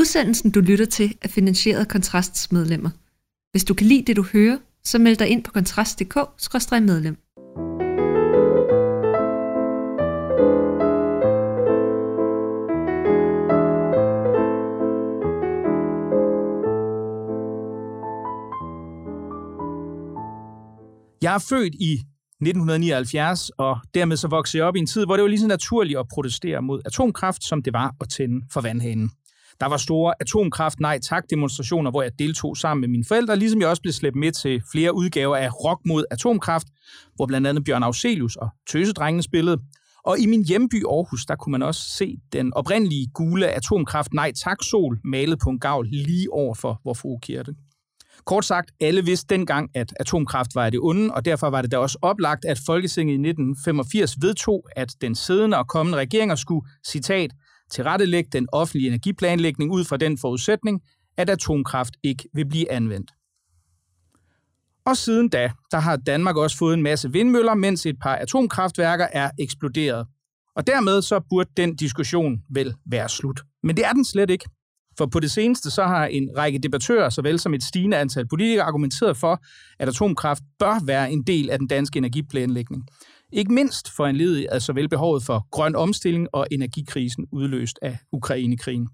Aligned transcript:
Udsendelsen, 0.00 0.50
du 0.50 0.60
lytter 0.60 0.84
til, 0.84 1.14
er 1.22 1.28
finansieret 1.28 1.80
af 1.80 1.88
Kontrasts 1.88 2.52
medlemmer. 2.52 2.90
Hvis 3.50 3.64
du 3.64 3.74
kan 3.74 3.86
lide 3.86 4.04
det, 4.06 4.16
du 4.16 4.24
hører, 4.32 4.58
så 4.84 4.98
meld 4.98 5.16
dig 5.16 5.28
ind 5.28 5.44
på 5.44 5.52
kontrast.dk-medlem. 5.52 7.16
Jeg 21.22 21.34
er 21.34 21.38
født 21.48 21.74
i 21.74 21.92
1979, 21.92 23.50
og 23.50 23.78
dermed 23.94 24.16
så 24.16 24.28
voksede 24.28 24.60
jeg 24.60 24.68
op 24.68 24.76
i 24.76 24.78
en 24.78 24.86
tid, 24.86 25.04
hvor 25.06 25.16
det 25.16 25.22
var 25.22 25.28
lige 25.28 25.40
så 25.40 25.46
naturligt 25.46 25.98
at 25.98 26.06
protestere 26.12 26.62
mod 26.62 26.80
atomkraft, 26.84 27.44
som 27.44 27.62
det 27.62 27.72
var 27.72 27.94
at 28.00 28.08
tænde 28.08 28.46
for 28.52 28.60
vandhanen. 28.60 29.10
Der 29.60 29.66
var 29.66 29.76
store 29.76 30.14
atomkraft 30.20 30.80
nej 30.80 30.98
tak 30.98 31.24
demonstrationer, 31.30 31.90
hvor 31.90 32.02
jeg 32.02 32.12
deltog 32.18 32.56
sammen 32.56 32.80
med 32.80 32.88
mine 32.88 33.04
forældre, 33.08 33.36
ligesom 33.36 33.60
jeg 33.60 33.68
også 33.68 33.82
blev 33.82 33.92
slæbt 33.92 34.16
med 34.16 34.32
til 34.32 34.62
flere 34.72 34.94
udgaver 34.94 35.36
af 35.36 35.64
Rock 35.64 35.80
mod 35.86 36.04
atomkraft, 36.10 36.66
hvor 37.14 37.26
blandt 37.26 37.46
andet 37.46 37.64
Bjørn 37.64 37.82
Auselius 37.82 38.36
og 38.36 38.48
Tøsedrengene 38.70 39.22
spillede. 39.22 39.58
Og 40.04 40.18
i 40.18 40.26
min 40.26 40.44
hjemby 40.44 40.84
Aarhus, 40.86 41.26
der 41.26 41.36
kunne 41.36 41.50
man 41.50 41.62
også 41.62 41.90
se 41.90 42.16
den 42.32 42.54
oprindelige 42.54 43.08
gule 43.14 43.48
atomkraft 43.48 44.14
nej 44.14 44.32
tak 44.32 44.62
sol 44.62 44.98
malet 45.04 45.38
på 45.38 45.50
en 45.50 45.60
gavl 45.60 45.86
lige 45.86 46.32
over 46.32 46.54
for 46.54 46.80
vor 46.84 46.94
frue 46.94 47.18
kirke. 47.22 47.54
Kort 48.24 48.44
sagt, 48.44 48.70
alle 48.80 49.04
vidste 49.04 49.34
dengang, 49.34 49.70
at 49.74 49.94
atomkraft 50.00 50.54
var 50.54 50.70
det 50.70 50.80
onde, 50.82 51.14
og 51.14 51.24
derfor 51.24 51.50
var 51.50 51.62
det 51.62 51.72
da 51.72 51.78
også 51.78 51.98
oplagt, 52.02 52.44
at 52.44 52.58
Folketinget 52.66 53.12
i 53.12 53.28
1985 53.28 54.16
vedtog, 54.20 54.68
at 54.76 54.94
den 55.00 55.14
siddende 55.14 55.58
og 55.58 55.68
kommende 55.68 55.98
regeringer 55.98 56.34
skulle, 56.34 56.66
citat, 56.86 57.30
tilrettelægge 57.70 58.30
den 58.32 58.48
offentlige 58.52 58.88
energiplanlægning 58.88 59.72
ud 59.72 59.84
fra 59.84 59.96
den 59.96 60.18
forudsætning, 60.18 60.80
at 61.16 61.30
atomkraft 61.30 61.94
ikke 62.02 62.28
vil 62.34 62.48
blive 62.48 62.72
anvendt. 62.72 63.10
Og 64.86 64.96
siden 64.96 65.28
da, 65.28 65.50
der 65.70 65.78
har 65.78 65.96
Danmark 65.96 66.36
også 66.36 66.58
fået 66.58 66.74
en 66.74 66.82
masse 66.82 67.12
vindmøller, 67.12 67.54
mens 67.54 67.86
et 67.86 67.96
par 68.02 68.14
atomkraftværker 68.16 69.06
er 69.12 69.30
eksploderet. 69.38 70.06
Og 70.56 70.66
dermed 70.66 71.02
så 71.02 71.20
burde 71.30 71.50
den 71.56 71.76
diskussion 71.76 72.38
vel 72.50 72.74
være 72.86 73.08
slut. 73.08 73.40
Men 73.62 73.76
det 73.76 73.86
er 73.86 73.92
den 73.92 74.04
slet 74.04 74.30
ikke. 74.30 74.44
For 74.98 75.06
på 75.06 75.20
det 75.20 75.30
seneste 75.30 75.70
så 75.70 75.84
har 75.84 76.06
en 76.06 76.28
række 76.36 76.58
debattører, 76.58 77.08
såvel 77.08 77.38
som 77.38 77.54
et 77.54 77.62
stigende 77.62 77.96
antal 77.96 78.28
politikere, 78.28 78.64
argumenteret 78.64 79.16
for, 79.16 79.42
at 79.78 79.88
atomkraft 79.88 80.42
bør 80.58 80.84
være 80.86 81.12
en 81.12 81.22
del 81.22 81.50
af 81.50 81.58
den 81.58 81.68
danske 81.68 81.98
energiplanlægning. 81.98 82.86
Ikke 83.32 83.52
mindst 83.52 83.90
for 83.96 84.06
en 84.06 84.16
led 84.16 84.46
af 84.52 84.62
såvel 84.62 84.88
behovet 84.88 85.22
for 85.22 85.46
grøn 85.50 85.76
omstilling 85.76 86.28
og 86.32 86.46
energikrisen 86.50 87.26
udløst 87.32 87.78
af 87.82 87.98
Ukrainekrigen. 88.12 88.88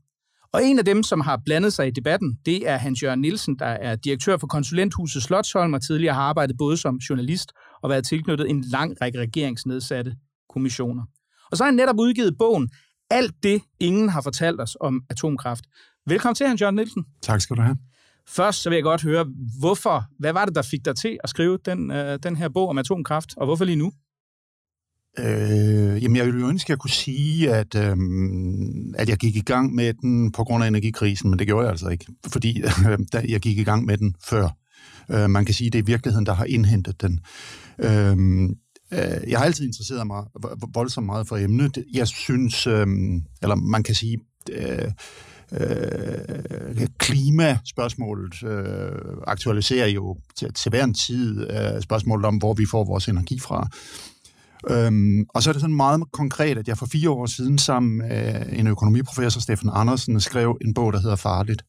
Og 0.53 0.65
en 0.65 0.79
af 0.79 0.85
dem, 0.85 1.03
som 1.03 1.21
har 1.21 1.41
blandet 1.45 1.73
sig 1.73 1.87
i 1.87 1.91
debatten, 1.91 2.39
det 2.47 2.69
er 2.69 2.77
Hans 2.77 3.03
Jørgen 3.03 3.21
Nielsen, 3.21 3.59
der 3.59 3.67
er 3.67 3.97
direktør 3.97 4.37
for 4.37 4.47
konsulenthuset 4.47 5.23
Slotsholm 5.23 5.75
og 5.75 5.83
tidligere 5.83 6.15
har 6.15 6.23
arbejdet 6.23 6.57
både 6.59 6.77
som 6.77 6.97
journalist 6.97 7.53
og 7.83 7.91
været 7.91 8.07
tilknyttet 8.07 8.51
en 8.51 8.61
lang 8.61 8.97
række 9.03 9.19
regeringsnedsatte 9.19 10.17
kommissioner. 10.49 11.03
Og 11.51 11.57
så 11.57 11.65
har 11.65 11.71
han 11.71 11.77
netop 11.77 11.99
udgivet 11.99 12.39
bogen 12.39 12.71
Alt 13.11 13.35
det, 13.43 13.63
ingen 13.81 14.09
har 14.09 14.21
fortalt 14.21 14.61
os 14.61 14.77
om 14.81 15.03
atomkraft. 15.11 15.65
Velkommen 16.07 16.35
til, 16.35 16.47
Hans 16.47 16.61
Jørgen 16.61 16.75
Nielsen. 16.75 17.05
Tak 17.23 17.41
skal 17.41 17.57
du 17.57 17.63
have. 17.63 17.77
Først 18.29 18.63
så 18.63 18.69
vil 18.71 18.77
jeg 18.77 18.83
godt 18.83 19.03
høre, 19.03 19.27
hvorfor, 19.61 20.05
hvad 20.19 20.33
var 20.33 20.45
det, 20.45 20.55
der 20.55 20.63
fik 20.63 20.85
dig 20.85 20.97
til 20.97 21.19
at 21.25 21.31
skrive 21.31 21.59
den, 21.65 21.91
øh, 21.91 22.19
den 22.23 22.37
her 22.37 22.49
bog 22.49 22.69
om 22.69 22.79
atomkraft, 22.79 23.35
og 23.37 23.47
hvorfor 23.47 23.65
lige 23.65 23.77
nu? 23.77 23.93
Øh, 25.19 26.03
jamen, 26.03 26.17
jeg 26.17 26.27
ville 26.27 26.41
jo 26.41 26.49
ønske, 26.49 26.67
at 26.67 26.71
jeg 26.71 26.79
kunne 26.79 26.91
sige, 26.91 27.55
at, 27.55 27.75
øh, 27.75 27.97
at 28.95 29.09
jeg 29.09 29.17
gik 29.17 29.37
i 29.37 29.41
gang 29.41 29.75
med 29.75 29.95
den 29.95 30.33
på 30.33 30.45
grund 30.45 30.65
af 30.65 30.69
energikrisen, 30.69 31.31
men 31.31 31.39
det 31.39 31.47
gjorde 31.47 31.65
jeg 31.65 31.71
altså 31.71 31.89
ikke, 31.89 32.07
fordi 32.27 32.63
øh, 32.63 33.31
jeg 33.31 33.41
gik 33.41 33.59
i 33.59 33.65
gang 33.65 33.85
med 33.85 33.97
den 33.99 34.15
før. 34.25 34.49
Øh, 35.11 35.31
man 35.31 35.45
kan 35.45 35.55
sige, 35.55 35.67
at 35.67 35.73
det 35.73 35.79
er 35.79 35.83
virkeligheden, 35.83 36.27
der 36.27 36.35
har 36.35 36.45
indhentet 36.45 37.03
den. 37.03 37.21
Øh, 37.79 38.17
øh, 38.93 39.31
jeg 39.31 39.39
har 39.39 39.45
altid 39.45 39.67
interesseret 39.67 40.07
mig 40.07 40.25
voldsomt 40.75 41.07
meget 41.07 41.29
for 41.29 41.37
emnet. 41.37 41.85
Jeg 41.93 42.09
synes, 42.09 42.67
øh, 42.67 42.87
eller 43.43 43.55
man 43.55 43.83
kan 43.83 43.95
sige, 43.95 44.19
øh, 44.53 44.91
øh, 45.53 46.89
klimaspørgsmålet 46.99 48.43
øh, 48.43 48.93
aktualiserer 49.27 49.87
jo 49.87 50.17
til, 50.37 50.53
til 50.53 50.71
hver 50.71 50.85
en 50.85 50.95
tid 50.95 51.51
øh, 51.51 51.83
spørgsmålet 51.83 52.27
om, 52.27 52.37
hvor 52.37 52.55
vi 52.55 52.67
får 52.71 52.85
vores 52.85 53.09
energi 53.09 53.39
fra. 53.39 53.69
Øhm, 54.71 55.25
og 55.35 55.43
så 55.43 55.51
er 55.51 55.53
det 55.53 55.61
sådan 55.61 55.77
meget 55.77 56.03
konkret, 56.13 56.59
at 56.59 56.69
jeg 56.69 56.79
for 56.79 56.87
fire 56.87 57.11
år 57.11 57.27
siden 57.27 57.59
sammen 57.59 57.99
med 57.99 58.35
øh, 58.35 58.59
en 58.59 58.67
økonomiprofessor, 58.67 59.41
Stefan 59.41 59.71
Andersen, 59.73 60.21
skrev 60.21 60.59
en 60.65 60.75
bog, 60.75 60.93
der 60.93 61.01
hedder 61.01 61.17
Farligt, 61.17 61.63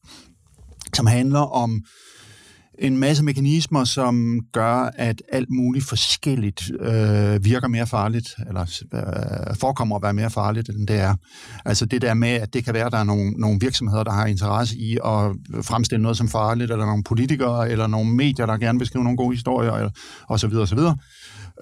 som 0.94 1.06
handler 1.06 1.40
om 1.40 1.82
en 2.78 2.98
masse 2.98 3.24
mekanismer, 3.24 3.84
som 3.84 4.40
gør, 4.52 4.90
at 4.94 5.22
alt 5.32 5.50
muligt 5.50 5.84
forskelligt 5.84 6.70
øh, 6.80 7.44
virker 7.44 7.68
mere 7.68 7.86
farligt, 7.86 8.28
eller 8.48 8.82
øh, 8.94 9.56
forekommer 9.56 9.96
at 9.96 10.02
være 10.02 10.12
mere 10.12 10.30
farligt, 10.30 10.68
end 10.68 10.86
det 10.86 10.96
er. 10.96 11.14
Altså 11.64 11.86
det 11.86 12.02
der 12.02 12.14
med, 12.14 12.28
at 12.28 12.54
det 12.54 12.64
kan 12.64 12.74
være, 12.74 12.86
at 12.86 12.92
der 12.92 12.98
er 12.98 13.04
nogle, 13.04 13.30
nogle 13.30 13.58
virksomheder, 13.60 14.04
der 14.04 14.12
har 14.12 14.26
interesse 14.26 14.78
i 14.78 14.98
at 15.04 15.32
fremstille 15.62 16.02
noget 16.02 16.16
som 16.16 16.28
farligt, 16.28 16.70
eller 16.70 16.86
nogle 16.86 17.04
politikere, 17.04 17.70
eller 17.70 17.86
nogle 17.86 18.10
medier, 18.10 18.46
der 18.46 18.56
gerne 18.56 18.78
vil 18.78 18.86
skrive 18.86 19.04
nogle 19.04 19.16
gode 19.16 19.34
historier, 19.34 19.72
eller, 19.72 19.90
og 20.28 20.40
så 20.40 20.46
videre, 20.46 20.62
og 20.62 20.68
så 20.68 20.74
videre. 20.74 20.96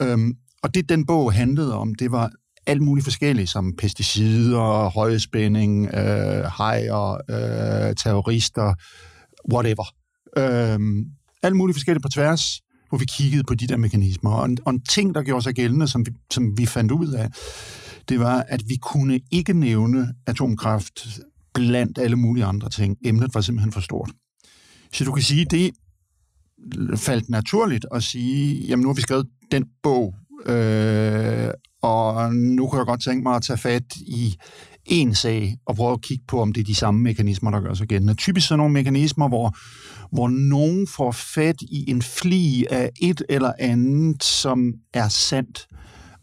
Øhm, 0.02 0.34
og 0.62 0.74
det, 0.74 0.88
den 0.88 1.06
bog 1.06 1.32
handlede 1.32 1.74
om, 1.74 1.94
det 1.94 2.12
var 2.12 2.30
alt 2.66 2.82
muligt 2.82 3.04
forskelligt, 3.04 3.50
som 3.50 3.72
pesticider, 3.78 4.90
højspænding, 4.90 5.86
øh, 5.86 6.44
hejer, 6.58 7.14
øh, 7.14 7.94
terrorister, 7.94 8.74
whatever. 9.52 9.84
Øh, 10.36 11.06
alt 11.42 11.56
muligt 11.56 11.76
forskelligt 11.76 12.02
på 12.02 12.08
tværs, 12.08 12.60
hvor 12.88 12.98
vi 12.98 13.04
kiggede 13.04 13.44
på 13.44 13.54
de 13.54 13.66
der 13.66 13.76
mekanismer. 13.76 14.30
Og 14.30 14.44
en, 14.44 14.58
og 14.64 14.72
en 14.72 14.80
ting, 14.80 15.14
der 15.14 15.22
gjorde 15.22 15.42
sig 15.42 15.54
gældende, 15.54 15.88
som 15.88 16.06
vi, 16.06 16.10
som 16.30 16.58
vi 16.58 16.66
fandt 16.66 16.92
ud 16.92 17.12
af, 17.12 17.30
det 18.08 18.20
var, 18.20 18.44
at 18.48 18.62
vi 18.68 18.76
kunne 18.76 19.20
ikke 19.30 19.52
nævne 19.52 20.14
atomkraft 20.26 21.06
blandt 21.54 21.98
alle 21.98 22.16
mulige 22.16 22.44
andre 22.44 22.68
ting. 22.68 22.96
Emnet 23.04 23.34
var 23.34 23.40
simpelthen 23.40 23.72
for 23.72 23.80
stort. 23.80 24.10
Så 24.92 25.04
du 25.04 25.12
kan 25.12 25.22
sige, 25.22 25.44
det 25.44 25.70
faldt 26.96 27.28
naturligt 27.28 27.86
at 27.94 28.02
sige, 28.02 28.66
jamen 28.66 28.82
nu 28.82 28.88
har 28.88 28.94
vi 28.94 29.00
skrevet 29.00 29.26
den 29.50 29.64
bog, 29.82 30.14
Øh, 30.46 31.50
og 31.82 32.34
nu 32.34 32.68
kan 32.68 32.78
jeg 32.78 32.86
godt 32.86 33.02
tænke 33.02 33.22
mig 33.22 33.36
at 33.36 33.42
tage 33.42 33.58
fat 33.58 33.96
i 33.96 34.36
en 34.86 35.14
sag 35.14 35.56
og 35.66 35.76
prøve 35.76 35.92
at 35.92 36.02
kigge 36.02 36.24
på, 36.28 36.40
om 36.40 36.52
det 36.52 36.60
er 36.60 36.64
de 36.64 36.74
samme 36.74 37.00
mekanismer, 37.00 37.50
der 37.50 37.60
gør 37.60 37.74
sig 37.74 37.86
gældende. 37.86 38.14
Typisk 38.14 38.48
sådan 38.48 38.58
nogle 38.58 38.72
mekanismer, 38.72 39.28
hvor, 39.28 39.56
hvor 40.12 40.28
nogen 40.28 40.86
får 40.86 41.12
fat 41.12 41.56
i 41.62 41.90
en 41.90 42.02
fli 42.02 42.66
af 42.70 42.90
et 43.02 43.22
eller 43.28 43.52
andet, 43.58 44.24
som 44.24 44.72
er 44.94 45.08
sandt, 45.08 45.66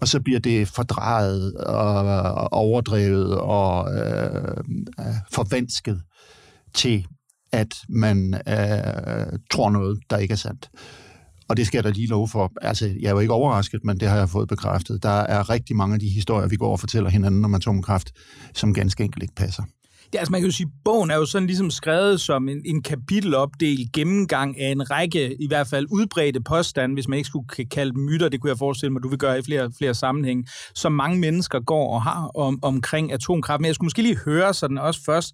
og 0.01 0.07
så 0.07 0.19
bliver 0.19 0.39
det 0.39 0.67
fordrejet 0.67 1.53
og 1.57 2.53
overdrevet 2.53 3.37
og 3.37 3.95
øh, 3.95 4.57
øh, 4.99 5.05
forvansket 5.31 6.01
til, 6.73 7.07
at 7.51 7.73
man 7.89 8.33
øh, 8.33 9.39
tror 9.51 9.69
noget, 9.69 9.99
der 10.09 10.17
ikke 10.17 10.31
er 10.31 10.35
sandt. 10.35 10.69
Og 11.49 11.57
det 11.57 11.67
skal 11.67 11.77
jeg 11.77 11.83
da 11.83 11.89
lige 11.89 12.07
love 12.07 12.27
for. 12.27 12.51
Altså, 12.61 12.85
jeg 12.99 13.07
er 13.07 13.11
jo 13.11 13.19
ikke 13.19 13.33
overrasket, 13.33 13.83
men 13.83 13.99
det 13.99 14.07
har 14.09 14.17
jeg 14.17 14.29
fået 14.29 14.47
bekræftet. 14.47 15.03
Der 15.03 15.09
er 15.09 15.49
rigtig 15.49 15.75
mange 15.75 15.93
af 15.93 15.99
de 15.99 16.09
historier, 16.09 16.47
vi 16.47 16.55
går 16.55 16.71
og 16.71 16.79
fortæller 16.79 17.09
hinanden 17.09 17.45
om 17.45 17.55
atomkraft, 17.55 18.11
som 18.53 18.73
ganske 18.73 19.03
enkelt 19.03 19.23
ikke 19.23 19.35
passer. 19.35 19.63
Ja, 20.13 20.19
altså 20.19 20.31
man 20.31 20.41
kan 20.41 20.49
jo 20.49 20.55
sige, 20.55 20.67
at 20.67 20.83
bogen 20.85 21.11
er 21.11 21.15
jo 21.15 21.25
sådan 21.25 21.47
ligesom 21.47 21.71
skrevet 21.71 22.21
som 22.21 22.49
en, 22.49 22.61
en 22.65 22.83
kapitelopdel 22.83 23.89
gennemgang 23.93 24.61
af 24.61 24.71
en 24.71 24.91
række, 24.91 25.41
i 25.41 25.47
hvert 25.47 25.67
fald 25.67 25.87
udbredte 25.91 26.41
påstande, 26.41 26.93
hvis 26.93 27.07
man 27.07 27.17
ikke 27.17 27.27
skulle 27.27 27.47
kalde 27.71 27.93
dem 27.93 28.01
myter, 28.01 28.29
det 28.29 28.41
kunne 28.41 28.49
jeg 28.49 28.57
forestille 28.57 28.93
mig, 28.93 29.03
du 29.03 29.07
vil 29.07 29.17
gøre 29.19 29.39
i 29.39 29.41
flere, 29.41 29.71
flere 29.77 29.93
sammenhænge, 29.93 30.45
som 30.75 30.91
mange 30.91 31.19
mennesker 31.19 31.59
går 31.59 31.93
og 31.93 32.01
har 32.01 32.31
om, 32.35 32.59
omkring 32.61 33.11
atomkraft. 33.11 33.61
Men 33.61 33.65
jeg 33.65 33.75
skulle 33.75 33.85
måske 33.85 34.01
lige 34.01 34.17
høre 34.25 34.53
sådan 34.53 34.77
også 34.77 35.03
først, 35.05 35.33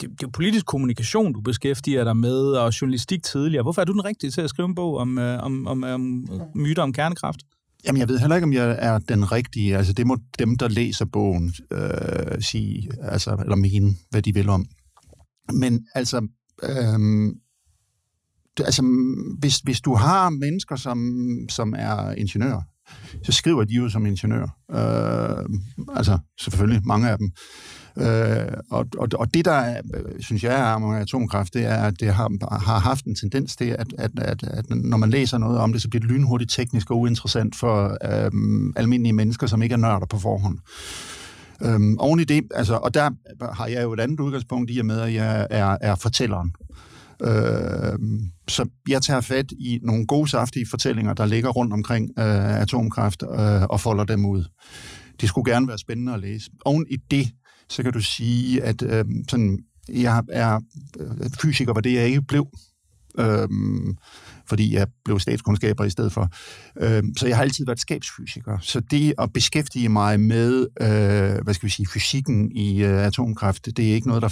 det, 0.00 0.10
det 0.10 0.22
er 0.22 0.30
politisk 0.30 0.66
kommunikation, 0.66 1.32
du 1.32 1.40
beskæftiger 1.40 2.04
dig 2.04 2.16
med, 2.16 2.38
og 2.38 2.80
journalistik 2.80 3.22
tidligere. 3.22 3.62
Hvorfor 3.62 3.80
er 3.80 3.84
du 3.84 3.92
den 3.92 4.04
rigtige 4.04 4.30
til 4.30 4.40
at 4.40 4.50
skrive 4.50 4.68
en 4.68 4.74
bog 4.74 4.96
om, 4.96 5.18
øh, 5.18 5.42
om, 5.42 5.66
om, 5.66 5.84
om 5.84 6.28
myter 6.54 6.82
om 6.82 6.92
kernekraft? 6.92 7.40
Jamen, 7.84 8.00
jeg 8.00 8.08
ved 8.08 8.18
heller 8.18 8.36
ikke, 8.36 8.44
om 8.44 8.52
jeg 8.52 8.76
er 8.78 8.98
den 8.98 9.32
rigtige. 9.32 9.76
Altså, 9.76 9.92
det 9.92 10.06
må 10.06 10.18
dem, 10.38 10.56
der 10.56 10.68
læser 10.68 11.04
bogen, 11.04 11.54
øh, 11.70 12.42
sige, 12.42 12.90
altså, 13.02 13.36
eller 13.42 13.56
mene, 13.56 13.94
hvad 14.10 14.22
de 14.22 14.34
vil 14.34 14.48
om. 14.48 14.66
Men 15.52 15.86
altså, 15.94 16.28
øh, 16.62 17.34
altså 18.60 18.82
hvis, 19.38 19.58
hvis 19.58 19.80
du 19.80 19.94
har 19.94 20.30
mennesker, 20.30 20.76
som, 20.76 20.98
som 21.50 21.74
er 21.78 22.12
ingeniører, 22.12 22.62
så 23.22 23.32
skriver 23.32 23.64
de 23.64 23.74
jo 23.74 23.88
som 23.88 24.06
ingeniør. 24.06 24.58
Øh, 24.70 25.48
altså, 25.96 26.18
selvfølgelig, 26.40 26.86
mange 26.86 27.10
af 27.10 27.18
dem. 27.18 27.32
Øh, 27.98 28.52
og, 28.70 28.86
og, 28.98 29.08
og 29.14 29.34
det, 29.34 29.44
der 29.44 29.76
øh, 29.94 30.20
synes 30.20 30.44
jeg 30.44 30.72
er 30.72 30.78
med 30.78 31.00
atomkraft, 31.00 31.54
det 31.54 31.64
er, 31.64 31.76
at 31.76 32.00
det 32.00 32.14
har, 32.14 32.58
har 32.58 32.78
haft 32.78 33.04
en 33.04 33.14
tendens 33.14 33.56
til, 33.56 33.64
at, 33.64 33.86
at, 33.98 34.10
at, 34.18 34.42
at 34.42 34.70
når 34.70 34.96
man 34.96 35.10
læser 35.10 35.38
noget 35.38 35.58
om 35.58 35.72
det, 35.72 35.82
så 35.82 35.88
bliver 35.88 36.00
det 36.00 36.10
lynhurtigt 36.10 36.50
teknisk 36.50 36.90
og 36.90 36.98
uinteressant 36.98 37.56
for 37.56 37.98
øh, 38.04 38.30
almindelige 38.76 39.12
mennesker, 39.12 39.46
som 39.46 39.62
ikke 39.62 39.72
er 39.72 39.76
nørder 39.76 40.06
på 40.06 40.18
forhånd. 40.18 40.58
Øhm, 41.62 41.98
oven 41.98 42.20
i 42.20 42.24
det, 42.24 42.44
altså, 42.54 42.74
og 42.74 42.94
der 42.94 43.10
har 43.52 43.66
jeg 43.66 43.82
jo 43.82 43.92
et 43.92 44.00
andet 44.00 44.20
udgangspunkt 44.20 44.70
i 44.70 44.78
og 44.78 44.86
med, 44.86 45.00
at 45.00 45.14
jeg 45.14 45.46
er, 45.50 45.76
er 45.80 45.94
fortælleren. 45.94 46.52
Øh, 47.22 47.98
så 48.48 48.68
jeg 48.88 49.02
tager 49.02 49.20
fat 49.20 49.52
i 49.52 49.80
nogle 49.82 50.06
gode, 50.06 50.28
saftige 50.28 50.66
fortællinger, 50.70 51.14
der 51.14 51.26
ligger 51.26 51.50
rundt 51.50 51.72
omkring 51.72 52.10
øh, 52.18 52.60
atomkraft, 52.60 53.22
øh, 53.22 53.62
og 53.62 53.80
folder 53.80 54.04
dem 54.04 54.24
ud. 54.26 54.44
De 55.20 55.28
skulle 55.28 55.52
gerne 55.52 55.68
være 55.68 55.78
spændende 55.78 56.14
at 56.14 56.20
læse. 56.20 56.50
Oven 56.64 56.86
i 56.90 56.96
det, 57.10 57.30
så 57.68 57.82
kan 57.82 57.92
du 57.92 58.00
sige, 58.00 58.62
at 58.62 58.82
øh, 58.82 59.04
sådan, 59.28 59.58
jeg 59.88 60.22
er 60.28 60.60
øh, 61.00 61.30
fysiker, 61.40 61.72
var 61.72 61.80
det 61.80 61.92
jeg 61.92 62.06
ikke 62.06 62.22
blev 62.22 62.48
øh, 63.18 63.48
fordi 64.48 64.74
jeg 64.74 64.86
blev 65.04 65.20
statskundskaber 65.20 65.84
i 65.84 65.90
stedet 65.90 66.12
for. 66.12 66.28
Øh, 66.80 67.02
så 67.16 67.26
jeg 67.26 67.36
har 67.36 67.42
altid 67.42 67.66
været 67.66 67.80
skabsfysiker. 67.80 68.58
Så 68.60 68.80
det 68.80 69.14
at 69.18 69.32
beskæftige 69.32 69.88
mig 69.88 70.20
med, 70.20 70.66
øh, 70.80 71.44
hvad 71.44 71.54
skal 71.54 71.66
vi 71.66 71.70
sige, 71.70 71.86
fysikken 71.86 72.52
i 72.52 72.84
øh, 72.84 73.06
atomkraft, 73.06 73.66
det 73.76 73.90
er 73.90 73.94
ikke 73.94 74.08
noget, 74.08 74.22
der 74.22 74.30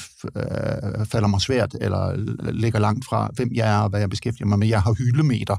øh, 1.00 1.06
falder 1.06 1.28
mig 1.28 1.40
svært, 1.40 1.76
eller 1.80 2.16
ligger 2.52 2.78
langt 2.78 3.04
fra, 3.04 3.30
hvem 3.34 3.50
jeg 3.54 3.74
er 3.74 3.78
og 3.78 3.90
hvad 3.90 4.00
jeg 4.00 4.10
beskæftiger 4.10 4.46
mig 4.46 4.58
med. 4.58 4.68
Jeg 4.68 4.82
har 4.82 4.92
hyldemeter 4.92 5.56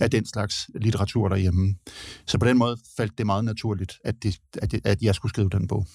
af 0.00 0.10
den 0.10 0.26
slags 0.26 0.70
litteratur 0.74 1.28
derhjemme. 1.28 1.74
Så 2.26 2.38
på 2.38 2.46
den 2.46 2.58
måde 2.58 2.76
faldt 2.96 3.18
det 3.18 3.26
meget 3.26 3.44
naturligt, 3.44 3.92
at, 4.04 4.14
det, 4.22 4.36
at, 4.62 4.72
det, 4.72 4.80
at 4.84 5.02
jeg 5.02 5.14
skulle 5.14 5.30
skrive 5.30 5.48
den 5.48 5.68
bog. 5.68 5.86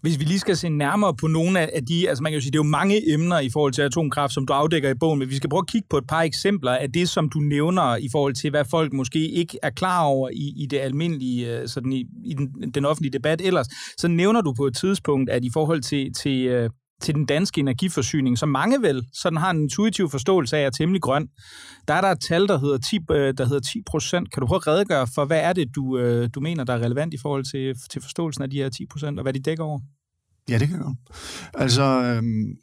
Hvis 0.00 0.18
vi 0.18 0.24
lige 0.24 0.38
skal 0.38 0.56
se 0.56 0.68
nærmere 0.68 1.14
på 1.14 1.26
nogle 1.26 1.74
af 1.74 1.86
de, 1.86 2.08
altså 2.08 2.22
man 2.22 2.32
kan 2.32 2.36
jo 2.36 2.40
sige, 2.40 2.50
det 2.50 2.58
er 2.58 2.64
jo 2.64 2.70
mange 2.70 3.12
emner 3.12 3.38
i 3.38 3.50
forhold 3.50 3.72
til 3.72 3.82
atomkraft, 3.82 4.34
som 4.34 4.46
du 4.46 4.52
afdækker 4.52 4.90
i 4.90 4.94
bogen, 4.94 5.18
men 5.18 5.30
vi 5.30 5.36
skal 5.36 5.50
prøve 5.50 5.60
at 5.60 5.66
kigge 5.66 5.86
på 5.90 5.98
et 5.98 6.06
par 6.06 6.22
eksempler 6.22 6.72
af 6.72 6.92
det, 6.92 7.08
som 7.08 7.28
du 7.28 7.38
nævner 7.38 7.96
i 7.96 8.08
forhold 8.12 8.34
til, 8.34 8.50
hvad 8.50 8.64
folk 8.70 8.92
måske 8.92 9.28
ikke 9.28 9.58
er 9.62 9.70
klar 9.70 10.04
over 10.04 10.28
i, 10.32 10.54
i 10.56 10.66
det 10.66 10.78
almindelige, 10.78 11.58
øh, 11.58 11.68
sådan 11.68 11.92
i, 11.92 12.06
i 12.24 12.34
den, 12.34 12.72
den 12.74 12.84
offentlige 12.84 13.12
debat 13.12 13.40
ellers. 13.40 13.66
Så 13.98 14.08
nævner 14.08 14.40
du 14.40 14.52
på 14.52 14.66
et 14.66 14.76
tidspunkt, 14.76 15.30
at 15.30 15.44
i 15.44 15.50
forhold 15.52 15.80
til, 15.80 16.12
til 16.12 16.46
øh, 16.46 16.70
til 17.00 17.14
den 17.14 17.26
danske 17.26 17.58
energiforsyning, 17.58 18.38
som 18.38 18.48
mange 18.48 18.82
vel 18.82 19.06
sådan 19.12 19.36
har 19.36 19.50
en 19.50 19.62
intuitiv 19.62 20.10
forståelse 20.10 20.56
af 20.56 20.66
er 20.66 20.70
temmelig 20.70 21.02
grøn. 21.02 21.28
Der 21.88 21.94
er 21.94 22.00
der 22.00 22.08
et 22.08 22.20
tal, 22.28 22.48
der 22.48 22.58
hedder 22.58 22.78
10, 22.78 22.98
øh, 23.10 23.34
der 23.38 23.44
hedder 23.44 23.60
10 23.60 23.82
procent. 23.86 24.32
Kan 24.32 24.40
du 24.40 24.46
prøve 24.46 24.56
at 24.56 24.66
redegøre 24.66 25.06
for, 25.06 25.24
hvad 25.24 25.40
er 25.40 25.52
det, 25.52 25.74
du, 25.74 25.98
øh, 25.98 26.30
du 26.34 26.40
mener, 26.40 26.64
der 26.64 26.72
er 26.72 26.78
relevant 26.78 27.14
i 27.14 27.18
forhold 27.22 27.44
til, 27.44 27.74
til 27.90 28.02
forståelsen 28.02 28.42
af 28.42 28.50
de 28.50 28.56
her 28.56 28.68
10 28.68 28.86
procent, 28.86 29.18
og 29.18 29.22
hvad 29.22 29.32
de 29.32 29.40
dækker 29.40 29.64
over? 29.64 29.80
Ja, 30.48 30.58
det 30.58 30.68
kan 30.68 30.78
jeg 30.78 30.94
Altså, 31.54 31.82
øhm, 31.82 32.56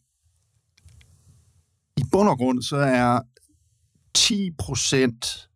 i 1.97 2.03
bund 2.11 2.29
og 2.29 2.37
grund, 2.37 2.61
så 2.61 2.77
er 2.77 3.19
10 4.13 4.51
procent 4.59 5.49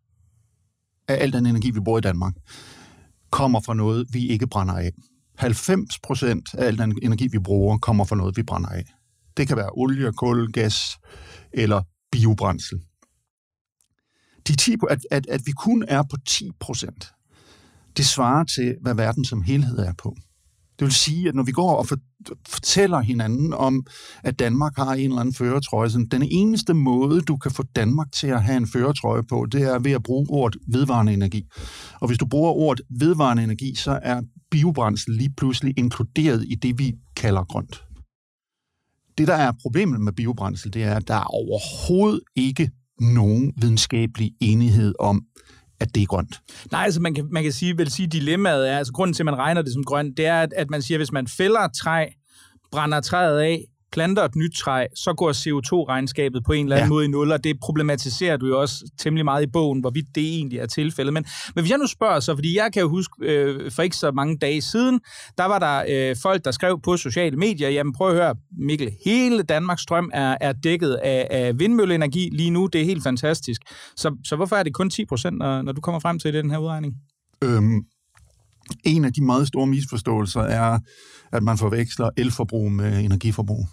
af 1.08 1.22
al 1.22 1.32
den 1.32 1.46
energi, 1.46 1.70
vi 1.70 1.80
bruger 1.80 1.98
i 1.98 2.00
Danmark, 2.00 2.34
kommer 3.30 3.60
fra 3.60 3.74
noget, 3.74 4.06
vi 4.12 4.28
ikke 4.28 4.46
brænder 4.46 4.74
af. 4.74 4.90
90 5.42 5.98
procent 5.98 6.54
af 6.54 6.66
al 6.66 6.78
den 6.78 6.98
energi, 7.02 7.28
vi 7.32 7.38
bruger, 7.38 7.78
kommer 7.78 8.04
fra 8.04 8.16
noget, 8.16 8.36
vi 8.36 8.42
brænder 8.42 8.68
af. 8.68 8.84
Det 9.36 9.48
kan 9.48 9.56
være 9.56 9.70
olie, 9.72 10.12
kul, 10.12 10.52
gas 10.52 10.98
eller 11.52 11.82
biobrændsel. 12.12 12.80
De 14.48 14.56
10, 14.56 14.76
at, 14.90 14.98
at, 15.10 15.26
at 15.26 15.40
vi 15.44 15.52
kun 15.52 15.84
er 15.88 16.02
på 16.02 16.16
10 16.26 16.50
procent, 16.60 17.12
det 17.96 18.06
svarer 18.06 18.44
til, 18.44 18.76
hvad 18.82 18.94
verden 18.94 19.24
som 19.24 19.42
helhed 19.42 19.78
er 19.78 19.92
på. 19.98 20.16
Det 20.78 20.84
vil 20.84 20.92
sige, 20.92 21.28
at 21.28 21.34
når 21.34 21.42
vi 21.42 21.52
går 21.52 21.76
og 21.76 21.86
fortæller 22.48 23.00
hinanden 23.00 23.52
om, 23.52 23.86
at 24.24 24.38
Danmark 24.38 24.76
har 24.76 24.92
en 24.92 25.04
eller 25.04 25.20
anden 25.20 25.34
føretrøje, 25.34 25.90
så 25.90 26.06
den 26.10 26.22
eneste 26.30 26.74
måde, 26.74 27.20
du 27.20 27.36
kan 27.36 27.50
få 27.50 27.62
Danmark 27.76 28.12
til 28.12 28.26
at 28.26 28.42
have 28.42 28.56
en 28.56 28.68
føretrøje 28.68 29.22
på, 29.22 29.46
det 29.52 29.62
er 29.62 29.78
ved 29.78 29.92
at 29.92 30.02
bruge 30.02 30.26
ordet 30.30 30.60
vedvarende 30.68 31.12
energi. 31.12 31.44
Og 32.00 32.06
hvis 32.06 32.18
du 32.18 32.26
bruger 32.26 32.50
ordet 32.50 32.84
vedvarende 32.90 33.42
energi, 33.42 33.74
så 33.74 34.00
er 34.02 34.20
biobrændsel 34.52 35.14
lige 35.14 35.32
pludselig 35.36 35.74
inkluderet 35.78 36.44
i 36.48 36.54
det, 36.54 36.78
vi 36.78 36.94
kalder 37.16 37.44
grønt. 37.44 37.84
Det, 39.18 39.28
der 39.28 39.34
er 39.34 39.52
problemet 39.62 40.00
med 40.00 40.12
biobrændsel, 40.12 40.72
det 40.72 40.82
er, 40.82 40.94
at 40.96 41.08
der 41.08 41.14
er 41.14 41.24
overhovedet 41.24 42.20
ikke 42.36 42.70
nogen 43.00 43.52
videnskabelig 43.56 44.32
enighed 44.40 44.94
om, 45.00 45.22
at 45.80 45.94
det 45.94 46.02
er 46.02 46.06
grønt. 46.06 46.40
Nej, 46.72 46.84
altså 46.84 47.00
man 47.00 47.14
kan, 47.14 47.28
man 47.32 47.42
kan 47.42 47.52
sige, 47.52 47.78
vel 47.78 47.90
sige, 47.90 48.08
dilemmaet 48.08 48.70
er, 48.70 48.78
altså 48.78 48.92
grunden 48.92 49.14
til, 49.14 49.22
at 49.22 49.24
man 49.24 49.38
regner 49.38 49.62
det 49.62 49.72
som 49.72 49.84
grønt, 49.84 50.16
det 50.16 50.26
er, 50.26 50.40
at, 50.40 50.52
at 50.56 50.70
man 50.70 50.82
siger, 50.82 50.96
at 50.96 51.00
hvis 51.00 51.12
man 51.12 51.26
fælder 51.26 51.68
træ, 51.68 52.06
brænder 52.72 53.00
træet 53.00 53.38
af, 53.38 53.64
planter 53.92 54.22
et 54.22 54.36
nyt 54.36 54.52
træ, 54.56 54.86
så 54.94 55.12
går 55.12 55.32
CO2-regnskabet 55.32 56.44
på 56.44 56.52
en 56.52 56.66
eller 56.66 56.76
anden 56.76 56.88
ja. 56.88 56.94
måde 56.94 57.04
i 57.04 57.08
nul, 57.08 57.32
og 57.32 57.44
det 57.44 57.60
problematiserer 57.60 58.36
du 58.36 58.46
jo 58.46 58.60
også 58.60 58.90
temmelig 58.98 59.24
meget 59.24 59.42
i 59.42 59.46
bogen, 59.46 59.80
hvorvidt 59.80 60.06
det 60.14 60.24
egentlig 60.24 60.58
er 60.58 60.66
tilfældet. 60.66 61.12
Men, 61.14 61.24
men 61.54 61.62
hvis 61.62 61.70
jeg 61.70 61.78
nu 61.78 61.86
spørger 61.86 62.20
så, 62.20 62.34
fordi 62.34 62.56
jeg 62.56 62.72
kan 62.72 62.82
jo 62.82 62.88
huske, 62.88 63.14
øh, 63.20 63.70
for 63.70 63.82
ikke 63.82 63.96
så 63.96 64.10
mange 64.10 64.38
dage 64.38 64.62
siden, 64.62 65.00
der 65.38 65.44
var 65.44 65.58
der 65.58 65.84
øh, 65.88 66.16
folk, 66.22 66.44
der 66.44 66.50
skrev 66.50 66.80
på 66.80 66.96
sociale 66.96 67.36
medier, 67.36 67.68
jamen 67.68 67.92
prøv 67.92 68.08
at 68.08 68.14
høre, 68.14 68.34
Mikkel, 68.58 68.90
hele 69.04 69.42
Danmarks 69.42 69.82
strøm 69.82 70.10
er, 70.14 70.36
er 70.40 70.52
dækket 70.52 70.94
af, 70.94 71.26
af 71.30 71.58
vindmølleenergi 71.58 72.28
lige 72.32 72.50
nu, 72.50 72.66
det 72.66 72.80
er 72.80 72.84
helt 72.84 73.02
fantastisk. 73.02 73.62
Så, 73.96 74.16
så 74.24 74.36
hvorfor 74.36 74.56
er 74.56 74.62
det 74.62 74.74
kun 74.74 74.90
10 74.90 75.04
procent, 75.04 75.38
når, 75.38 75.62
når 75.62 75.72
du 75.72 75.80
kommer 75.80 75.98
frem 76.00 76.18
til 76.18 76.34
den 76.34 76.50
her 76.50 76.58
udregning? 76.58 76.94
Øhm, 77.44 77.84
en 78.84 79.04
af 79.04 79.12
de 79.12 79.24
meget 79.24 79.48
store 79.48 79.66
misforståelser 79.66 80.40
er, 80.40 80.78
at 81.32 81.42
man 81.42 81.58
forveksler 81.58 82.10
elforbrug 82.16 82.72
med 82.72 83.04
energiforbrug. 83.04 83.66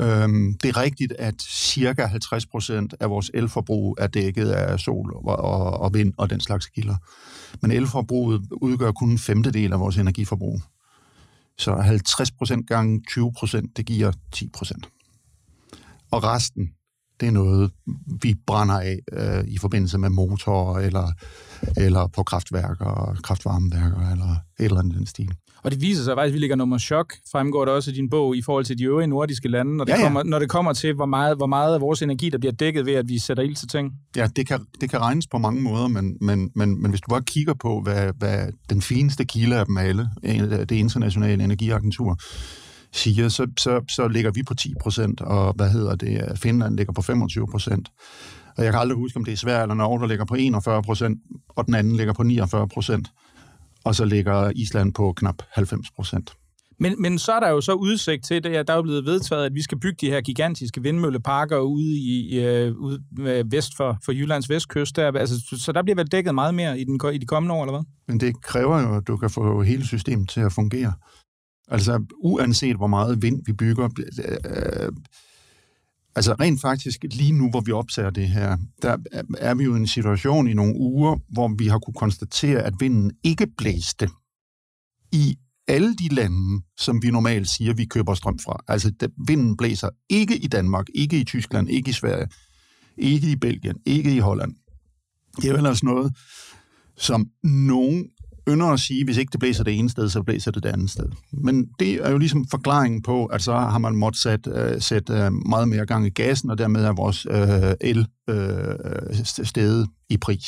Øhm, 0.00 0.58
det 0.62 0.68
er 0.68 0.76
rigtigt, 0.76 1.12
at 1.12 1.42
cirka 1.42 2.04
50 2.04 2.46
procent 2.46 2.94
af 3.00 3.10
vores 3.10 3.30
elforbrug 3.34 3.96
er 4.00 4.06
dækket 4.06 4.50
af 4.50 4.80
sol 4.80 5.12
og, 5.14 5.24
og, 5.24 5.80
og 5.80 5.94
vind 5.94 6.14
og 6.18 6.30
den 6.30 6.40
slags 6.40 6.66
kilder. 6.66 6.96
Men 7.62 7.70
elforbruget 7.70 8.42
udgør 8.52 8.92
kun 8.92 9.10
en 9.10 9.18
femtedel 9.18 9.72
af 9.72 9.80
vores 9.80 9.96
energiforbrug. 9.98 10.60
Så 11.58 11.74
50 11.74 12.30
procent 12.30 12.68
gange 12.68 13.02
20 13.08 13.32
procent, 13.32 13.76
det 13.76 13.86
giver 13.86 14.12
10 14.32 14.48
procent. 14.48 14.88
Og 16.10 16.24
resten, 16.24 16.70
det 17.22 17.28
er 17.28 17.32
noget, 17.32 17.70
vi 18.22 18.34
brænder 18.46 18.80
af 18.80 18.98
øh, 19.12 19.44
i 19.48 19.58
forbindelse 19.58 19.98
med 19.98 20.10
motorer, 20.10 20.78
eller, 20.78 21.12
eller 21.76 22.06
på 22.06 22.22
kraftværker, 22.22 23.16
kraftvarmeværker, 23.22 24.10
eller 24.12 24.30
et 24.60 24.64
eller 24.64 24.78
andet 24.78 24.98
den 24.98 25.06
stil. 25.06 25.30
Og 25.62 25.70
det 25.70 25.80
viser 25.80 26.04
sig 26.04 26.16
faktisk, 26.16 26.32
at 26.32 26.34
vi 26.34 26.38
ligger 26.38 26.56
nummer 26.56 26.78
chok, 26.78 27.12
fremgår 27.32 27.64
det 27.64 27.74
også 27.74 27.90
i 27.90 27.94
din 27.94 28.10
bog, 28.10 28.36
i 28.36 28.42
forhold 28.42 28.64
til 28.64 28.78
de 28.78 28.84
øvrige 28.84 29.06
nordiske 29.06 29.48
lande, 29.48 29.76
når 29.76 29.84
det, 29.84 29.92
ja, 29.92 29.96
ja. 29.96 30.02
Kommer, 30.02 30.22
når 30.22 30.38
det 30.38 30.48
kommer 30.48 30.72
til, 30.72 30.94
hvor 30.94 31.06
meget, 31.06 31.36
hvor 31.36 31.46
meget 31.46 31.74
af 31.74 31.80
vores 31.80 32.02
energi, 32.02 32.30
der 32.30 32.38
bliver 32.38 32.52
dækket 32.52 32.86
ved, 32.86 32.94
at 32.94 33.08
vi 33.08 33.18
sætter 33.18 33.42
ild 33.42 33.56
til 33.56 33.68
ting. 33.68 33.92
Ja, 34.16 34.28
det 34.36 34.46
kan, 34.46 34.60
det 34.80 34.90
kan 34.90 35.00
regnes 35.00 35.26
på 35.26 35.38
mange 35.38 35.62
måder, 35.62 35.88
men, 35.88 36.16
men, 36.20 36.50
men, 36.54 36.82
men 36.82 36.90
hvis 36.90 37.00
du 37.00 37.08
bare 37.08 37.22
kigger 37.22 37.54
på, 37.54 37.80
hvad, 37.80 38.12
hvad 38.18 38.46
den 38.70 38.82
fineste 38.82 39.24
kilde 39.24 39.56
af 39.56 39.66
dem 39.66 39.76
alle, 39.76 40.10
det 40.22 40.72
internationale 40.72 41.44
energiagentur, 41.44 42.18
siger, 42.92 43.28
så, 43.28 43.46
så, 43.58 43.80
så 43.88 44.08
ligger 44.08 44.30
vi 44.30 44.42
på 44.42 44.54
10 44.54 44.74
procent, 44.80 45.20
og 45.20 45.52
hvad 45.52 45.70
hedder 45.70 45.94
det, 45.94 46.38
Finland 46.38 46.76
ligger 46.76 46.92
på 46.92 47.02
25 47.02 47.46
procent. 47.46 47.88
Og 48.56 48.64
jeg 48.64 48.72
kan 48.72 48.80
aldrig 48.80 48.96
huske, 48.96 49.16
om 49.16 49.24
det 49.24 49.32
er 49.32 49.36
Sverige 49.36 49.62
eller 49.62 49.74
Norge, 49.74 50.00
der 50.00 50.06
ligger 50.06 50.24
på 50.24 50.34
41 50.34 50.82
procent, 50.82 51.18
og 51.48 51.66
den 51.66 51.74
anden 51.74 51.96
ligger 51.96 52.12
på 52.12 52.22
49 52.22 52.68
procent 52.68 53.08
og 53.84 53.94
så 53.94 54.04
ligger 54.04 54.50
Island 54.56 54.92
på 54.94 55.12
knap 55.12 55.42
90 55.50 55.90
procent. 55.90 56.32
Men, 56.80 57.02
men 57.02 57.18
så 57.18 57.32
er 57.32 57.40
der 57.40 57.50
jo 57.50 57.60
så 57.60 57.72
udsigt 57.72 58.24
til, 58.24 58.44
det, 58.44 58.68
der 58.68 58.74
er 58.74 58.82
blevet 58.82 59.04
vedtaget, 59.04 59.46
at 59.46 59.54
vi 59.54 59.62
skal 59.62 59.78
bygge 59.80 59.96
de 60.00 60.10
her 60.10 60.20
gigantiske 60.20 60.82
vindmølleparker 60.82 61.58
ude 61.58 61.96
i, 61.96 62.38
uh, 62.38 62.76
ude 62.76 63.02
vest 63.50 63.76
for, 63.76 63.98
for 64.04 64.12
Jyllands 64.12 64.48
vestkyst. 64.50 64.96
Der, 64.96 65.12
altså, 65.12 65.56
så 65.58 65.72
der 65.72 65.82
bliver 65.82 65.96
vel 65.96 66.06
dækket 66.06 66.34
meget 66.34 66.54
mere 66.54 66.80
i, 66.80 66.84
den, 66.84 67.00
i 67.14 67.18
de 67.18 67.26
kommende 67.26 67.54
år, 67.54 67.62
eller 67.62 67.72
hvad? 67.72 67.84
Men 68.08 68.20
det 68.20 68.42
kræver 68.42 68.80
jo, 68.80 68.96
at 68.96 69.06
du 69.06 69.16
kan 69.16 69.30
få 69.30 69.62
hele 69.62 69.86
systemet 69.86 70.28
til 70.28 70.40
at 70.40 70.52
fungere. 70.52 70.92
Altså 71.72 72.04
uanset 72.18 72.76
hvor 72.76 72.86
meget 72.86 73.22
vind 73.22 73.42
vi 73.46 73.52
bygger, 73.52 73.88
øh, 73.98 74.36
øh 74.44 74.92
Altså 76.16 76.34
rent 76.40 76.60
faktisk, 76.60 77.04
lige 77.10 77.32
nu, 77.32 77.50
hvor 77.50 77.60
vi 77.60 77.72
opsager 77.72 78.10
det 78.10 78.28
her, 78.28 78.56
der 78.82 78.96
er 79.38 79.54
vi 79.54 79.64
jo 79.64 79.74
i 79.74 79.78
en 79.78 79.86
situation 79.86 80.48
i 80.48 80.54
nogle 80.54 80.74
uger, 80.76 81.16
hvor 81.28 81.54
vi 81.58 81.66
har 81.66 81.78
kunne 81.78 81.94
konstatere, 81.94 82.62
at 82.62 82.74
vinden 82.80 83.12
ikke 83.22 83.46
blæste 83.58 84.08
i 85.12 85.38
alle 85.68 85.94
de 85.94 86.08
lande, 86.08 86.62
som 86.78 87.02
vi 87.02 87.10
normalt 87.10 87.48
siger, 87.48 87.74
vi 87.74 87.84
køber 87.84 88.14
strøm 88.14 88.38
fra. 88.38 88.64
Altså, 88.68 88.92
vinden 89.26 89.56
blæser 89.56 89.88
ikke 90.08 90.36
i 90.36 90.46
Danmark, 90.46 90.86
ikke 90.94 91.20
i 91.20 91.24
Tyskland, 91.24 91.70
ikke 91.70 91.88
i 91.90 91.92
Sverige, 91.92 92.28
ikke 92.96 93.30
i 93.30 93.36
Belgien, 93.36 93.76
ikke 93.86 94.14
i 94.14 94.18
Holland. 94.18 94.54
Det 95.36 95.44
er 95.44 95.48
jo 95.48 95.56
ellers 95.56 95.82
noget, 95.82 96.16
som 96.96 97.30
nogen 97.42 98.08
ynder 98.48 98.66
at 98.66 98.80
sige, 98.80 99.04
hvis 99.04 99.16
ikke 99.16 99.30
det 99.30 99.40
blæser 99.40 99.64
det 99.64 99.78
ene 99.78 99.90
sted, 99.90 100.08
så 100.08 100.22
blæser 100.22 100.50
det 100.50 100.62
det 100.62 100.68
andet 100.68 100.90
sted. 100.90 101.08
Men 101.32 101.66
det 101.78 101.94
er 101.94 102.10
jo 102.10 102.18
ligesom 102.18 102.46
forklaringen 102.50 103.02
på, 103.02 103.26
at 103.26 103.42
så 103.42 103.52
har 103.52 103.78
man 103.78 103.96
måttet 103.96 104.22
sætte, 104.22 104.72
uh, 104.74 104.80
sætte 104.80 105.12
uh, 105.12 105.32
meget 105.48 105.68
mere 105.68 105.86
gang 105.86 106.06
i 106.06 106.10
gassen, 106.10 106.50
og 106.50 106.58
dermed 106.58 106.84
er 106.84 106.92
vores 106.92 107.26
uh, 107.26 107.72
el 107.80 108.06
uh, 108.30 109.46
stedet 109.46 109.88
i 110.10 110.16
pris. 110.16 110.44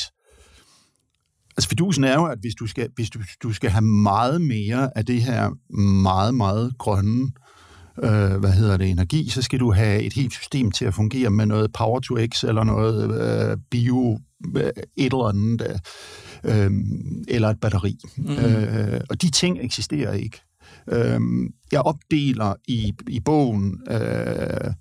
Altså 1.56 1.68
fidusen 1.68 2.04
er 2.04 2.14
jo, 2.14 2.24
at 2.24 2.38
hvis 2.40 2.54
du 2.54 2.66
skal, 2.66 2.88
hvis 2.94 3.10
du, 3.10 3.18
du 3.42 3.52
skal 3.52 3.70
have 3.70 3.84
meget 3.84 4.40
mere 4.40 4.98
af 4.98 5.06
det 5.06 5.22
her 5.22 5.50
meget, 6.02 6.34
meget 6.34 6.78
grønne 6.78 7.30
øh, 8.02 8.36
hvad 8.36 8.52
hedder 8.52 8.76
det, 8.76 8.90
energi, 8.90 9.28
så 9.28 9.42
skal 9.42 9.60
du 9.60 9.72
have 9.72 10.02
et 10.02 10.12
helt 10.12 10.32
system 10.32 10.70
til 10.70 10.84
at 10.84 10.94
fungere 10.94 11.30
med 11.30 11.46
noget 11.46 11.72
power 11.72 12.00
to 12.00 12.16
x 12.32 12.44
eller 12.44 12.64
noget 12.64 13.20
øh, 13.20 13.56
bio 13.70 14.18
øh, 14.56 14.62
et 14.96 15.12
eller 15.12 15.28
andet. 15.28 15.62
Øh, 15.70 15.78
øh, 16.44 16.70
eller 17.28 17.48
et 17.48 17.60
batteri. 17.60 17.98
Mm. 18.16 18.30
Øh, 18.30 19.00
og 19.10 19.22
de 19.22 19.30
ting 19.30 19.58
eksisterer 19.60 20.12
ikke. 20.12 20.40
Øh, 20.92 21.20
jeg 21.72 21.80
opdeler 21.80 22.54
i, 22.68 22.92
i 23.08 23.20
bogen... 23.20 23.80
Øh, 23.90 24.72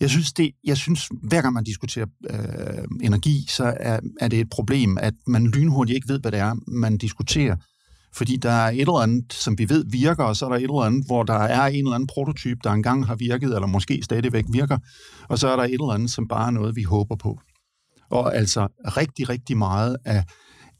jeg 0.00 0.10
synes, 0.10 0.32
det, 0.32 0.50
jeg 0.64 0.76
synes, 0.76 1.08
hver 1.22 1.42
gang 1.42 1.54
man 1.54 1.64
diskuterer 1.64 2.06
øh, 2.30 2.84
energi, 3.02 3.46
så 3.48 3.74
er, 3.80 4.00
er 4.20 4.28
det 4.28 4.40
et 4.40 4.50
problem, 4.50 4.98
at 5.00 5.14
man 5.26 5.46
lynhurtigt 5.46 5.96
ikke 5.96 6.08
ved, 6.08 6.20
hvad 6.20 6.32
det 6.32 6.40
er, 6.40 6.54
man 6.66 6.98
diskuterer. 6.98 7.56
Fordi 8.12 8.36
der 8.36 8.50
er 8.50 8.70
et 8.70 8.80
eller 8.80 8.98
andet, 8.98 9.32
som 9.32 9.58
vi 9.58 9.68
ved 9.68 9.84
virker, 9.90 10.24
og 10.24 10.36
så 10.36 10.44
er 10.44 10.48
der 10.48 10.56
et 10.56 10.62
eller 10.62 10.80
andet, 10.80 11.06
hvor 11.06 11.22
der 11.22 11.34
er 11.34 11.66
en 11.66 11.84
eller 11.84 11.94
anden 11.94 12.06
prototyp, 12.06 12.58
der 12.64 12.70
engang 12.70 13.06
har 13.06 13.14
virket, 13.14 13.54
eller 13.54 13.66
måske 13.66 14.00
stadigvæk 14.02 14.44
virker, 14.48 14.78
og 15.28 15.38
så 15.38 15.48
er 15.48 15.56
der 15.56 15.62
et 15.62 15.72
eller 15.72 15.90
andet, 15.90 16.10
som 16.10 16.28
bare 16.28 16.46
er 16.46 16.50
noget, 16.50 16.76
vi 16.76 16.82
håber 16.82 17.16
på. 17.16 17.40
Og 18.10 18.36
altså 18.36 18.68
rigtig, 18.84 19.28
rigtig 19.28 19.56
meget 19.56 19.96
af, 20.04 20.24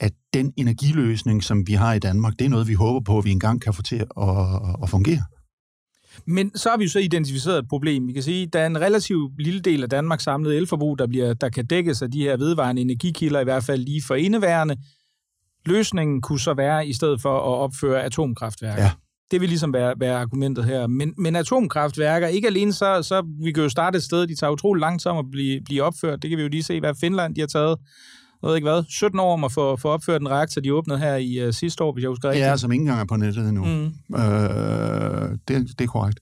af 0.00 0.10
den 0.34 0.52
energiløsning, 0.56 1.44
som 1.44 1.66
vi 1.66 1.72
har 1.72 1.94
i 1.94 1.98
Danmark, 1.98 2.32
det 2.38 2.44
er 2.44 2.48
noget, 2.48 2.68
vi 2.68 2.74
håber 2.74 3.00
på, 3.00 3.18
at 3.18 3.24
vi 3.24 3.30
engang 3.30 3.62
kan 3.62 3.74
få 3.74 3.82
til 3.82 3.96
at, 3.96 4.28
at 4.82 4.90
fungere. 4.90 5.22
Men 6.26 6.56
så 6.56 6.70
har 6.70 6.76
vi 6.76 6.84
jo 6.84 6.90
så 6.90 6.98
identificeret 6.98 7.58
et 7.58 7.68
problem. 7.68 8.08
Vi 8.08 8.12
kan 8.12 8.22
sige, 8.22 8.42
at 8.42 8.52
der 8.52 8.60
er 8.60 8.66
en 8.66 8.80
relativt 8.80 9.42
lille 9.42 9.60
del 9.60 9.82
af 9.82 9.88
Danmarks 9.88 10.24
samlede 10.24 10.56
elforbrug, 10.56 10.98
der, 10.98 11.06
bliver, 11.06 11.34
der 11.34 11.48
kan 11.48 11.66
dækkes 11.66 12.02
af 12.02 12.10
de 12.10 12.22
her 12.22 12.36
vedvarende 12.36 12.82
energikilder, 12.82 13.40
i 13.40 13.44
hvert 13.44 13.64
fald 13.64 13.84
lige 13.84 14.02
for 14.02 14.14
indeværende. 14.14 14.76
Løsningen 15.66 16.22
kunne 16.22 16.40
så 16.40 16.54
være, 16.54 16.86
i 16.86 16.92
stedet 16.92 17.20
for 17.20 17.36
at 17.36 17.58
opføre 17.58 18.02
atomkraftværker. 18.02 18.82
Ja. 18.82 18.90
Det 19.30 19.40
vil 19.40 19.48
ligesom 19.48 19.72
være, 19.72 19.94
være 19.98 20.16
argumentet 20.16 20.64
her. 20.64 20.86
Men, 20.86 21.14
men 21.18 21.36
atomkraftværker, 21.36 22.26
ikke 22.26 22.48
alene 22.48 22.72
så, 22.72 23.02
så 23.02 23.22
vi 23.44 23.52
kan 23.52 23.62
jo 23.62 23.68
starte 23.68 23.96
et 23.96 24.02
sted, 24.02 24.26
de 24.26 24.36
tager 24.36 24.50
utrolig 24.50 24.80
lang 24.80 25.00
tid 25.00 25.10
om 25.10 25.18
at 25.18 25.24
blive, 25.30 25.60
blive 25.64 25.82
opført. 25.82 26.22
Det 26.22 26.30
kan 26.30 26.36
vi 26.38 26.42
jo 26.42 26.48
lige 26.48 26.62
se, 26.62 26.80
hvad 26.80 26.94
Finland 27.00 27.34
de 27.34 27.40
har 27.40 27.46
taget 27.46 27.78
jeg 28.44 28.48
ved 28.48 28.56
ikke 28.56 28.68
hvad, 28.68 28.84
17 28.88 29.20
år 29.20 29.32
om 29.32 29.44
at 29.44 29.52
få, 29.52 29.76
få 29.76 29.88
opført 29.88 30.20
en 30.20 30.30
reaktor, 30.30 30.60
de 30.60 30.74
åbnede 30.74 30.98
her 30.98 31.16
i 31.16 31.46
uh, 31.46 31.52
sidste 31.52 31.84
år, 31.84 31.92
hvis 31.92 32.02
jeg 32.02 32.08
husker 32.08 32.28
rigtigt. 32.28 32.46
Ja, 32.46 32.56
som 32.56 32.72
ikke 32.72 32.82
engang 32.82 33.00
er 33.00 33.04
på 33.04 33.16
nettet 33.16 33.48
endnu. 33.48 33.64
Mm. 33.64 34.14
Øh, 34.14 35.38
det, 35.48 35.78
det 35.78 35.80
er 35.80 35.86
korrekt. 35.86 36.20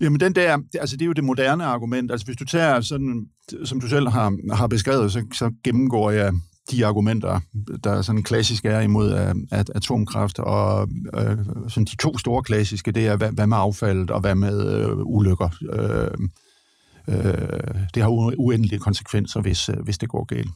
Jamen, 0.00 0.20
den 0.20 0.34
der, 0.34 0.58
altså 0.80 0.96
det 0.96 1.02
er 1.02 1.06
jo 1.06 1.12
det 1.12 1.24
moderne 1.24 1.64
argument. 1.64 2.10
Altså 2.10 2.26
hvis 2.26 2.36
du 2.36 2.44
tager 2.44 2.80
sådan, 2.80 3.26
som 3.64 3.80
du 3.80 3.88
selv 3.88 4.08
har, 4.08 4.54
har 4.54 4.66
beskrevet, 4.66 5.12
så, 5.12 5.24
så 5.34 5.52
gennemgår 5.64 6.10
jeg 6.10 6.32
de 6.70 6.86
argumenter, 6.86 7.40
der 7.84 8.02
sådan 8.02 8.22
klassisk 8.22 8.64
er 8.64 8.80
imod 8.80 9.12
at, 9.12 9.36
at 9.50 9.70
atomkraft, 9.74 10.38
og 10.38 10.88
øh, 11.14 11.38
sådan 11.68 11.84
de 11.84 11.96
to 11.96 12.18
store 12.18 12.42
klassiske, 12.42 12.92
det 12.92 13.06
er, 13.06 13.16
hvad, 13.16 13.30
hvad 13.30 13.46
med 13.46 13.56
affaldet, 13.56 14.10
og 14.10 14.20
hvad 14.20 14.34
med 14.34 14.72
øh, 14.72 14.96
ulykker. 14.98 15.48
Øh, 15.72 16.28
øh, 17.08 17.84
det 17.94 18.02
har 18.02 18.08
uendelige 18.38 18.78
konsekvenser, 18.78 19.40
hvis, 19.40 19.68
øh, 19.68 19.76
hvis 19.84 19.98
det 19.98 20.08
går 20.08 20.24
galt. 20.24 20.50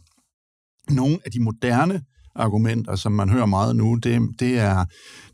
Nogle 0.91 1.19
af 1.25 1.31
de 1.31 1.43
moderne 1.43 2.03
argumenter, 2.35 2.97
som 2.97 3.13
man 3.13 3.29
hører 3.29 3.47
meget 3.47 3.77
nu, 3.77 3.95
det, 3.95 4.21
det 4.39 4.59
er, 4.59 4.85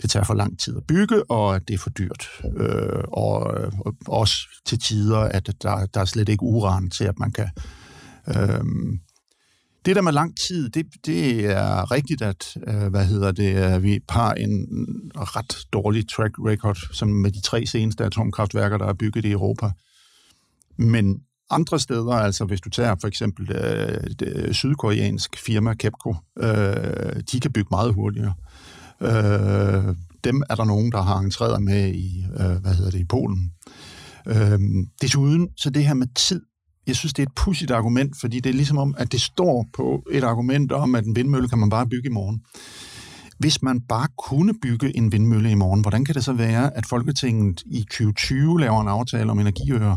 det 0.03 0.11
tager 0.11 0.25
for 0.25 0.35
lang 0.35 0.59
tid 0.61 0.77
at 0.77 0.83
bygge, 0.89 1.31
og 1.31 1.69
det 1.69 1.75
er 1.75 1.79
for 1.79 1.91
dyrt. 1.91 2.29
Øh, 2.57 3.03
og, 3.13 3.41
og 3.85 3.95
også 4.07 4.37
til 4.67 4.79
tider, 4.79 5.19
at 5.19 5.47
der, 5.63 5.87
der 5.87 6.01
er 6.01 6.05
slet 6.05 6.29
ikke 6.29 6.43
uran 6.43 6.91
til, 6.91 7.05
at 7.05 7.19
man 7.19 7.33
kan... 7.33 7.49
Øh, 8.29 8.65
det 9.85 9.97
der 9.97 10.03
med 10.03 10.13
lang 10.13 10.35
tid, 10.49 10.71
det, 10.71 10.87
det 11.07 11.47
er 11.47 11.91
rigtigt, 11.91 12.23
at 12.23 12.57
øh, 12.67 12.87
hvad 12.87 13.07
hedder 13.07 13.33
det, 13.33 13.75
øh, 13.75 13.83
vi 13.83 14.01
har 14.09 14.33
en 14.33 14.67
ret 15.15 15.57
dårlig 15.73 16.09
track 16.09 16.35
record, 16.39 16.79
som 16.93 17.09
med 17.09 17.31
de 17.31 17.41
tre 17.41 17.67
seneste 17.67 18.05
atomkraftværker, 18.05 18.79
der 18.79 18.87
er 18.87 18.93
bygget 18.93 19.25
i 19.25 19.31
Europa. 19.31 19.71
Men 20.77 21.21
andre 21.51 21.81
steder, 21.81 22.13
altså 22.13 22.45
hvis 22.45 22.61
du 22.61 22.71
tager 22.71 22.97
for 23.01 23.09
eksempel 23.09 23.53
øh, 23.53 24.11
det 24.19 24.33
øh, 24.37 24.53
sydkoreansk 24.53 25.39
firma 25.39 25.75
Kepco, 25.75 26.15
øh, 26.39 27.23
de 27.33 27.41
kan 27.41 27.53
bygge 27.53 27.69
meget 27.71 27.95
hurtigere. 27.95 28.35
Øh, 29.01 29.95
dem 30.25 30.43
er 30.51 30.55
der 30.55 30.65
nogen, 30.65 30.93
der 30.93 31.03
har 31.03 31.19
entreret 31.19 31.63
med 31.63 31.95
i, 31.95 32.25
øh, 32.41 32.57
hvad 32.63 32.75
hedder 32.75 32.91
det, 32.91 33.01
i 33.01 33.05
Polen. 33.05 33.53
Øh, 34.29 34.59
desuden, 35.03 35.49
så 35.57 35.71
det 35.71 35.87
her 35.87 35.95
med 35.95 36.07
tid, 36.15 36.43
jeg 36.87 36.97
synes, 36.97 37.13
det 37.13 37.23
er 37.23 37.27
et 37.27 37.35
pudsigt 37.37 37.71
argument, 37.71 38.17
fordi 38.21 38.41
det 38.41 38.51
er 38.51 38.55
ligesom 38.55 38.79
om, 38.79 38.95
at 38.99 39.13
det 39.13 39.21
står 39.21 39.67
på 39.77 40.03
et 40.11 40.25
argument 40.25 40.73
om, 40.73 40.95
at 40.95 41.05
en 41.05 41.17
vindmølle 41.17 41.49
kan 41.49 41.59
man 41.59 41.71
bare 41.71 41.87
bygge 41.87 42.09
i 42.09 42.13
morgen. 42.13 42.41
Hvis 43.39 43.63
man 43.63 43.81
bare 43.81 44.09
kunne 44.19 44.55
bygge 44.63 44.97
en 44.97 45.13
vindmølle 45.13 45.51
i 45.51 45.55
morgen, 45.55 45.81
hvordan 45.81 46.05
kan 46.05 46.15
det 46.15 46.25
så 46.25 46.33
være, 46.33 46.77
at 46.77 46.87
Folketinget 46.87 47.63
i 47.67 47.81
2020 47.81 48.61
laver 48.61 48.81
en 48.81 48.89
aftale 48.89 49.31
om 49.31 49.39
energiøer, 49.39 49.97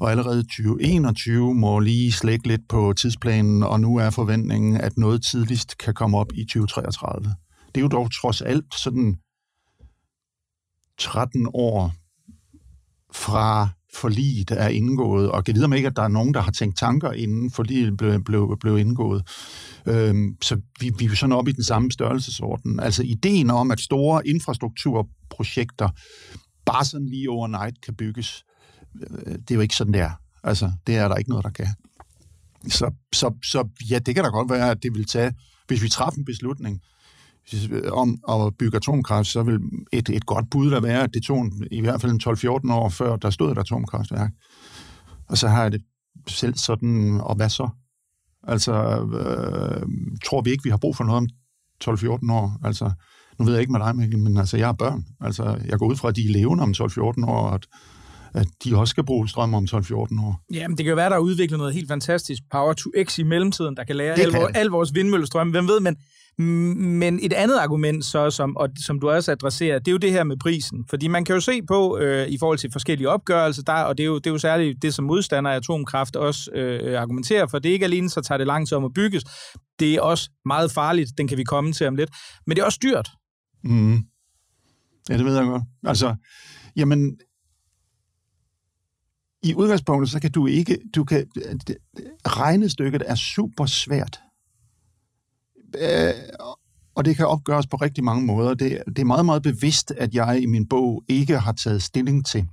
og 0.00 0.10
allerede 0.10 0.42
2021 0.42 1.54
må 1.54 1.78
lige 1.78 2.12
slække 2.12 2.48
lidt 2.48 2.68
på 2.68 2.92
tidsplanen, 2.92 3.62
og 3.62 3.80
nu 3.80 3.96
er 3.96 4.10
forventningen, 4.10 4.76
at 4.76 4.96
noget 4.96 5.24
tidligst 5.24 5.78
kan 5.78 5.94
komme 5.94 6.18
op 6.18 6.32
i 6.34 6.44
2033. 6.44 7.34
Det 7.66 7.76
er 7.76 7.80
jo 7.80 7.88
dog 7.88 8.12
trods 8.12 8.42
alt 8.42 8.74
sådan 8.74 9.16
13 10.98 11.48
år 11.54 11.92
fra 13.12 13.68
forliget 13.94 14.50
er 14.50 14.68
indgået, 14.68 15.30
og 15.30 15.44
kan 15.44 15.54
vide 15.54 15.76
ikke, 15.76 15.88
at 15.88 15.96
der 15.96 16.02
er 16.02 16.08
nogen, 16.08 16.34
der 16.34 16.40
har 16.40 16.50
tænkt 16.50 16.78
tanker, 16.78 17.12
inden 17.12 17.50
forliget 17.50 17.96
blev, 17.96 18.24
blev, 18.24 18.56
blev 18.60 18.78
indgået. 18.78 19.28
Øhm, 19.86 20.36
så 20.42 20.60
vi, 20.80 20.92
vi 20.98 21.04
er 21.04 21.14
sådan 21.14 21.32
oppe 21.32 21.50
i 21.50 21.54
den 21.54 21.64
samme 21.64 21.90
størrelsesorden. 21.90 22.80
Altså 22.80 23.02
ideen 23.02 23.50
om, 23.50 23.70
at 23.70 23.80
store 23.80 24.26
infrastrukturprojekter 24.28 25.88
bare 26.66 26.84
sådan 26.84 27.08
lige 27.08 27.30
overnight 27.30 27.80
kan 27.80 27.94
bygges, 27.94 28.44
Øh, 28.44 28.49
det 29.24 29.50
er 29.50 29.54
jo 29.54 29.60
ikke 29.60 29.76
sådan, 29.76 29.92
det 29.92 30.00
er. 30.00 30.10
Altså, 30.42 30.72
det 30.86 30.96
er 30.96 31.08
der 31.08 31.16
ikke 31.16 31.30
noget, 31.30 31.44
der 31.44 31.50
kan. 31.50 31.66
Så, 32.68 32.90
så, 33.12 33.34
så 33.44 33.68
ja, 33.90 33.98
det 33.98 34.14
kan 34.14 34.24
da 34.24 34.30
godt 34.30 34.50
være, 34.50 34.70
at 34.70 34.82
det 34.82 34.94
vil 34.94 35.06
tage, 35.06 35.32
hvis 35.66 35.82
vi 35.82 35.88
træffer 35.88 36.18
en 36.18 36.24
beslutning 36.24 36.80
øh, 37.70 37.92
om 37.92 38.18
at 38.28 38.56
bygge 38.58 38.76
atomkraft, 38.76 39.26
så 39.26 39.42
vil 39.42 39.60
et, 39.92 40.08
et 40.08 40.26
godt 40.26 40.50
bud 40.50 40.70
der 40.70 40.80
være, 40.80 41.02
at 41.02 41.14
det 41.14 41.22
tog 41.22 41.50
i 41.70 41.80
hvert 41.80 42.00
fald 42.00 42.66
12-14 42.68 42.72
år 42.72 42.88
før, 42.88 43.16
der 43.16 43.30
stod 43.30 43.52
et 43.52 43.58
atomkraftværk. 43.58 44.30
Og 45.28 45.38
så 45.38 45.48
har 45.48 45.62
jeg 45.62 45.72
det 45.72 45.82
selv 46.28 46.54
sådan, 46.54 47.20
og 47.20 47.34
hvad 47.34 47.48
så? 47.48 47.68
Altså, 48.42 48.72
øh, 49.02 49.86
tror 50.24 50.42
vi 50.42 50.50
ikke, 50.50 50.64
vi 50.64 50.70
har 50.70 50.76
brug 50.76 50.96
for 50.96 51.04
noget 51.04 51.16
om 51.16 51.28
12-14 51.84 52.32
år? 52.32 52.58
Altså, 52.64 52.92
nu 53.38 53.44
ved 53.44 53.52
jeg 53.52 53.60
ikke 53.60 53.72
med 53.72 53.80
dig, 53.80 53.96
Mikkel, 53.96 54.18
men 54.18 54.36
altså, 54.36 54.56
jeg 54.56 54.66
har 54.66 54.72
børn. 54.72 55.04
Altså, 55.20 55.58
jeg 55.66 55.78
går 55.78 55.86
ud 55.86 55.96
fra, 55.96 56.08
at 56.08 56.16
de 56.16 56.28
er 56.28 56.32
levende 56.32 56.62
om 56.62 56.74
12-14 56.76 57.02
år, 57.26 57.48
og 57.48 57.54
at, 57.54 57.66
at 58.34 58.46
de 58.64 58.76
også 58.76 58.90
skal 58.90 59.04
bruge 59.04 59.28
strøm 59.28 59.54
om 59.54 59.66
12-14 59.70 59.96
år. 59.96 60.40
Jamen, 60.52 60.76
det 60.76 60.84
kan 60.84 60.90
jo 60.90 60.96
være, 60.96 61.10
der 61.10 61.16
er 61.16 61.20
udviklet 61.20 61.58
noget 61.58 61.74
helt 61.74 61.88
fantastisk 61.88 62.42
Power 62.52 62.72
to 62.72 62.90
X 63.04 63.18
i 63.18 63.22
mellemtiden, 63.22 63.76
der 63.76 63.84
kan 63.84 63.96
lære 63.96 64.18
al, 64.18 64.30
kan. 64.30 64.50
al 64.54 64.66
vores 64.66 64.94
vindmøllestrøm. 64.94 65.50
Hvem 65.50 65.68
ved, 65.68 65.80
men, 65.80 65.96
men 66.98 67.20
et 67.22 67.32
andet 67.32 67.58
argument, 67.58 68.04
så, 68.04 68.30
som, 68.30 68.56
og, 68.56 68.68
som 68.86 69.00
du 69.00 69.10
også 69.10 69.32
adresserer, 69.32 69.78
det 69.78 69.88
er 69.88 69.92
jo 69.92 69.98
det 69.98 70.12
her 70.12 70.24
med 70.24 70.36
prisen. 70.36 70.84
Fordi 70.90 71.08
man 71.08 71.24
kan 71.24 71.34
jo 71.34 71.40
se 71.40 71.62
på, 71.62 71.98
øh, 71.98 72.28
i 72.28 72.38
forhold 72.38 72.58
til 72.58 72.72
forskellige 72.72 73.08
opgørelser, 73.08 73.62
der, 73.62 73.72
og 73.72 73.98
det 73.98 74.04
er, 74.04 74.06
jo, 74.06 74.18
det 74.18 74.26
er 74.26 74.30
jo 74.30 74.38
særligt 74.38 74.82
det, 74.82 74.94
som 74.94 75.04
modstander 75.04 75.50
af 75.50 75.56
atomkraft 75.56 76.16
også 76.16 76.50
øh, 76.54 77.00
argumenterer 77.00 77.46
for. 77.46 77.58
Det 77.58 77.68
er 77.68 77.72
ikke 77.72 77.84
alene, 77.84 78.10
så 78.10 78.20
tager 78.20 78.38
det 78.38 78.46
lang 78.46 78.68
tid 78.68 78.76
om 78.76 78.84
at 78.84 78.94
bygges. 78.94 79.24
Det 79.78 79.94
er 79.94 80.00
også 80.00 80.30
meget 80.44 80.72
farligt, 80.72 81.10
den 81.18 81.28
kan 81.28 81.38
vi 81.38 81.44
komme 81.44 81.72
til 81.72 81.86
om 81.86 81.96
lidt. 81.96 82.10
Men 82.46 82.56
det 82.56 82.62
er 82.62 82.66
også 82.66 82.78
dyrt. 82.82 83.08
Mm. 83.64 83.98
Ja, 85.08 85.16
det 85.16 85.24
ved 85.24 85.36
jeg 85.36 85.44
godt. 85.44 85.62
Altså, 85.84 86.14
jamen, 86.76 87.18
i 89.42 89.54
udgangspunktet, 89.54 90.10
så 90.10 90.20
kan 90.20 90.32
du 90.32 90.46
ikke, 90.46 90.78
du 90.94 91.04
kan, 91.04 91.26
regnestykket 92.26 93.02
er 93.06 93.14
super 93.14 93.66
svært. 93.66 94.20
Øh, 95.78 96.14
og 96.94 97.04
det 97.04 97.16
kan 97.16 97.26
opgøres 97.26 97.66
på 97.66 97.76
rigtig 97.76 98.04
mange 98.04 98.26
måder. 98.26 98.54
Det, 98.54 98.82
det 98.86 98.98
er 98.98 99.04
meget, 99.04 99.26
meget 99.26 99.42
bevidst, 99.42 99.90
at 99.90 100.14
jeg 100.14 100.42
i 100.42 100.46
min 100.46 100.68
bog 100.68 101.04
ikke 101.08 101.38
har 101.38 101.52
taget 101.52 101.82
stilling 101.82 102.26
til, 102.26 102.48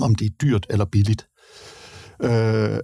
om 0.00 0.14
det 0.14 0.26
er 0.26 0.30
dyrt 0.40 0.66
eller 0.70 0.84
billigt. 0.84 1.26
Øh, 2.22 2.78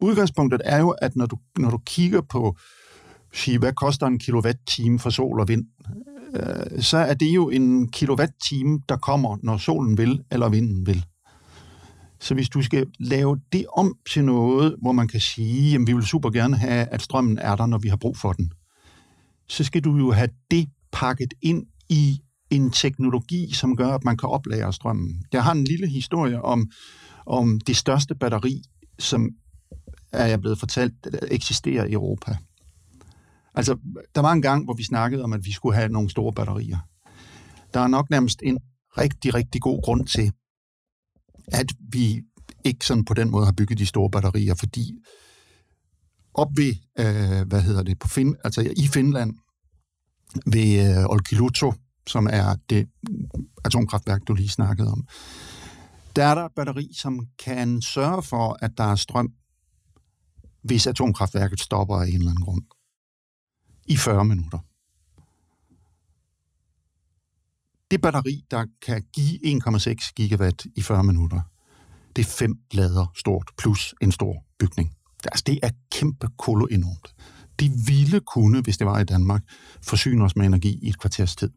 udgangspunktet 0.00 0.60
er 0.64 0.78
jo, 0.78 0.90
at 0.90 1.16
når 1.16 1.26
du, 1.26 1.38
når 1.58 1.70
du 1.70 1.78
kigger 1.86 2.20
på, 2.20 2.56
sige, 3.32 3.58
hvad 3.58 3.72
koster 3.72 4.06
en 4.06 4.18
kilowatt-time 4.18 4.98
for 4.98 5.10
sol 5.10 5.40
og 5.40 5.48
vind, 5.48 5.66
øh, 6.34 6.82
så 6.82 6.96
er 6.96 7.14
det 7.14 7.34
jo 7.34 7.50
en 7.50 7.88
kilowatt-time, 7.88 8.80
der 8.88 8.96
kommer, 8.96 9.38
når 9.42 9.56
solen 9.56 9.98
vil, 9.98 10.24
eller 10.30 10.48
vinden 10.48 10.86
vil. 10.86 11.04
Så 12.22 12.34
hvis 12.34 12.48
du 12.48 12.62
skal 12.62 12.86
lave 13.00 13.40
det 13.52 13.66
om 13.76 13.94
til 14.12 14.24
noget, 14.24 14.76
hvor 14.82 14.92
man 14.92 15.08
kan 15.08 15.20
sige, 15.20 15.74
at 15.74 15.80
vi 15.86 15.92
vil 15.92 16.04
super 16.04 16.30
gerne 16.30 16.56
have, 16.56 16.86
at 16.86 17.02
strømmen 17.02 17.38
er 17.38 17.56
der, 17.56 17.66
når 17.66 17.78
vi 17.78 17.88
har 17.88 17.96
brug 17.96 18.16
for 18.16 18.32
den, 18.32 18.52
så 19.48 19.64
skal 19.64 19.84
du 19.84 19.96
jo 19.96 20.12
have 20.12 20.28
det 20.50 20.68
pakket 20.92 21.34
ind 21.42 21.66
i 21.88 22.20
en 22.50 22.70
teknologi, 22.70 23.52
som 23.52 23.76
gør, 23.76 23.88
at 23.88 24.04
man 24.04 24.16
kan 24.16 24.28
oplære 24.28 24.72
strømmen. 24.72 25.24
Jeg 25.32 25.44
har 25.44 25.52
en 25.52 25.64
lille 25.64 25.88
historie 25.88 26.42
om, 26.42 26.70
om 27.26 27.60
det 27.60 27.76
største 27.76 28.14
batteri, 28.14 28.62
som 28.98 29.30
er 30.12 30.26
jeg 30.26 30.40
blevet 30.40 30.58
fortalt, 30.58 30.94
eksisterer 31.30 31.84
i 31.84 31.92
Europa. 31.92 32.36
Altså, 33.54 33.76
der 34.14 34.20
var 34.20 34.32
en 34.32 34.42
gang, 34.42 34.64
hvor 34.64 34.74
vi 34.74 34.84
snakkede 34.84 35.24
om, 35.24 35.32
at 35.32 35.44
vi 35.44 35.52
skulle 35.52 35.76
have 35.76 35.88
nogle 35.88 36.10
store 36.10 36.32
batterier. 36.32 36.78
Der 37.74 37.80
er 37.80 37.88
nok 37.88 38.10
nærmest 38.10 38.40
en 38.42 38.58
rigtig, 38.98 39.34
rigtig 39.34 39.60
god 39.60 39.82
grund 39.82 40.06
til, 40.06 40.32
at 41.48 41.72
vi 41.92 42.22
ikke 42.64 42.86
sådan 42.86 43.04
på 43.04 43.14
den 43.14 43.30
måde 43.30 43.44
har 43.44 43.52
bygget 43.52 43.78
de 43.78 43.86
store 43.86 44.10
batterier, 44.10 44.54
fordi 44.54 44.98
op 46.34 46.48
ved, 46.56 46.74
øh, 46.98 47.48
hvad 47.48 47.62
hedder 47.62 47.82
det, 47.82 47.98
på 47.98 48.08
fin, 48.08 48.36
altså 48.44 48.72
i 48.76 48.86
Finland, 48.86 49.34
ved 50.46 50.98
øh, 50.98 51.04
Olkiluoto, 51.04 51.72
som 52.06 52.28
er 52.30 52.56
det 52.70 52.88
atomkraftværk, 53.64 54.20
du 54.28 54.34
lige 54.34 54.48
snakkede 54.48 54.92
om, 54.92 55.06
der 56.16 56.24
er 56.24 56.34
der 56.34 56.44
et 56.44 56.52
batteri, 56.56 56.92
som 56.94 57.26
kan 57.38 57.82
sørge 57.82 58.22
for, 58.22 58.56
at 58.60 58.70
der 58.76 58.84
er 58.84 58.96
strøm, 58.96 59.32
hvis 60.62 60.86
atomkraftværket 60.86 61.60
stopper 61.60 61.96
af 61.96 62.06
en 62.06 62.14
eller 62.14 62.30
anden 62.30 62.44
grund. 62.44 62.62
I 63.86 63.96
40 63.96 64.24
minutter. 64.24 64.58
Det 67.92 68.00
batteri, 68.00 68.44
der 68.50 68.66
kan 68.82 69.02
give 69.12 69.58
1,6 69.68 70.12
gigawatt 70.16 70.66
i 70.76 70.82
40 70.82 71.04
minutter, 71.04 71.40
det 72.16 72.22
er 72.26 72.30
fem 72.30 72.54
lader 72.70 73.06
stort, 73.16 73.50
plus 73.58 73.94
en 74.02 74.12
stor 74.12 74.44
bygning. 74.58 74.94
Altså, 75.24 75.44
det 75.46 75.58
er 75.62 75.70
kæmpe 75.90 76.28
kolo 76.38 76.66
enormt. 76.66 77.14
De 77.60 77.70
ville 77.86 78.20
kunne, 78.20 78.60
hvis 78.62 78.78
det 78.78 78.86
var 78.86 78.98
i 78.98 79.04
Danmark, 79.04 79.42
forsyne 79.82 80.24
os 80.24 80.36
med 80.36 80.46
energi 80.46 80.78
i 80.82 80.88
et 80.88 80.98
kvarters 80.98 81.36
tid. 81.36 81.50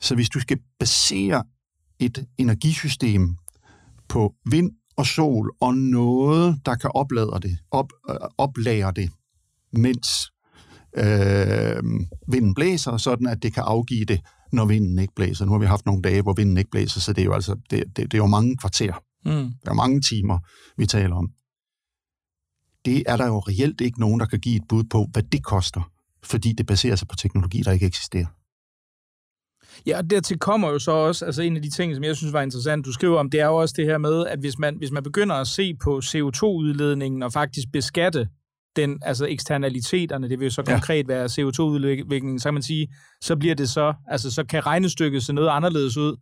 Så 0.00 0.14
hvis 0.14 0.28
du 0.28 0.40
skal 0.40 0.58
basere 0.78 1.44
et 1.98 2.26
energisystem 2.38 3.36
på 4.08 4.34
vind 4.50 4.70
og 4.96 5.06
sol 5.06 5.50
og 5.60 5.74
noget, 5.74 6.60
der 6.66 6.74
kan 6.74 6.90
oplade 6.94 7.38
det, 7.42 7.58
op, 7.70 7.92
øh, 8.10 8.16
oplære 8.38 8.92
det, 8.92 9.10
mens 9.72 10.08
øh, 10.96 11.82
vinden 12.28 12.54
blæser, 12.54 12.96
sådan 12.96 13.26
at 13.26 13.42
det 13.42 13.54
kan 13.54 13.62
afgive 13.66 14.04
det, 14.04 14.20
når 14.52 14.66
vinden 14.66 14.98
ikke 14.98 15.14
blæser. 15.14 15.44
Nu 15.44 15.52
har 15.52 15.58
vi 15.58 15.66
haft 15.66 15.86
nogle 15.86 16.02
dage, 16.02 16.22
hvor 16.22 16.32
vinden 16.32 16.56
ikke 16.56 16.70
blæser, 16.70 17.00
så 17.00 17.12
det 17.12 17.20
er 17.20 17.24
jo, 17.24 17.32
altså, 17.32 17.56
det, 17.70 17.84
det, 17.96 17.96
det 17.96 18.14
er 18.14 18.18
jo 18.18 18.26
mange 18.26 18.56
kvarter. 18.56 18.92
Mm. 19.24 19.50
Det 19.62 19.68
er 19.68 19.74
mange 19.74 20.00
timer, 20.00 20.38
vi 20.76 20.86
taler 20.86 21.16
om. 21.16 21.30
Det 22.84 23.02
er 23.06 23.16
der 23.16 23.26
jo 23.26 23.38
reelt 23.38 23.80
ikke 23.80 24.00
nogen, 24.00 24.20
der 24.20 24.26
kan 24.26 24.40
give 24.40 24.56
et 24.56 24.68
bud 24.68 24.84
på, 24.84 25.06
hvad 25.12 25.22
det 25.22 25.44
koster, 25.44 25.90
fordi 26.22 26.52
det 26.52 26.66
baserer 26.66 26.96
sig 26.96 27.08
på 27.08 27.16
teknologi, 27.16 27.62
der 27.62 27.72
ikke 27.72 27.86
eksisterer. 27.86 28.26
Ja, 29.86 29.98
og 29.98 30.10
dertil 30.10 30.38
kommer 30.38 30.68
jo 30.68 30.78
så 30.78 30.90
også, 30.90 31.24
altså 31.24 31.42
en 31.42 31.56
af 31.56 31.62
de 31.62 31.70
ting, 31.70 31.94
som 31.94 32.04
jeg 32.04 32.16
synes 32.16 32.32
var 32.32 32.42
interessant, 32.42 32.86
du 32.86 32.92
skriver 32.92 33.18
om, 33.18 33.30
det 33.30 33.40
er 33.40 33.46
jo 33.46 33.56
også 33.56 33.74
det 33.76 33.84
her 33.84 33.98
med, 33.98 34.26
at 34.26 34.38
hvis 34.38 34.58
man, 34.58 34.76
hvis 34.76 34.90
man 34.90 35.02
begynder 35.02 35.34
at 35.36 35.46
se 35.46 35.74
på 35.74 35.98
CO2-udledningen 36.04 37.22
og 37.22 37.32
faktisk 37.32 37.68
beskatte 37.72 38.28
den, 38.76 38.98
altså 39.02 39.26
eksternaliteterne, 39.26 40.28
det 40.28 40.38
vil 40.38 40.46
jo 40.46 40.50
så 40.50 40.62
konkret 40.62 41.08
ja. 41.08 41.14
være 41.14 41.24
CO2-udviklingen, 41.26 42.38
så 42.38 42.48
kan 42.48 42.54
man 42.54 42.62
sige, 42.62 42.88
så 43.20 43.36
bliver 43.36 43.54
det 43.54 43.70
så, 43.70 43.94
altså 44.08 44.30
så 44.30 44.44
kan 44.44 44.66
regnestykket 44.66 45.22
se 45.22 45.32
noget 45.32 45.48
anderledes 45.48 45.96
ud, 45.96 46.16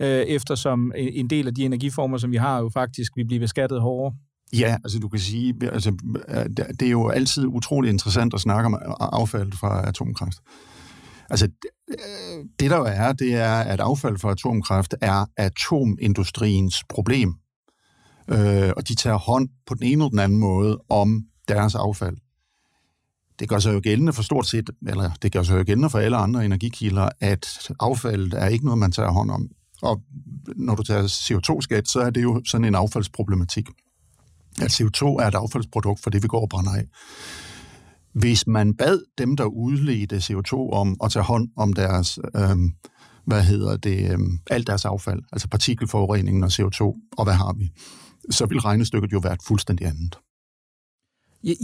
øh, 0.00 0.08
eftersom 0.08 0.92
en 0.96 1.30
del 1.30 1.46
af 1.46 1.54
de 1.54 1.64
energiformer, 1.64 2.18
som 2.18 2.32
vi 2.32 2.36
har, 2.36 2.58
jo 2.58 2.70
faktisk 2.74 3.12
vil 3.16 3.26
blive 3.26 3.40
beskattet 3.40 3.80
hårdere. 3.80 4.14
Ja, 4.52 4.76
altså 4.84 4.98
du 4.98 5.08
kan 5.08 5.20
sige, 5.20 5.54
altså, 5.72 5.96
det 6.80 6.86
er 6.86 6.90
jo 6.90 7.08
altid 7.08 7.46
utrolig 7.46 7.90
interessant 7.90 8.34
at 8.34 8.40
snakke 8.40 8.66
om 8.66 8.78
affald 9.00 9.52
fra 9.52 9.88
atomkraft. 9.88 10.38
Altså, 11.30 11.48
det 12.60 12.70
der 12.70 12.76
jo 12.76 12.84
er, 12.84 13.12
det 13.12 13.34
er, 13.34 13.54
at 13.54 13.80
affald 13.80 14.18
fra 14.18 14.30
atomkraft 14.30 14.94
er 15.00 15.26
atomindustriens 15.36 16.84
problem. 16.88 17.34
Øh, 18.28 18.70
og 18.76 18.88
de 18.88 18.94
tager 18.94 19.16
hånd 19.16 19.48
på 19.66 19.74
den 19.74 19.82
ene 19.82 19.92
eller 19.92 20.08
den 20.08 20.18
anden 20.18 20.38
måde 20.38 20.78
om 20.88 21.24
deres 21.48 21.74
affald. 21.74 22.16
Det 23.38 23.48
gør 23.48 23.58
sig 23.58 23.74
jo 23.74 23.80
gældende 23.82 24.12
for 24.12 24.22
stort 24.22 24.46
set, 24.46 24.70
eller 24.86 25.10
det 25.22 25.32
gør 25.32 25.42
sig 25.42 25.58
jo 25.58 25.64
gældende 25.66 25.90
for 25.90 25.98
alle 25.98 26.16
andre 26.16 26.44
energikilder, 26.44 27.08
at 27.20 27.70
affaldet 27.80 28.34
er 28.34 28.46
ikke 28.46 28.64
noget, 28.64 28.78
man 28.78 28.92
tager 28.92 29.10
hånd 29.10 29.30
om. 29.30 29.48
Og 29.82 30.02
når 30.56 30.74
du 30.74 30.82
tager 30.82 31.02
CO2-skat, 31.02 31.88
så 31.88 32.00
er 32.00 32.10
det 32.10 32.22
jo 32.22 32.42
sådan 32.44 32.64
en 32.64 32.74
affaldsproblematik. 32.74 33.68
At 34.62 34.80
CO2 34.80 35.04
er 35.04 35.26
et 35.26 35.34
affaldsprodukt 35.34 36.02
for 36.02 36.10
det, 36.10 36.22
vi 36.22 36.28
går 36.28 36.40
og 36.40 36.48
brænder 36.48 36.72
af. 36.72 36.86
Hvis 38.12 38.46
man 38.46 38.74
bad 38.74 39.00
dem, 39.18 39.36
der 39.36 39.44
udledte 39.44 40.16
CO2 40.16 40.70
om 40.72 40.96
at 41.04 41.12
tage 41.12 41.24
hånd 41.24 41.48
om 41.56 41.72
deres, 41.72 42.18
øh, 42.36 42.56
hvad 43.26 43.42
hedder 43.42 43.76
det, 43.76 44.10
øh, 44.12 44.18
alt 44.50 44.66
deres 44.66 44.84
affald, 44.84 45.22
altså 45.32 45.48
partikelforureningen 45.48 46.44
og 46.44 46.50
CO2, 46.52 46.82
og 47.16 47.24
hvad 47.24 47.34
har 47.34 47.52
vi, 47.52 47.70
så 48.30 48.46
vil 48.46 48.60
regnestykket 48.60 49.12
jo 49.12 49.18
være 49.18 49.36
fuldstændig 49.46 49.86
andet. 49.86 50.18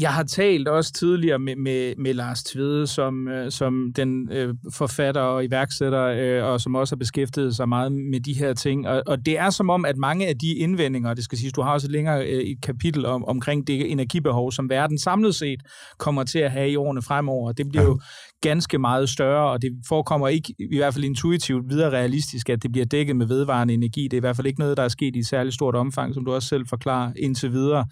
Jeg 0.01 0.12
har 0.12 0.23
talt 0.23 0.69
også 0.69 0.93
tidligere 0.93 1.38
med, 1.38 1.57
med, 1.57 1.95
med 1.99 2.14
Lars 2.14 2.43
Tvede, 2.43 2.87
som, 2.87 3.29
øh, 3.29 3.51
som 3.51 3.93
den 3.97 4.33
øh, 4.33 4.55
forfatter 4.73 5.21
og 5.21 5.45
iværksætter, 5.45 6.05
øh, 6.05 6.53
og 6.53 6.61
som 6.61 6.75
også 6.75 6.95
har 6.95 6.99
beskæftiget 6.99 7.57
sig 7.57 7.69
meget 7.69 7.93
med 7.93 8.21
de 8.21 8.33
her 8.33 8.55
ting. 8.55 8.88
Og, 8.88 9.03
og 9.07 9.27
det 9.27 9.38
er 9.38 9.51
som 9.51 9.71
om, 9.71 9.85
at 9.85 9.97
mange 9.97 10.27
af 10.29 10.38
de 10.38 10.55
indvendinger, 10.55 11.14
det 11.14 11.25
skal 11.25 11.38
siges, 11.38 11.53
du 11.53 11.62
har 11.62 11.73
også 11.73 11.88
længere 11.88 12.27
øh, 12.27 12.40
et 12.40 12.62
kapitel 12.62 13.07
om, 13.07 13.25
omkring 13.25 13.66
det 13.66 13.90
energibehov, 13.93 14.53
som 14.53 14.71
verden 14.71 14.99
samlet 14.99 15.35
set 15.35 15.61
kommer 15.99 16.25
til 16.25 16.38
at 16.38 16.51
have 16.51 16.71
i 16.71 16.77
årene 16.77 17.03
fremover. 17.03 17.53
Det 17.53 17.69
bliver 17.69 17.85
jo 17.85 18.01
ganske 18.40 18.79
meget 18.79 19.09
større, 19.09 19.50
og 19.50 19.62
det 19.62 19.70
forekommer 19.88 20.29
ikke, 20.29 20.55
i 20.59 20.76
hvert 20.76 20.94
fald 20.94 21.05
intuitivt, 21.05 21.68
videre 21.68 21.90
realistisk, 21.90 22.50
at 22.50 22.62
det 22.62 22.72
bliver 22.72 22.87
dækket 22.87 23.16
med 23.16 23.26
vedvarende 23.26 23.74
energi. 23.74 24.03
Det 24.03 24.12
er 24.12 24.16
i 24.16 24.20
hvert 24.20 24.37
fald 24.37 24.46
ikke 24.46 24.61
noget, 24.61 24.76
der 24.76 24.83
er 24.83 24.88
sket 24.88 25.16
i 25.16 25.22
særlig 25.22 25.53
stort 25.53 25.74
omfang, 25.74 26.14
som 26.14 26.24
du 26.24 26.33
også 26.33 26.48
selv 26.48 26.66
forklarer 26.68 27.12
indtil 27.16 27.53
videre. 27.53 27.85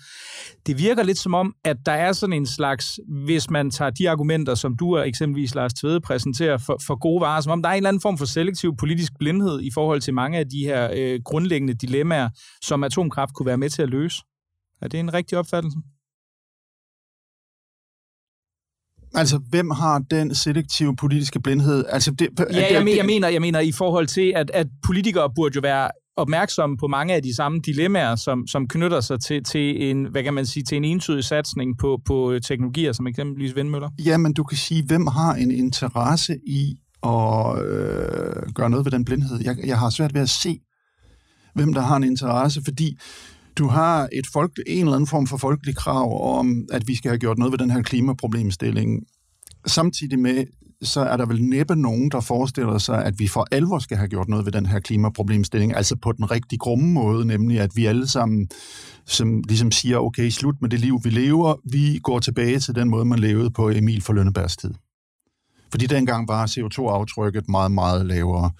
Det 0.66 0.78
virker 0.78 1.02
lidt 1.02 1.18
som 1.18 1.34
om, 1.34 1.54
at 1.64 1.76
der 1.86 1.92
er 1.92 2.12
sådan 2.12 2.32
en 2.32 2.46
slags, 2.46 3.00
hvis 3.24 3.50
man 3.50 3.70
tager 3.70 3.90
de 3.90 4.10
argumenter, 4.10 4.54
som 4.54 4.76
du 4.76 4.96
og 4.96 5.08
eksempelvis 5.08 5.54
Lars 5.54 5.74
Tvede 5.74 6.00
præsenterer 6.00 6.58
for, 6.58 6.78
for 6.86 6.98
gode 6.98 7.20
varer, 7.20 7.40
som 7.40 7.52
om 7.52 7.62
der 7.62 7.68
er 7.68 7.72
en 7.72 7.76
eller 7.76 7.88
anden 7.88 8.00
form 8.00 8.18
for 8.18 8.24
selektiv 8.24 8.76
politisk 8.76 9.12
blindhed 9.18 9.60
i 9.60 9.70
forhold 9.74 10.00
til 10.00 10.14
mange 10.14 10.38
af 10.38 10.48
de 10.48 10.58
her 10.64 10.90
øh, 10.96 11.20
grundlæggende 11.24 11.74
dilemmaer, 11.74 12.28
som 12.62 12.84
atomkraft 12.84 13.34
kunne 13.34 13.46
være 13.46 13.58
med 13.58 13.70
til 13.70 13.82
at 13.82 13.90
løse. 13.90 14.22
Er 14.82 14.88
det 14.88 15.00
en 15.00 15.14
rigtig 15.14 15.38
opfattelse? 15.38 15.78
Altså, 19.14 19.40
hvem 19.50 19.70
har 19.70 19.98
den 19.98 20.34
selektive 20.34 20.96
politiske 20.96 21.40
blindhed? 21.40 21.84
Altså, 21.88 22.10
det, 22.10 22.28
ja, 22.38 22.44
det, 22.44 22.54
jeg, 22.54 22.84
det, 22.86 22.96
jeg, 22.96 23.06
mener, 23.06 23.28
jeg 23.28 23.40
mener 23.40 23.60
i 23.60 23.72
forhold 23.72 24.06
til, 24.06 24.32
at, 24.36 24.50
at 24.54 24.66
politikere 24.86 25.30
burde 25.36 25.54
jo 25.54 25.60
være 25.60 25.90
opmærksomme 26.16 26.76
på 26.76 26.86
mange 26.86 27.14
af 27.14 27.22
de 27.22 27.36
samme 27.36 27.60
dilemmaer, 27.66 28.16
som, 28.16 28.46
som 28.46 28.68
knytter 28.68 29.00
sig 29.00 29.20
til, 29.20 29.44
til 29.44 29.90
en, 29.90 30.04
hvad 30.04 30.22
kan 30.22 30.34
man 30.34 30.46
sige, 30.46 30.64
til 30.64 30.76
en 30.76 30.84
entydig 30.84 31.24
satsning 31.24 31.78
på, 31.78 32.00
på 32.06 32.38
teknologier, 32.46 32.92
som 32.92 33.06
eksempelvis 33.06 33.56
vindmøller. 33.56 33.90
Ja, 34.04 34.16
men 34.16 34.32
du 34.32 34.44
kan 34.44 34.58
sige, 34.58 34.84
hvem 34.86 35.06
har 35.06 35.34
en 35.34 35.50
interesse 35.50 36.36
i 36.46 36.76
at 37.02 37.64
øh, 37.64 38.52
gøre 38.54 38.70
noget 38.70 38.84
ved 38.84 38.92
den 38.92 39.04
blindhed? 39.04 39.40
Jeg, 39.44 39.56
jeg 39.66 39.78
har 39.78 39.90
svært 39.90 40.14
ved 40.14 40.20
at 40.20 40.30
se, 40.30 40.60
hvem 41.54 41.74
der 41.74 41.80
har 41.80 41.96
en 41.96 42.04
interesse, 42.04 42.62
fordi 42.64 42.98
du 43.58 43.66
har 43.66 44.08
et 44.12 44.26
folk, 44.32 44.52
en 44.66 44.78
eller 44.78 44.94
anden 44.94 45.06
form 45.06 45.26
for 45.26 45.36
folkelig 45.36 45.76
krav 45.76 46.38
om, 46.38 46.68
at 46.72 46.82
vi 46.86 46.96
skal 46.96 47.08
have 47.08 47.18
gjort 47.18 47.38
noget 47.38 47.52
ved 47.52 47.58
den 47.58 47.70
her 47.70 47.82
klimaproblemstilling. 47.82 49.02
Samtidig 49.66 50.18
med, 50.18 50.44
så 50.82 51.00
er 51.00 51.16
der 51.16 51.26
vel 51.26 51.42
næppe 51.42 51.76
nogen, 51.76 52.10
der 52.10 52.20
forestiller 52.20 52.78
sig, 52.78 53.04
at 53.04 53.14
vi 53.18 53.28
for 53.28 53.46
alvor 53.50 53.78
skal 53.78 53.96
have 53.96 54.08
gjort 54.08 54.28
noget 54.28 54.44
ved 54.44 54.52
den 54.52 54.66
her 54.66 54.80
klimaproblemstilling, 54.80 55.76
altså 55.76 55.96
på 55.96 56.12
den 56.12 56.30
rigtig 56.30 56.58
grumme 56.58 56.92
måde, 56.92 57.26
nemlig 57.26 57.60
at 57.60 57.70
vi 57.74 57.86
alle 57.86 58.08
sammen 58.08 58.48
som 59.06 59.42
ligesom 59.48 59.70
siger, 59.70 59.98
okay, 59.98 60.30
slut 60.30 60.54
med 60.60 60.70
det 60.70 60.80
liv, 60.80 61.00
vi 61.04 61.10
lever, 61.10 61.54
vi 61.72 62.00
går 62.02 62.18
tilbage 62.18 62.58
til 62.58 62.74
den 62.74 62.88
måde, 62.88 63.04
man 63.04 63.18
levede 63.18 63.50
på 63.50 63.70
Emil 63.70 64.02
for 64.02 64.12
Lønnebergs 64.12 64.56
tid. 64.56 64.74
Fordi 65.70 65.86
dengang 65.86 66.28
var 66.28 66.46
CO2-aftrykket 66.46 67.48
meget, 67.48 67.72
meget 67.72 68.06
lavere. 68.06 68.50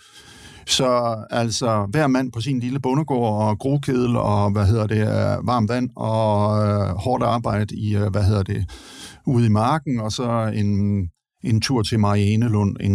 Så 0.68 1.16
altså, 1.31 1.87
hver 1.90 2.07
mand 2.07 2.33
på 2.33 2.40
sin 2.40 2.61
lille 2.61 2.81
bondegård 2.81 3.48
og 3.48 3.59
grokedel 3.59 4.16
og, 4.16 4.50
hvad 4.50 4.66
hedder 4.66 4.87
det, 4.87 5.00
øh, 5.00 5.46
varmt 5.46 5.68
vand 5.68 5.90
og 5.96 6.59
øh, 6.66 6.88
hårdt 6.88 7.22
arbejde 7.22 7.76
i, 7.76 7.96
øh, 7.96 8.11
hvad 8.11 8.24
hedder 8.24 8.42
det, 8.42 8.70
ude 9.26 9.46
i 9.46 9.48
marken, 9.48 10.00
og 10.00 10.12
så 10.12 10.52
en, 10.54 11.00
en 11.44 11.61
tur 11.61 11.83
til 11.83 12.00
Marianelund 12.00 12.76
en, 12.81 12.92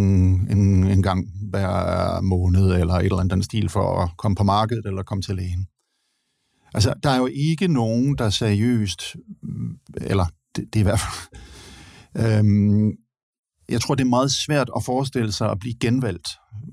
en, 0.52 0.84
en 0.84 1.04
gang 1.04 1.28
hver 1.50 2.22
måned, 2.22 2.72
eller 2.72 2.94
et 2.94 3.04
eller 3.06 3.20
andet 3.20 3.46
stil, 3.46 3.70
for 3.70 4.02
at 4.02 4.10
komme 4.18 4.36
på 4.36 4.44
markedet 4.44 4.86
eller 4.86 5.04
komme 5.04 5.22
til 5.22 5.36
lægen. 5.36 5.68
Altså, 6.74 6.94
der 7.04 7.10
er 7.10 7.18
jo 7.18 7.30
ikke 7.34 7.68
nogen, 7.68 8.18
der 8.18 8.30
seriøst, 8.30 9.16
mm, 9.44 9.78
eller 10.02 10.26
det, 10.56 10.66
det 10.74 10.76
er 10.76 10.80
i 10.80 10.84
hvert 10.84 11.00
fald, 11.00 11.40
øhm, 12.40 12.92
jeg 13.70 13.82
tror, 13.82 13.96
det 13.96 14.04
er 14.04 14.10
meget 14.10 14.32
svært 14.32 14.70
at 14.76 14.84
forestille 14.84 15.32
sig 15.32 15.52
at 15.52 15.60
blive 15.60 15.76
genvalgt, 15.80 16.30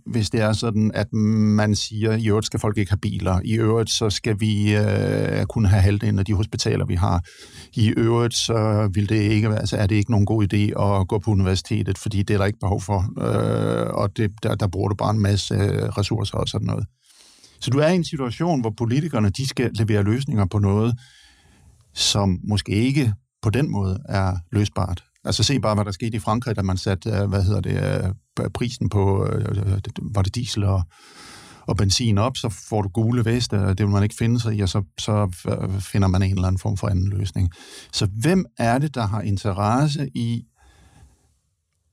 hvis 0.06 0.30
det 0.30 0.40
er 0.40 0.52
sådan, 0.52 0.90
at 0.94 1.12
man 1.12 1.74
siger, 1.74 2.12
i 2.12 2.28
øvrigt 2.28 2.46
skal 2.46 2.60
folk 2.60 2.78
ikke 2.78 2.90
have 2.90 2.98
biler, 2.98 3.40
i 3.44 3.54
øvrigt 3.54 3.90
så 3.90 4.10
skal 4.10 4.40
vi 4.40 4.76
øh, 4.76 5.44
kunne 5.44 5.68
have 5.68 5.82
halvdelen 5.82 6.18
af 6.18 6.24
de 6.24 6.34
hospitaler, 6.34 6.86
vi 6.86 6.94
har. 6.94 7.24
I 7.72 7.92
øvrigt 7.96 8.34
så 8.34 8.90
vil 8.94 9.08
det 9.08 9.20
ikke 9.22 9.48
altså 9.48 9.76
er 9.76 9.86
det 9.86 9.94
ikke 9.94 10.10
nogen 10.10 10.26
god 10.26 10.52
idé 10.52 10.82
at 10.82 11.08
gå 11.08 11.18
på 11.18 11.30
universitetet, 11.30 11.98
fordi 11.98 12.22
det 12.22 12.34
er 12.34 12.38
der 12.38 12.46
ikke 12.46 12.58
behov 12.58 12.80
for, 12.80 12.98
øh, 13.20 13.94
og 13.94 14.16
det, 14.16 14.30
der, 14.42 14.54
der 14.54 14.66
bruger 14.66 14.88
du 14.88 14.94
bare 14.94 15.10
en 15.10 15.20
masse 15.20 15.54
øh, 15.54 15.88
ressourcer 15.88 16.38
og 16.38 16.48
sådan 16.48 16.66
noget. 16.66 16.86
Så 17.60 17.70
du 17.70 17.78
er 17.78 17.88
i 17.88 17.94
en 17.94 18.04
situation, 18.04 18.60
hvor 18.60 18.74
politikerne 18.76 19.30
de 19.30 19.46
skal 19.46 19.70
levere 19.74 20.02
løsninger 20.02 20.46
på 20.46 20.58
noget, 20.58 20.94
som 21.94 22.38
måske 22.44 22.72
ikke 22.72 23.12
på 23.42 23.50
den 23.50 23.70
måde 23.70 23.98
er 24.08 24.36
løsbart. 24.52 25.04
Altså 25.24 25.42
se 25.42 25.60
bare, 25.60 25.74
hvad 25.74 25.84
der 25.84 25.90
skete 25.90 26.16
i 26.16 26.20
Frankrig, 26.20 26.56
da 26.56 26.62
man 26.62 26.76
satte, 26.76 27.10
øh, 27.10 27.28
hvad 27.28 27.42
hedder 27.42 27.60
det, 27.60 28.14
øh, 28.40 28.50
prisen 28.50 28.88
på, 28.88 29.26
øh, 29.26 29.80
var 30.02 30.22
det 30.22 30.34
diesel 30.34 30.64
og, 30.64 30.82
og 31.66 31.76
benzin 31.76 32.18
op, 32.18 32.36
så 32.36 32.48
får 32.48 32.82
du 32.82 32.88
gule 32.88 33.24
veste, 33.24 33.56
det 33.56 33.78
vil 33.78 33.88
man 33.88 34.02
ikke 34.02 34.14
finde 34.14 34.40
sig 34.40 34.54
i, 34.56 34.60
og 34.60 34.68
så, 34.68 34.82
så 34.98 35.28
finder 35.80 36.08
man 36.08 36.22
en 36.22 36.30
eller 36.30 36.46
anden 36.46 36.58
form 36.58 36.76
for 36.76 36.88
anden 36.88 37.08
løsning. 37.08 37.50
Så 37.92 38.08
hvem 38.20 38.44
er 38.58 38.78
det, 38.78 38.94
der 38.94 39.06
har 39.06 39.20
interesse 39.20 40.10
i 40.14 40.44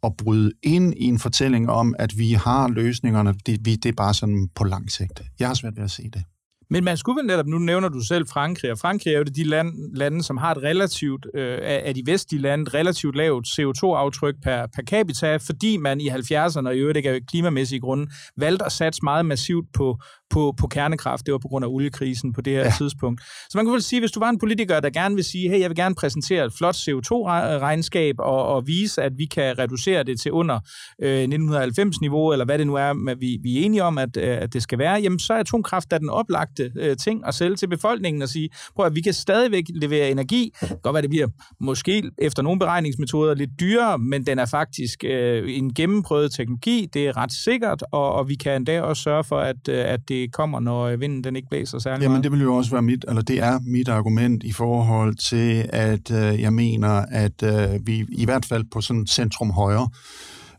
at 0.03 0.17
bryde 0.17 0.51
ind 0.63 0.93
i 0.97 1.03
en 1.03 1.19
fortælling 1.19 1.69
om, 1.69 1.95
at 1.99 2.17
vi 2.17 2.33
har 2.33 2.67
løsningerne. 2.67 3.33
Det, 3.45 3.65
vi, 3.65 3.75
det 3.75 3.89
er 3.89 3.93
bare 3.93 4.13
sådan 4.13 4.49
på 4.55 4.63
lang 4.63 4.91
sigt. 4.91 5.21
Jeg 5.39 5.47
har 5.47 5.55
svært 5.55 5.75
ved 5.75 5.83
at 5.83 5.91
se 5.91 6.09
det. 6.13 6.23
Men 6.69 6.83
man 6.83 6.97
skulle 6.97 7.17
vel 7.17 7.25
netop, 7.25 7.47
nu 7.47 7.57
nævner 7.57 7.89
du 7.89 8.01
selv 8.01 8.27
Frankrig, 8.27 8.71
og 8.71 8.77
Frankrig 8.77 9.13
er 9.13 9.17
jo 9.17 9.23
det 9.23 9.35
de 9.35 9.43
land, 9.43 9.73
lande, 9.95 10.23
som 10.23 10.37
har 10.37 10.51
et 10.51 10.63
relativt, 10.63 11.27
øh, 11.33 11.59
af 11.61 11.93
de 11.95 12.01
vestlige 12.05 12.41
lande, 12.41 12.61
et 12.61 12.73
relativt 12.73 13.15
lavt 13.15 13.47
CO2-aftryk 13.47 14.35
per, 14.43 14.67
per 14.75 14.83
capita, 14.83 15.37
fordi 15.37 15.77
man 15.77 16.01
i 16.01 16.09
70'erne, 16.09 16.67
og 16.67 16.75
i 16.75 16.79
øvrigt 16.79 16.97
ikke 16.97 17.09
af 17.09 17.19
klimamæssige 17.27 17.79
grunde, 17.79 18.07
valgte 18.37 18.65
at 18.65 18.71
satse 18.71 18.99
meget 19.03 19.25
massivt 19.25 19.65
på, 19.73 19.97
på, 20.29 20.53
på 20.59 20.67
kernekraft. 20.67 21.25
Det 21.25 21.31
var 21.31 21.37
på 21.37 21.47
grund 21.47 21.65
af 21.65 21.69
oliekrisen 21.69 22.33
på 22.33 22.41
det 22.41 22.53
her 22.53 22.63
ja. 22.63 22.73
tidspunkt. 22.77 23.21
Så 23.49 23.57
man 23.57 23.65
kan 23.65 23.73
vel 23.73 23.81
sige, 23.81 23.99
hvis 23.99 24.11
du 24.11 24.19
var 24.19 24.29
en 24.29 24.39
politiker, 24.39 24.79
der 24.79 24.89
gerne 24.89 25.15
vil 25.15 25.23
sige, 25.23 25.49
hey, 25.49 25.59
jeg 25.59 25.69
vil 25.69 25.75
gerne 25.75 25.95
præsentere 25.95 26.45
et 26.45 26.53
flot 26.57 26.75
CO2-regnskab 26.75 28.15
og, 28.19 28.45
og 28.45 28.67
vise, 28.67 29.01
at 29.03 29.11
vi 29.17 29.25
kan 29.25 29.59
reducere 29.59 30.03
det 30.03 30.19
til 30.19 30.31
under 30.31 30.59
øh, 31.01 31.23
1990-niveau, 31.23 32.31
eller 32.31 32.45
hvad 32.45 32.57
det 32.57 32.67
nu 32.67 32.75
er, 32.75 33.15
vi, 33.15 33.39
vi 33.43 33.57
er 33.57 33.65
enige 33.65 33.83
om, 33.83 33.97
at, 33.97 34.17
øh, 34.17 34.37
at 34.41 34.53
det 34.53 34.63
skal 34.63 34.79
være, 34.79 34.93
jamen 35.01 35.19
så 35.19 35.33
er 35.33 35.37
atomkraft 35.37 35.91
da 35.91 35.97
den 35.97 36.09
oplagte 36.09 36.71
øh, 36.75 36.97
ting 36.97 37.27
at 37.27 37.33
sælge 37.33 37.55
til 37.55 37.67
befolkningen 37.67 38.21
og 38.21 38.29
sige, 38.29 38.49
prøv 38.75 38.85
at 38.85 38.95
vi 38.95 39.01
kan 39.01 39.13
stadigvæk 39.13 39.63
levere 39.75 40.11
energi. 40.11 40.53
Godt 40.83 40.93
være, 40.93 41.01
det 41.01 41.09
bliver 41.09 41.27
måske 41.59 42.03
efter 42.17 42.43
nogle 42.43 42.59
beregningsmetoder 42.59 43.33
lidt 43.33 43.49
dyrere, 43.59 43.97
men 43.97 44.25
den 44.25 44.39
er 44.39 44.45
faktisk 44.45 45.03
øh, 45.03 45.57
en 45.57 45.73
gennemprøvet 45.73 46.31
teknologi. 46.31 46.87
Det 46.93 47.07
er 47.07 47.17
ret 47.17 47.31
sikkert, 47.31 47.83
og, 47.91 48.13
og 48.13 48.29
vi 48.29 48.35
kan 48.35 48.55
endda 48.55 48.81
også 48.81 49.03
sørge 49.03 49.23
for, 49.23 49.39
at, 49.39 49.69
øh, 49.69 49.85
at 49.85 49.99
det 50.07 50.16
det 50.21 50.33
kommer, 50.33 50.59
når 50.59 50.95
vinden 50.95 51.23
den 51.23 51.35
ikke 51.35 51.47
blæser 51.49 51.79
særlig 51.79 52.01
Jamen, 52.01 52.13
meget. 52.13 52.23
det 52.23 52.31
vil 52.31 52.41
jo 52.41 52.55
også 52.55 52.71
være 52.71 52.81
mit, 52.81 53.05
eller 53.07 53.21
det 53.21 53.39
er 53.39 53.59
mit 53.59 53.87
argument 53.87 54.43
i 54.43 54.51
forhold 54.51 55.15
til, 55.15 55.69
at 55.73 56.11
øh, 56.11 56.41
jeg 56.41 56.53
mener, 56.53 57.05
at 57.11 57.43
øh, 57.43 57.87
vi 57.87 58.05
i 58.09 58.25
hvert 58.25 58.45
fald 58.45 58.63
på 58.71 58.81
sådan 58.81 59.07
centrum 59.07 59.51
højre, 59.51 59.89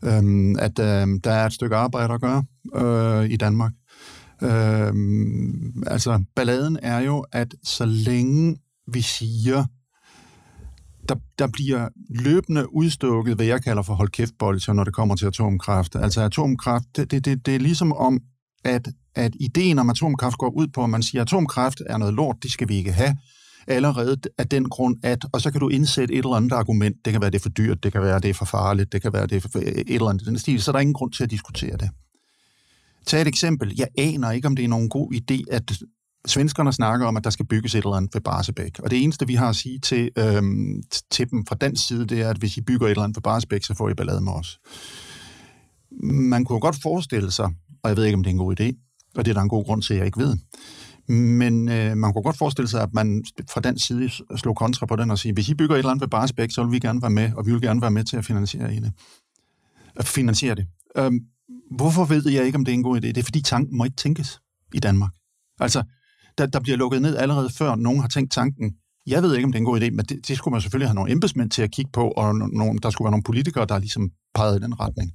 øh, 0.03 0.55
at 0.59 0.79
øh, 0.79 1.19
der 1.23 1.31
er 1.31 1.45
et 1.45 1.53
stykke 1.53 1.75
arbejde 1.75 2.13
at 2.13 2.21
gøre 2.21 2.43
øh, 2.75 3.29
i 3.29 3.37
Danmark. 3.37 3.71
Øh, 4.43 4.93
altså, 5.87 6.23
balladen 6.35 6.79
er 6.81 6.99
jo, 6.99 7.25
at 7.31 7.55
så 7.63 7.85
længe 7.85 8.57
vi 8.93 9.01
siger, 9.01 9.65
der, 11.09 11.15
der 11.39 11.47
bliver 11.47 11.87
løbende 12.09 12.73
udstukket, 12.75 13.35
hvad 13.35 13.45
jeg 13.45 13.63
kalder 13.63 13.81
for 13.81 13.93
hold 13.93 14.09
kæft 14.09 14.33
når 14.67 14.83
det 14.83 14.93
kommer 14.93 15.15
til 15.15 15.25
atomkraft. 15.25 15.95
Altså 15.95 16.21
atomkraft, 16.21 16.85
det, 16.95 17.11
det, 17.11 17.25
det, 17.25 17.45
det 17.45 17.55
er 17.55 17.59
ligesom 17.59 17.93
om, 17.93 18.19
at 18.65 18.87
at 19.19 19.35
ideen 19.39 19.79
om 19.79 19.89
atomkraft 19.89 20.37
går 20.37 20.49
ud 20.49 20.67
på, 20.67 20.83
at 20.83 20.89
man 20.89 21.03
siger, 21.03 21.21
at 21.21 21.27
atomkraft 21.27 21.81
er 21.85 21.97
noget 21.97 22.13
lort, 22.13 22.35
det 22.43 22.51
skal 22.51 22.69
vi 22.69 22.75
ikke 22.75 22.91
have 22.91 23.15
allerede 23.67 24.17
af 24.37 24.47
den 24.47 24.69
grund, 24.69 24.97
at, 25.03 25.25
og 25.31 25.41
så 25.41 25.51
kan 25.51 25.59
du 25.59 25.69
indsætte 25.69 26.13
et 26.13 26.17
eller 26.17 26.35
andet 26.35 26.51
argument, 26.51 26.95
det 27.05 27.13
kan 27.13 27.21
være, 27.21 27.29
det 27.29 27.37
er 27.37 27.41
for 27.41 27.49
dyrt, 27.49 27.83
det 27.83 27.91
kan 27.91 28.01
være, 28.01 28.19
det 28.19 28.29
er 28.29 28.33
for 28.33 28.45
farligt, 28.45 28.91
det 28.91 29.01
kan 29.01 29.13
være, 29.13 29.27
det 29.27 29.35
er 29.35 29.49
for 29.49 29.59
et 29.59 29.89
eller 29.89 30.09
andet 30.09 30.25
den 30.25 30.39
stil, 30.39 30.61
så 30.61 30.71
er 30.71 30.73
der 30.73 30.79
ingen 30.79 30.93
grund 30.93 31.11
til 31.11 31.23
at 31.23 31.31
diskutere 31.31 31.77
det. 31.77 31.89
Tag 33.05 33.21
et 33.21 33.27
eksempel. 33.27 33.73
Jeg 33.77 33.87
aner 33.97 34.31
ikke, 34.31 34.47
om 34.47 34.55
det 34.55 34.65
er 34.65 34.69
nogen 34.69 34.89
god 34.89 35.13
idé, 35.13 35.43
at 35.51 35.71
svenskerne 36.25 36.73
snakker 36.73 37.07
om, 37.07 37.17
at 37.17 37.23
der 37.23 37.29
skal 37.29 37.45
bygges 37.45 37.75
et 37.75 37.77
eller 37.77 37.95
andet 37.95 38.13
ved 38.13 38.21
Barsebæk. 38.21 38.79
Og 38.79 38.91
det 38.91 39.03
eneste, 39.03 39.27
vi 39.27 39.35
har 39.35 39.49
at 39.49 39.55
sige 39.55 39.79
til, 39.79 40.09
øhm, 40.17 40.83
til 41.11 41.29
dem 41.29 41.45
fra 41.45 41.55
den 41.61 41.75
side, 41.75 42.07
det 42.07 42.21
er, 42.21 42.29
at 42.29 42.37
hvis 42.37 42.57
I 42.57 42.61
bygger 42.61 42.87
et 42.87 42.91
eller 42.91 43.03
andet 43.03 43.17
ved 43.17 43.21
Barsebæk, 43.21 43.63
så 43.63 43.73
får 43.73 43.89
I 43.89 43.93
ballade 43.93 44.21
med 44.21 44.31
os. 44.31 44.59
Man 46.01 46.45
kunne 46.45 46.59
godt 46.59 46.81
forestille 46.81 47.31
sig, 47.31 47.49
og 47.83 47.89
jeg 47.89 47.97
ved 47.97 48.05
ikke, 48.05 48.15
om 48.15 48.23
det 48.23 48.29
er 48.29 48.33
en 48.33 48.37
god 48.37 48.59
idé, 48.59 48.88
og 49.15 49.25
det 49.25 49.31
er 49.31 49.33
der 49.33 49.41
en 49.41 49.49
god 49.49 49.65
grund 49.65 49.81
til, 49.81 49.93
at 49.93 49.97
jeg 49.97 50.05
ikke 50.05 50.19
ved. 50.19 50.37
Men 51.13 51.69
øh, 51.69 51.97
man 51.97 52.13
kunne 52.13 52.23
godt 52.23 52.37
forestille 52.37 52.67
sig, 52.67 52.81
at 52.81 52.93
man 52.93 53.23
fra 53.49 53.61
den 53.61 53.79
side 53.79 54.09
slog 54.35 54.55
kontra 54.55 54.85
på 54.85 54.95
den 54.95 55.11
og 55.11 55.19
sige, 55.19 55.33
hvis 55.33 55.49
I 55.49 55.53
bygger 55.53 55.75
et 55.75 55.79
eller 55.79 55.89
andet 55.89 56.01
ved 56.01 56.07
Barsbæk, 56.07 56.51
så 56.51 56.63
vil 56.63 56.71
vi 56.71 56.79
gerne 56.79 57.01
være 57.01 57.11
med, 57.11 57.31
og 57.33 57.45
vi 57.45 57.51
vil 57.51 57.61
gerne 57.61 57.81
være 57.81 57.91
med 57.91 58.03
til 58.03 58.17
at 58.17 58.25
finansiere 58.25 58.69
det. 58.69 58.93
At 59.95 60.07
finansiere 60.07 60.55
det. 60.55 60.67
Øhm, 60.97 61.19
hvorfor 61.71 62.05
ved 62.05 62.29
jeg 62.29 62.45
ikke, 62.45 62.55
om 62.55 62.65
det 62.65 62.71
er 62.71 62.73
en 62.73 62.83
god 62.83 62.97
idé? 62.97 63.07
Det 63.07 63.17
er, 63.17 63.23
fordi 63.23 63.41
tanken 63.41 63.77
må 63.77 63.83
ikke 63.83 63.95
tænkes 63.95 64.39
i 64.73 64.79
Danmark. 64.79 65.11
Altså, 65.59 65.83
der, 66.37 66.45
der 66.45 66.59
bliver 66.59 66.77
lukket 66.77 67.01
ned 67.01 67.17
allerede 67.17 67.49
før 67.49 67.75
nogen 67.75 67.99
har 67.99 68.07
tænkt 68.07 68.31
tanken. 68.31 68.73
Jeg 69.07 69.23
ved 69.23 69.35
ikke, 69.35 69.45
om 69.45 69.51
det 69.51 69.57
er 69.57 69.61
en 69.61 69.65
god 69.65 69.81
idé, 69.81 69.89
men 69.89 70.05
det, 70.05 70.27
det 70.27 70.37
skulle 70.37 70.51
man 70.51 70.61
selvfølgelig 70.61 70.89
have 70.89 70.95
nogle 70.95 71.11
embedsmænd 71.11 71.51
til 71.51 71.61
at 71.61 71.71
kigge 71.71 71.91
på, 71.91 72.11
og 72.11 72.35
nogle, 72.35 72.79
der 72.83 72.89
skulle 72.89 73.05
være 73.05 73.11
nogle 73.11 73.23
politikere, 73.23 73.65
der 73.65 73.79
ligesom 73.79 74.11
pegede 74.33 74.57
i 74.57 74.59
den 74.59 74.79
retning. 74.79 75.11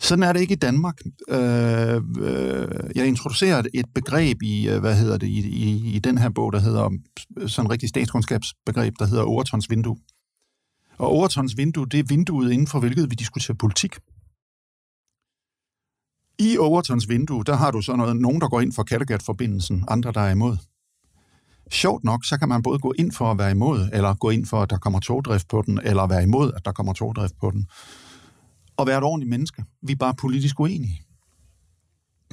Sådan 0.00 0.22
er 0.22 0.32
det 0.32 0.40
ikke 0.40 0.52
i 0.52 0.56
Danmark. 0.56 0.98
Øh, 1.28 2.02
øh, 2.20 2.68
jeg 2.94 3.06
introducerer 3.06 3.62
et 3.74 3.86
begreb 3.94 4.42
i, 4.42 4.68
øh, 4.68 4.80
hvad 4.80 4.96
hedder 4.96 5.18
det, 5.18 5.26
i, 5.26 5.48
i, 5.48 5.94
i 5.94 5.98
den 5.98 6.18
her 6.18 6.28
bog, 6.28 6.52
der 6.52 6.58
hedder, 6.58 6.90
øh, 7.38 7.48
sådan 7.48 7.66
en 7.66 7.70
rigtig 7.70 7.88
statskundskabsbegreb, 7.88 8.94
der 8.98 9.06
hedder 9.06 9.22
Overtons 9.22 9.70
vindue. 9.70 9.96
Og 10.98 11.08
Overtons 11.08 11.56
vindue, 11.56 11.86
det 11.86 12.00
er 12.00 12.04
vinduet 12.08 12.52
inden 12.52 12.66
for 12.66 12.80
hvilket 12.80 13.10
vi 13.10 13.14
diskuterer 13.14 13.56
politik. 13.56 13.98
I 16.38 16.58
Overtons 16.58 17.08
vindue, 17.08 17.44
der 17.44 17.56
har 17.56 17.70
du 17.70 17.82
så 17.82 17.96
noget, 17.96 18.16
nogen, 18.16 18.40
der 18.40 18.48
går 18.48 18.60
ind 18.60 18.72
for 18.72 18.82
Kattegat-forbindelsen, 18.82 19.84
andre, 19.88 20.12
der 20.12 20.20
er 20.20 20.30
imod. 20.30 20.56
Sjovt 21.70 22.04
nok, 22.04 22.24
så 22.24 22.38
kan 22.38 22.48
man 22.48 22.62
både 22.62 22.78
gå 22.78 22.94
ind 22.98 23.12
for 23.12 23.30
at 23.30 23.38
være 23.38 23.50
imod, 23.50 23.88
eller 23.92 24.14
gå 24.14 24.30
ind 24.30 24.46
for, 24.46 24.62
at 24.62 24.70
der 24.70 24.78
kommer 24.78 25.00
togdrift 25.00 25.48
på 25.48 25.62
den, 25.66 25.80
eller 25.84 26.06
være 26.06 26.22
imod, 26.22 26.52
at 26.56 26.64
der 26.64 26.72
kommer 26.72 26.92
togdrift 26.92 27.34
på 27.40 27.50
den 27.50 27.66
at 28.80 28.86
være 28.86 28.98
et 28.98 29.04
ordentligt 29.04 29.30
menneske. 29.30 29.64
Vi 29.82 29.92
er 29.92 29.96
bare 29.96 30.14
politisk 30.14 30.60
uenige. 30.60 31.02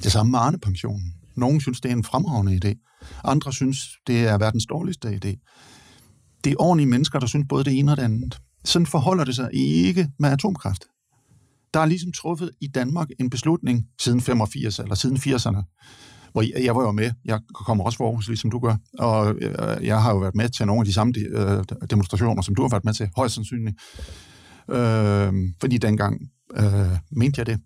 Det 0.02 0.12
samme 0.12 0.30
med 0.30 0.38
Arne-pensionen. 0.38 1.14
Nogle 1.36 1.60
synes, 1.60 1.80
det 1.80 1.90
er 1.90 1.96
en 1.96 2.04
fremragende 2.04 2.60
idé. 2.64 2.88
Andre 3.24 3.52
synes, 3.52 3.78
det 4.06 4.26
er 4.26 4.38
verdens 4.38 4.66
dårligste 4.66 5.08
idé. 5.08 5.36
Det 6.44 6.52
er 6.52 6.56
ordentlige 6.58 6.88
mennesker, 6.88 7.18
der 7.18 7.26
synes 7.26 7.46
både 7.48 7.64
det 7.64 7.78
ene 7.78 7.92
og 7.92 7.96
det 7.96 8.02
andet. 8.02 8.40
Sådan 8.64 8.86
forholder 8.86 9.24
det 9.24 9.36
sig 9.36 9.50
ikke 9.52 10.10
med 10.18 10.30
atomkraft. 10.30 10.84
Der 11.74 11.80
er 11.80 11.86
ligesom 11.86 12.12
truffet 12.12 12.50
i 12.60 12.66
Danmark 12.66 13.08
en 13.20 13.30
beslutning 13.30 13.86
siden 14.00 14.20
85 14.20 14.78
eller 14.78 14.94
siden 14.94 15.16
80'erne, 15.16 15.78
hvor 16.32 16.42
jeg, 16.42 16.64
jeg 16.64 16.76
var 16.76 16.82
jo 16.82 16.92
med. 16.92 17.10
Jeg 17.24 17.40
kommer 17.54 17.84
også 17.84 17.96
for 17.96 18.06
Aarhus, 18.06 18.28
ligesom 18.28 18.50
du 18.50 18.58
gør. 18.58 18.76
Og 18.98 19.34
øh, 19.34 19.86
jeg 19.86 20.02
har 20.02 20.10
jo 20.10 20.18
været 20.18 20.34
med 20.34 20.48
til 20.48 20.66
nogle 20.66 20.80
af 20.80 20.84
de 20.84 20.92
samme 20.92 21.14
øh, 21.18 21.64
demonstrationer, 21.90 22.42
som 22.42 22.54
du 22.54 22.62
har 22.62 22.68
været 22.68 22.84
med 22.84 22.94
til, 22.94 23.10
højst 23.16 23.34
sandsynligt. 23.34 23.76
Øh, 24.70 25.32
fordi 25.60 25.78
dengang 25.78 26.20
øh, 26.56 26.98
mente 27.10 27.38
jeg 27.38 27.46
det. 27.46 27.60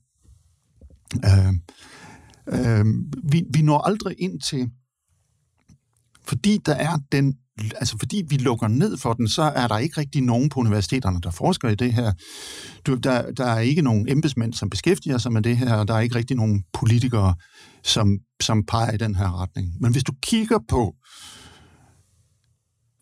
Øh, 1.24 1.52
øh, 2.48 2.86
vi, 3.32 3.44
vi 3.54 3.62
når 3.62 3.78
aldrig 3.78 4.16
ind 4.18 4.40
til, 4.40 4.70
fordi 6.24 6.58
der 6.66 6.74
er 6.74 6.98
den, 7.12 7.38
altså 7.76 7.98
fordi 7.98 8.24
vi 8.28 8.36
lukker 8.36 8.68
ned 8.68 8.96
for 8.96 9.12
den, 9.12 9.28
så 9.28 9.42
er 9.42 9.68
der 9.68 9.78
ikke 9.78 10.00
rigtig 10.00 10.22
nogen 10.22 10.48
på 10.48 10.60
universiteterne, 10.60 11.20
der 11.20 11.30
forsker 11.30 11.68
i 11.68 11.74
det 11.74 11.92
her. 11.92 12.12
Du, 12.86 12.94
der, 12.94 13.32
der 13.32 13.44
er 13.44 13.60
ikke 13.60 13.82
nogen 13.82 14.08
embedsmænd, 14.08 14.54
som 14.54 14.70
beskæftiger 14.70 15.18
sig 15.18 15.32
med 15.32 15.42
det 15.42 15.56
her, 15.56 15.74
og 15.74 15.88
der 15.88 15.94
er 15.94 16.00
ikke 16.00 16.14
rigtig 16.14 16.36
nogen 16.36 16.64
politikere, 16.72 17.34
som, 17.84 18.18
som 18.40 18.66
peger 18.66 18.92
i 18.92 18.96
den 18.96 19.14
her 19.14 19.40
retning. 19.42 19.72
Men 19.80 19.92
hvis 19.92 20.04
du 20.04 20.12
kigger 20.22 20.58
på 20.68 20.94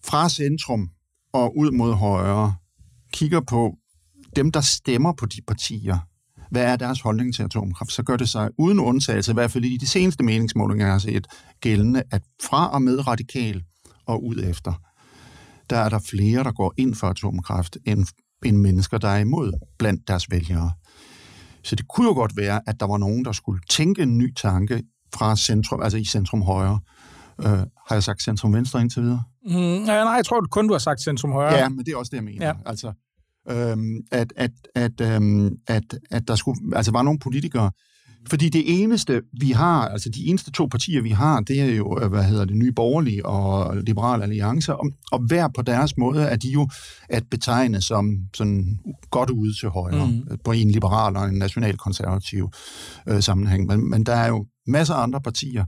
fra 0.05 0.29
centrum 0.29 0.91
og 1.33 1.59
ud 1.59 1.71
mod 1.71 1.95
højre, 1.95 2.55
kigger 3.13 3.41
på 3.41 3.77
dem, 4.37 4.53
der 4.53 4.61
stemmer 4.61 5.13
på 5.13 5.27
de 5.27 5.41
partier, 5.47 5.99
hvad 6.51 6.65
er 6.65 6.77
deres 6.77 7.01
holdning 7.01 7.35
til 7.35 7.43
atomkraft, 7.43 7.93
så 7.93 8.03
gør 8.03 8.17
det 8.17 8.29
sig 8.29 8.51
uden 8.59 8.81
undtagelse, 8.81 9.33
i 9.33 9.35
hvert 9.35 9.51
fald 9.51 9.65
i 9.65 9.77
de 9.77 9.87
seneste 9.87 10.25
meningsmålinger, 10.25 10.87
jeg 10.87 10.95
har 10.95 10.99
set, 10.99 11.27
gældende, 11.61 12.03
at 12.11 12.23
fra 12.43 12.71
og 12.71 12.83
med 12.83 13.07
radikal 13.07 13.63
og 14.07 14.25
ud 14.25 14.37
efter, 14.37 14.73
der 15.71 15.77
er 15.77 15.89
der 15.89 15.99
flere, 15.99 16.45
der 16.45 16.53
går 16.53 16.75
ind 16.77 16.95
for 16.95 17.07
atomkraft, 17.07 17.79
end, 17.87 18.07
end 18.45 18.57
mennesker, 18.57 18.99
der 18.99 19.09
er 19.09 19.19
imod 19.19 19.53
blandt 19.79 20.09
deres 20.09 20.31
vælgere. 20.31 20.73
Så 21.65 21.77
det 21.77 21.89
kunne 21.89 22.07
jo 22.07 22.15
godt 22.15 22.37
være, 22.37 22.61
at 22.67 22.81
der 22.81 22.87
var 22.87 22.99
nogen, 22.99 23.25
der 23.25 23.33
skulle 23.33 23.61
tænke 23.71 24.03
en 24.03 24.19
ny 24.19 24.35
tanke 24.35 24.83
fra 25.15 25.37
centrum, 25.37 25.83
altså 25.83 25.99
i 25.99 26.05
centrum 26.05 26.43
højre. 26.43 26.81
Uh, 27.39 27.47
har 27.47 27.67
jeg 27.91 28.03
sagt 28.03 28.23
centrum 28.23 28.55
venstre 28.55 28.81
indtil 28.81 29.03
videre? 29.03 29.23
Mm, 29.45 29.53
nej, 29.53 29.97
jeg 29.97 30.25
tror 30.25 30.47
kun, 30.51 30.67
du 30.67 30.75
har 30.75 30.79
sagt 30.79 31.01
centrum 31.01 31.33
højre. 31.33 31.55
Ja, 31.55 31.69
men 31.69 31.79
det 31.79 31.89
er 31.89 31.97
også 31.97 32.11
det, 32.11 32.17
jeg 32.17 32.25
mener. 32.25 32.47
Ja. 32.47 32.53
Altså, 32.67 32.93
øhm, 33.51 34.01
at, 34.13 34.33
at, 34.37 34.51
at, 34.75 35.01
øhm, 35.01 35.51
at, 35.67 35.99
at 36.11 36.29
der 36.29 36.35
skulle, 36.35 36.77
altså 36.77 36.93
var 36.93 37.03
nogle 37.03 37.19
politikere, 37.19 37.71
fordi 38.29 38.49
det 38.49 38.83
eneste, 38.83 39.23
vi 39.41 39.51
har, 39.51 39.89
altså 39.89 40.09
de 40.09 40.27
eneste 40.27 40.51
to 40.51 40.67
partier, 40.67 41.03
vi 41.03 41.11
har, 41.11 41.41
det 41.41 41.61
er 41.61 41.75
jo, 41.75 41.99
øh, 42.03 42.11
hvad 42.11 42.25
hedder 42.25 42.45
det, 42.45 42.57
Nye 42.57 42.73
Borgerlige 42.73 43.27
og 43.27 43.77
Liberale 43.77 44.23
Alliancer, 44.23 44.73
og, 44.73 44.91
og 45.13 45.19
hver 45.19 45.49
på 45.57 45.63
deres 45.63 45.97
måde 45.97 46.23
er 46.23 46.37
de 46.37 46.49
jo 46.49 46.69
at 47.09 47.25
betegne 47.31 47.81
som 47.81 48.19
sådan 48.35 48.79
godt 49.11 49.31
ude 49.31 49.61
til 49.61 49.69
højre, 49.69 50.07
mm. 50.07 50.39
på 50.45 50.53
en 50.53 50.71
liberal 50.71 51.17
og 51.17 51.29
en 51.29 51.35
nationalkonservativ 51.35 52.51
øh, 53.09 53.23
sammenhæng. 53.23 53.67
Men, 53.67 53.91
men 53.91 54.07
der 54.07 54.15
er 54.15 54.29
jo 54.29 54.47
masser 54.67 54.95
af 54.95 55.03
andre 55.03 55.21
partier, 55.21 55.65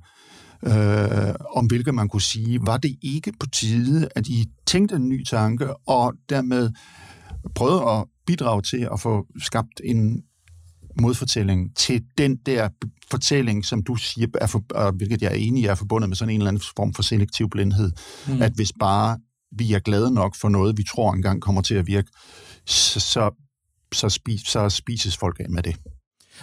øh, 0.67 1.35
om 1.57 1.67
hvilke 1.67 1.93
man 1.93 2.09
kunne 2.09 2.23
sige, 2.23 2.59
var 2.63 2.77
det 2.77 2.97
ikke 3.03 3.33
på 3.41 3.47
tide, 3.47 4.09
at 4.17 4.27
I 4.27 4.47
tænkte 4.67 4.97
en 4.97 5.09
ny 5.09 5.25
tanke, 5.25 5.87
og 5.89 6.15
dermed 6.29 6.71
prøvet 7.55 7.99
at 7.99 8.05
bidrage 8.27 8.63
til 8.63 8.89
at 8.93 9.01
få 9.01 9.27
skabt 9.43 9.81
en 9.85 10.23
modfortælling 11.01 11.77
til 11.77 12.05
den 12.19 12.37
der 12.37 12.69
fortælling, 13.11 13.65
som 13.65 13.83
du 13.83 13.97
siger, 13.97 14.27
er 14.41 14.47
for, 14.47 14.91
hvilket 14.91 15.23
jeg 15.23 15.31
er 15.31 15.37
enig 15.37 15.63
i, 15.63 15.67
er 15.67 15.75
forbundet 15.75 16.09
med 16.09 16.17
sådan 16.17 16.35
en 16.35 16.41
eller 16.41 16.49
anden 16.49 16.63
form 16.77 16.95
for 16.95 17.03
selektiv 17.03 17.51
blindhed. 17.51 17.93
Mm. 18.29 18.43
At 18.43 18.53
hvis 18.53 18.73
bare 18.81 19.19
vi 19.59 19.73
er 19.73 19.79
glade 19.79 20.15
nok 20.15 20.37
for 20.37 20.49
noget, 20.49 20.79
vi 20.79 20.83
tror 20.83 21.13
engang 21.13 21.43
kommer 21.43 21.63
til 21.63 21.75
at 21.75 21.87
virke, 21.87 22.09
så, 22.67 23.01
så 23.01 23.31
så, 23.95 24.09
spis, 24.09 24.41
så 24.41 24.69
spises 24.69 25.17
folk 25.17 25.41
af 25.41 25.51
med 25.51 25.63
det. 25.63 25.77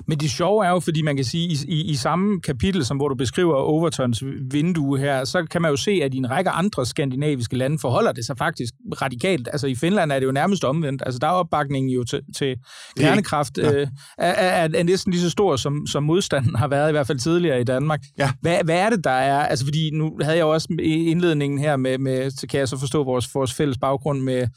Men 0.08 0.18
det 0.18 0.32
sjove 0.32 0.66
er 0.66 0.70
jo, 0.70 0.80
fordi 0.80 1.02
man 1.02 1.16
kan 1.16 1.26
sige, 1.26 1.48
i, 1.48 1.58
i, 1.68 1.82
i 1.92 1.96
samme 1.96 2.42
kapitel, 2.42 2.86
som 2.86 2.98
hvor 2.98 3.08
du 3.08 3.16
beskriver 3.16 3.56
Overtons 3.56 4.24
vindue 4.52 5.00
her, 5.00 5.24
så 5.24 5.46
kan 5.52 5.62
man 5.62 5.72
jo 5.72 5.78
se, 5.78 5.92
at 6.04 6.14
i 6.14 6.18
en 6.18 6.30
række 6.30 6.50
andre 6.50 6.86
skandinaviske 6.86 7.58
lande 7.58 7.80
forholder 7.80 8.12
det 8.12 8.26
sig 8.26 8.38
faktisk 8.38 8.74
radikalt. 9.02 9.50
Altså 9.52 9.68
i 9.68 9.76
Finland 9.76 10.12
er 10.12 10.20
det 10.20 10.26
jo 10.26 10.32
nærmest 10.32 10.64
omvendt. 10.64 11.04
Altså 11.06 11.20
der 11.20 11.28
er 11.28 11.32
opbakningen 11.32 11.90
jo 11.90 12.04
til, 12.04 12.22
til 12.38 12.56
kernekraft 12.98 13.58
ja. 13.58 13.74
øh, 13.74 13.88
er, 14.18 14.32
er, 14.32 14.70
er 14.74 14.84
næsten 14.84 15.12
lige 15.14 15.22
så 15.22 15.30
stor, 15.30 15.56
som, 15.56 15.88
som 15.88 16.04
modstanden 16.04 16.56
har 16.56 16.68
været, 16.68 16.90
i 16.90 16.92
hvert 16.92 17.08
fald 17.08 17.20
tidligere 17.20 17.62
i 17.62 17.64
Danmark. 17.64 18.00
Ja. 18.18 18.32
Hvad, 18.42 18.58
hvad 18.64 18.80
er 18.80 18.90
det, 18.90 19.04
der 19.04 19.12
er? 19.12 19.40
Altså 19.40 19.66
fordi 19.66 19.90
nu 19.94 20.18
havde 20.22 20.38
jeg 20.38 20.44
jo 20.44 20.50
også 20.50 20.68
indledningen 20.80 21.60
her 21.60 21.78
med, 21.78 21.98
med 21.98 22.32
så 22.32 22.48
kan 22.48 22.60
jeg 22.60 22.68
så 22.68 22.78
forstå 22.78 23.04
vores, 23.04 23.36
vores 23.36 23.54
fælles 23.54 23.78
baggrund 23.78 24.22
med 24.22 24.48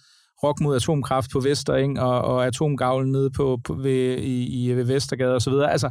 rock 0.43 0.61
mod 0.61 0.77
atomkraft 0.77 1.31
på 1.31 1.41
Vestereng 1.41 2.01
og, 2.01 2.21
og 2.21 2.47
atomgavlen 2.47 3.13
nede 3.13 3.31
på, 3.31 3.61
på 3.65 3.75
ved, 3.75 4.19
i, 4.19 4.65
i 4.65 4.73
ved 4.73 4.85
Vestergade 4.85 5.35
osv. 5.35 5.53
Altså, 5.53 5.91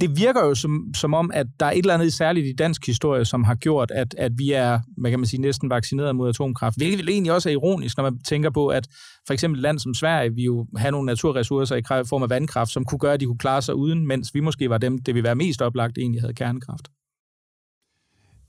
det 0.00 0.18
virker 0.18 0.44
jo 0.44 0.54
som, 0.54 0.94
som 0.96 1.14
om, 1.14 1.30
at 1.34 1.46
der 1.60 1.66
er 1.66 1.70
et 1.70 1.78
eller 1.78 1.94
andet 1.94 2.12
særligt 2.12 2.46
i 2.46 2.52
dansk 2.52 2.86
historie, 2.86 3.24
som 3.24 3.44
har 3.44 3.54
gjort, 3.54 3.90
at, 3.90 4.14
at 4.18 4.32
vi 4.36 4.52
er, 4.52 4.80
hvad 4.98 5.10
kan 5.10 5.20
man 5.20 5.26
sige, 5.26 5.40
næsten 5.40 5.70
vaccineret 5.70 6.16
mod 6.16 6.28
atomkraft. 6.28 6.76
Hvilket 6.76 6.98
vel 6.98 7.08
egentlig 7.08 7.32
også 7.32 7.48
er 7.48 7.52
ironisk, 7.52 7.96
når 7.96 8.04
man 8.04 8.18
tænker 8.18 8.50
på, 8.50 8.66
at 8.66 8.86
for 9.26 9.32
eksempel 9.32 9.58
et 9.58 9.62
land 9.62 9.78
som 9.78 9.94
Sverige, 9.94 10.34
vi 10.34 10.42
jo 10.42 10.66
have 10.76 10.90
nogle 10.90 11.06
naturressourcer 11.06 11.76
i 11.76 11.82
form 11.82 12.22
af 12.22 12.30
vandkraft, 12.30 12.70
som 12.70 12.84
kunne 12.84 12.98
gøre, 12.98 13.14
at 13.14 13.20
de 13.20 13.26
kunne 13.26 13.38
klare 13.38 13.62
sig 13.62 13.74
uden, 13.74 14.06
mens 14.06 14.34
vi 14.34 14.40
måske 14.40 14.70
var 14.70 14.78
dem, 14.78 14.98
det 14.98 15.14
ville 15.14 15.24
være 15.24 15.34
mest 15.34 15.62
oplagt, 15.62 15.98
egentlig 15.98 16.20
havde 16.20 16.34
kernekraft. 16.34 16.88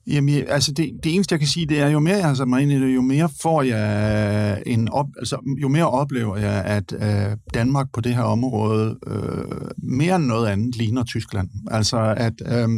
Jamen, 0.08 0.44
altså 0.48 0.72
det, 0.72 0.92
det 1.04 1.16
eneste, 1.16 1.34
jeg 1.34 1.40
kan 1.40 1.48
sige, 1.48 1.66
det 1.66 1.80
er, 1.80 1.88
jo 1.88 2.00
mere 2.00 2.16
jeg 2.16 2.28
har 2.28 2.34
sat 2.34 2.48
mig 2.48 2.62
ind 2.62 2.72
i 2.72 2.82
det, 2.82 2.96
jo 2.96 3.02
mere 3.02 3.30
får 3.42 3.62
jeg 3.62 4.64
en 4.66 4.90
op, 4.90 5.08
altså, 5.18 5.56
jo 5.62 5.68
mere 5.68 5.90
oplever 5.90 6.38
jeg, 6.38 6.64
at 6.66 6.94
øh, 6.94 7.38
Danmark 7.54 7.88
på 7.94 8.02
det 8.02 8.16
her 8.16 8.22
område 8.22 8.98
øh, 9.08 9.72
mere 9.78 10.16
end 10.16 10.26
noget 10.26 10.48
andet 10.48 10.76
ligner 10.76 11.04
Tyskland. 11.04 11.50
Altså, 11.72 12.14
at 12.18 12.34
øh, 12.46 12.70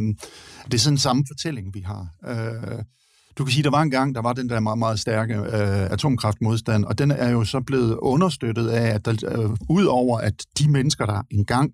det 0.64 0.74
er 0.74 0.78
sådan 0.78 0.94
en 0.94 0.98
samme 0.98 1.24
fortælling, 1.28 1.74
vi 1.74 1.80
har. 1.80 2.08
Øh, 2.28 2.82
du 3.38 3.44
kan 3.44 3.52
sige, 3.52 3.62
der 3.62 3.70
var 3.70 3.82
en 3.82 3.90
gang, 3.90 4.14
der 4.14 4.22
var 4.22 4.32
den 4.32 4.48
der 4.48 4.60
meget, 4.60 4.78
meget 4.78 5.00
stærke 5.00 5.34
øh, 5.34 5.92
atomkraftmodstand, 5.92 6.84
og 6.84 6.98
den 6.98 7.10
er 7.10 7.30
jo 7.30 7.44
så 7.44 7.60
blevet 7.60 7.96
understøttet 8.02 8.68
af, 8.68 8.94
at 8.94 9.04
der, 9.04 9.42
øh, 9.42 9.50
ud 9.68 9.84
over 9.84 10.18
at 10.18 10.34
de 10.58 10.70
mennesker, 10.70 11.06
der 11.06 11.22
engang 11.30 11.72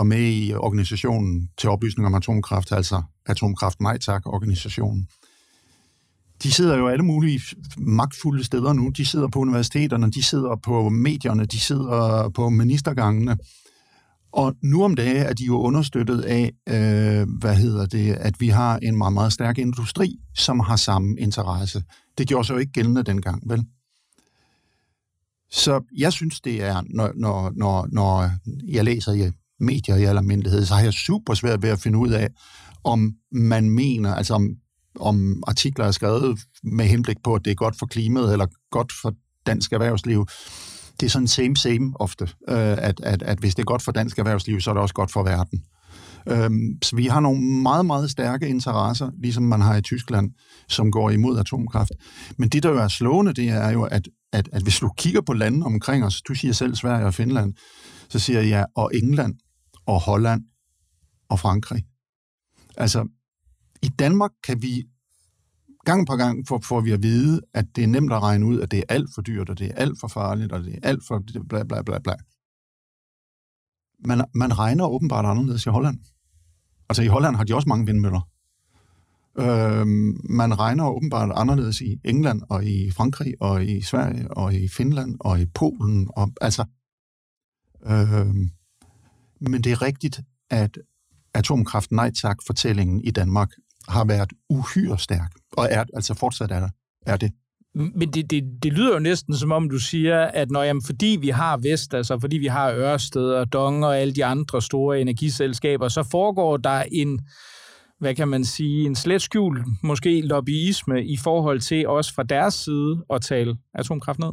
var 0.00 0.04
med 0.04 0.32
i 0.32 0.54
organisationen 0.54 1.48
til 1.58 1.68
oplysning 1.68 2.06
om 2.06 2.14
atomkraft, 2.14 2.72
altså 2.72 3.02
Atomkraft 3.26 3.80
Nej 3.80 3.98
Tak-organisationen. 3.98 5.08
De 6.42 6.52
sidder 6.52 6.76
jo 6.76 6.88
alle 6.88 7.04
mulige 7.04 7.40
magtfulde 7.78 8.44
steder 8.44 8.72
nu. 8.72 8.88
De 8.88 9.06
sidder 9.06 9.28
på 9.28 9.38
universiteterne, 9.38 10.10
de 10.10 10.22
sidder 10.22 10.56
på 10.56 10.88
medierne, 10.88 11.44
de 11.44 11.60
sidder 11.60 12.28
på 12.28 12.48
ministergangene. 12.48 13.36
Og 14.32 14.54
nu 14.62 14.84
om 14.84 14.94
dagen 14.94 15.16
er 15.16 15.32
de 15.32 15.44
jo 15.44 15.60
understøttet 15.60 16.20
af, 16.20 16.52
øh, 16.68 17.28
hvad 17.38 17.56
hedder 17.56 17.86
det, 17.86 18.12
at 18.12 18.40
vi 18.40 18.48
har 18.48 18.78
en 18.78 18.96
meget, 18.96 19.12
meget 19.12 19.32
stærk 19.32 19.58
industri, 19.58 20.16
som 20.36 20.60
har 20.60 20.76
samme 20.76 21.16
interesse. 21.18 21.82
Det 22.18 22.28
gjorde 22.28 22.46
så 22.46 22.52
jo 22.52 22.58
ikke 22.58 22.72
gældende 22.72 23.02
dengang, 23.02 23.42
vel? 23.50 23.64
Så 25.50 25.80
jeg 25.96 26.12
synes, 26.12 26.40
det 26.40 26.62
er, 26.62 26.82
når, 26.90 27.12
når, 27.14 27.52
når, 27.56 27.88
når 27.92 28.30
jeg 28.68 28.84
læser 28.84 29.12
i 29.12 29.30
medier 29.60 29.96
i 29.96 30.04
almindelighed, 30.04 30.64
så 30.64 30.74
har 30.74 30.82
jeg 30.82 30.92
super 30.92 31.34
svært 31.34 31.62
ved 31.62 31.70
at 31.70 31.78
finde 31.78 31.98
ud 31.98 32.08
af, 32.08 32.28
om 32.84 33.12
man 33.32 33.70
mener, 33.70 34.14
altså 34.14 34.34
om, 34.34 34.48
om 35.00 35.42
artikler 35.46 35.84
er 35.84 35.90
skrevet 35.90 36.40
med 36.62 36.84
henblik 36.84 37.16
på, 37.24 37.34
at 37.34 37.44
det 37.44 37.50
er 37.50 37.54
godt 37.54 37.78
for 37.78 37.86
klimaet 37.86 38.32
eller 38.32 38.46
godt 38.70 38.92
for 39.02 39.14
dansk 39.46 39.72
erhvervsliv. 39.72 40.26
Det 41.00 41.06
er 41.06 41.10
sådan 41.10 41.28
same 41.28 41.56
same 41.56 41.92
ofte, 41.94 42.24
øh, 42.24 42.56
at, 42.58 43.00
at, 43.02 43.22
at 43.22 43.38
hvis 43.38 43.54
det 43.54 43.62
er 43.62 43.66
godt 43.66 43.82
for 43.82 43.92
dansk 43.92 44.18
erhvervsliv, 44.18 44.60
så 44.60 44.70
er 44.70 44.74
det 44.74 44.82
også 44.82 44.94
godt 44.94 45.12
for 45.12 45.22
verden. 45.22 45.62
Øhm, 46.28 46.78
så 46.82 46.96
vi 46.96 47.06
har 47.06 47.20
nogle 47.20 47.42
meget, 47.42 47.86
meget 47.86 48.10
stærke 48.10 48.48
interesser, 48.48 49.10
ligesom 49.22 49.42
man 49.42 49.60
har 49.60 49.76
i 49.76 49.82
Tyskland, 49.82 50.30
som 50.68 50.90
går 50.90 51.10
imod 51.10 51.38
atomkraft. 51.38 51.92
Men 52.36 52.48
det, 52.48 52.62
der 52.62 52.70
jo 52.70 52.78
er 52.78 52.88
slående, 52.88 53.32
det 53.32 53.48
er 53.48 53.70
jo, 53.70 53.82
at, 53.82 54.08
at, 54.32 54.48
at 54.52 54.62
hvis 54.62 54.78
du 54.78 54.90
kigger 54.98 55.20
på 55.20 55.32
landene 55.32 55.66
omkring 55.66 56.04
os, 56.04 56.22
du 56.22 56.34
siger 56.34 56.52
selv 56.52 56.74
Sverige 56.74 57.06
og 57.06 57.14
Finland, 57.14 57.54
så 58.08 58.18
siger 58.18 58.40
jeg, 58.40 58.66
og 58.76 58.90
England 58.94 59.34
og 59.90 60.00
Holland 60.00 60.44
og 61.28 61.38
Frankrig. 61.40 61.84
Altså, 62.76 63.08
i 63.82 63.88
Danmark 63.88 64.30
kan 64.44 64.62
vi 64.62 64.84
gang 65.84 66.06
på 66.06 66.16
gang 66.16 66.48
får, 66.48 66.60
får 66.64 66.80
vi 66.80 66.90
at 66.90 67.02
vide, 67.02 67.40
at 67.54 67.66
det 67.76 67.84
er 67.84 67.88
nemt 67.88 68.12
at 68.12 68.22
regne 68.22 68.46
ud, 68.46 68.60
at 68.60 68.70
det 68.70 68.78
er 68.78 68.82
alt 68.88 69.10
for 69.14 69.22
dyrt, 69.22 69.50
og 69.50 69.58
det 69.58 69.66
er 69.66 69.74
alt 69.74 70.00
for 70.00 70.08
farligt, 70.08 70.52
og 70.52 70.64
det 70.64 70.74
er 70.74 70.88
alt 70.88 71.02
for 71.08 71.22
bla 71.48 71.64
bla 71.64 71.82
bla 71.82 71.98
bla. 71.98 72.14
Man, 74.04 74.24
man 74.34 74.58
regner 74.58 74.86
åbenbart 74.86 75.24
anderledes 75.24 75.66
i 75.66 75.68
Holland. 75.68 75.98
Altså 76.88 77.02
i 77.02 77.06
Holland 77.06 77.36
har 77.36 77.44
de 77.44 77.54
også 77.54 77.68
mange 77.68 77.86
vindmøller. 77.86 78.28
Øh, 79.38 79.86
man 80.30 80.58
regner 80.58 80.88
åbenbart 80.88 81.30
anderledes 81.34 81.80
i 81.80 82.00
England, 82.04 82.42
og 82.48 82.64
i 82.64 82.90
Frankrig, 82.90 83.34
og 83.40 83.64
i 83.64 83.82
Sverige, 83.82 84.36
og 84.36 84.54
i 84.54 84.68
Finland, 84.68 85.16
og 85.20 85.40
i 85.40 85.46
Polen. 85.46 86.08
Og, 86.16 86.32
altså, 86.40 86.64
øh, 87.86 88.50
men 89.40 89.62
det 89.62 89.72
er 89.72 89.82
rigtigt, 89.82 90.20
at 90.50 90.78
atomkraft 91.34 91.92
nej 91.92 92.10
tak 92.10 92.38
fortællingen 92.46 93.00
i 93.04 93.10
Danmark 93.10 93.50
har 93.88 94.04
været 94.04 94.32
uhyre 94.48 94.98
stærk, 94.98 95.32
og 95.52 95.68
er, 95.70 95.84
altså 95.94 96.14
fortsat 96.14 96.50
er, 96.50 96.68
er 97.06 97.16
det. 97.16 97.32
Men 97.74 98.12
det, 98.12 98.30
det, 98.30 98.44
det 98.62 98.72
lyder 98.72 98.92
jo 98.92 98.98
næsten 98.98 99.36
som 99.36 99.52
om, 99.52 99.70
du 99.70 99.78
siger, 99.78 100.18
at 100.18 100.50
når, 100.50 100.62
jamen, 100.62 100.82
fordi 100.82 101.18
vi 101.20 101.28
har 101.28 101.56
Vest, 101.56 101.94
altså 101.94 102.18
fordi 102.20 102.38
vi 102.38 102.46
har 102.46 102.72
Ørsted 102.72 103.30
og 103.30 103.52
Dong 103.52 103.84
og 103.84 103.98
alle 103.98 104.14
de 104.14 104.24
andre 104.24 104.62
store 104.62 105.00
energiselskaber, 105.00 105.88
så 105.88 106.02
foregår 106.10 106.56
der 106.56 106.84
en, 106.92 107.20
hvad 107.98 108.14
kan 108.14 108.28
man 108.28 108.44
sige, 108.44 108.86
en 108.86 108.96
slet 108.96 109.22
skjult, 109.22 109.66
måske 109.82 110.20
lobbyisme 110.20 111.06
i 111.06 111.16
forhold 111.16 111.60
til 111.60 111.88
også 111.88 112.14
fra 112.14 112.22
deres 112.22 112.54
side 112.54 113.04
at 113.10 113.22
tale 113.22 113.56
atomkraft 113.74 114.18
ned? 114.18 114.30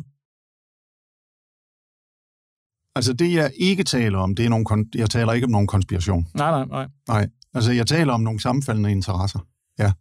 Altså 2.97 3.13
det, 3.13 3.33
jeg 3.33 3.51
ikke 3.55 3.83
taler 3.83 4.17
om, 4.17 4.35
det 4.35 4.45
er 4.45 4.49
nogle, 4.49 4.85
jeg 4.95 5.09
taler 5.09 5.33
ikke 5.33 5.45
om 5.45 5.51
nogen 5.51 5.67
konspiration. 5.67 6.27
Nej, 6.35 6.51
nej, 6.51 6.65
nej. 6.65 6.87
Nej, 7.07 7.27
altså 7.53 7.71
jeg 7.71 7.87
taler 7.87 8.13
om 8.13 8.21
nogle 8.21 8.39
sammenfaldende 8.39 8.91
interesser, 8.91 9.39
ja. 9.79 9.91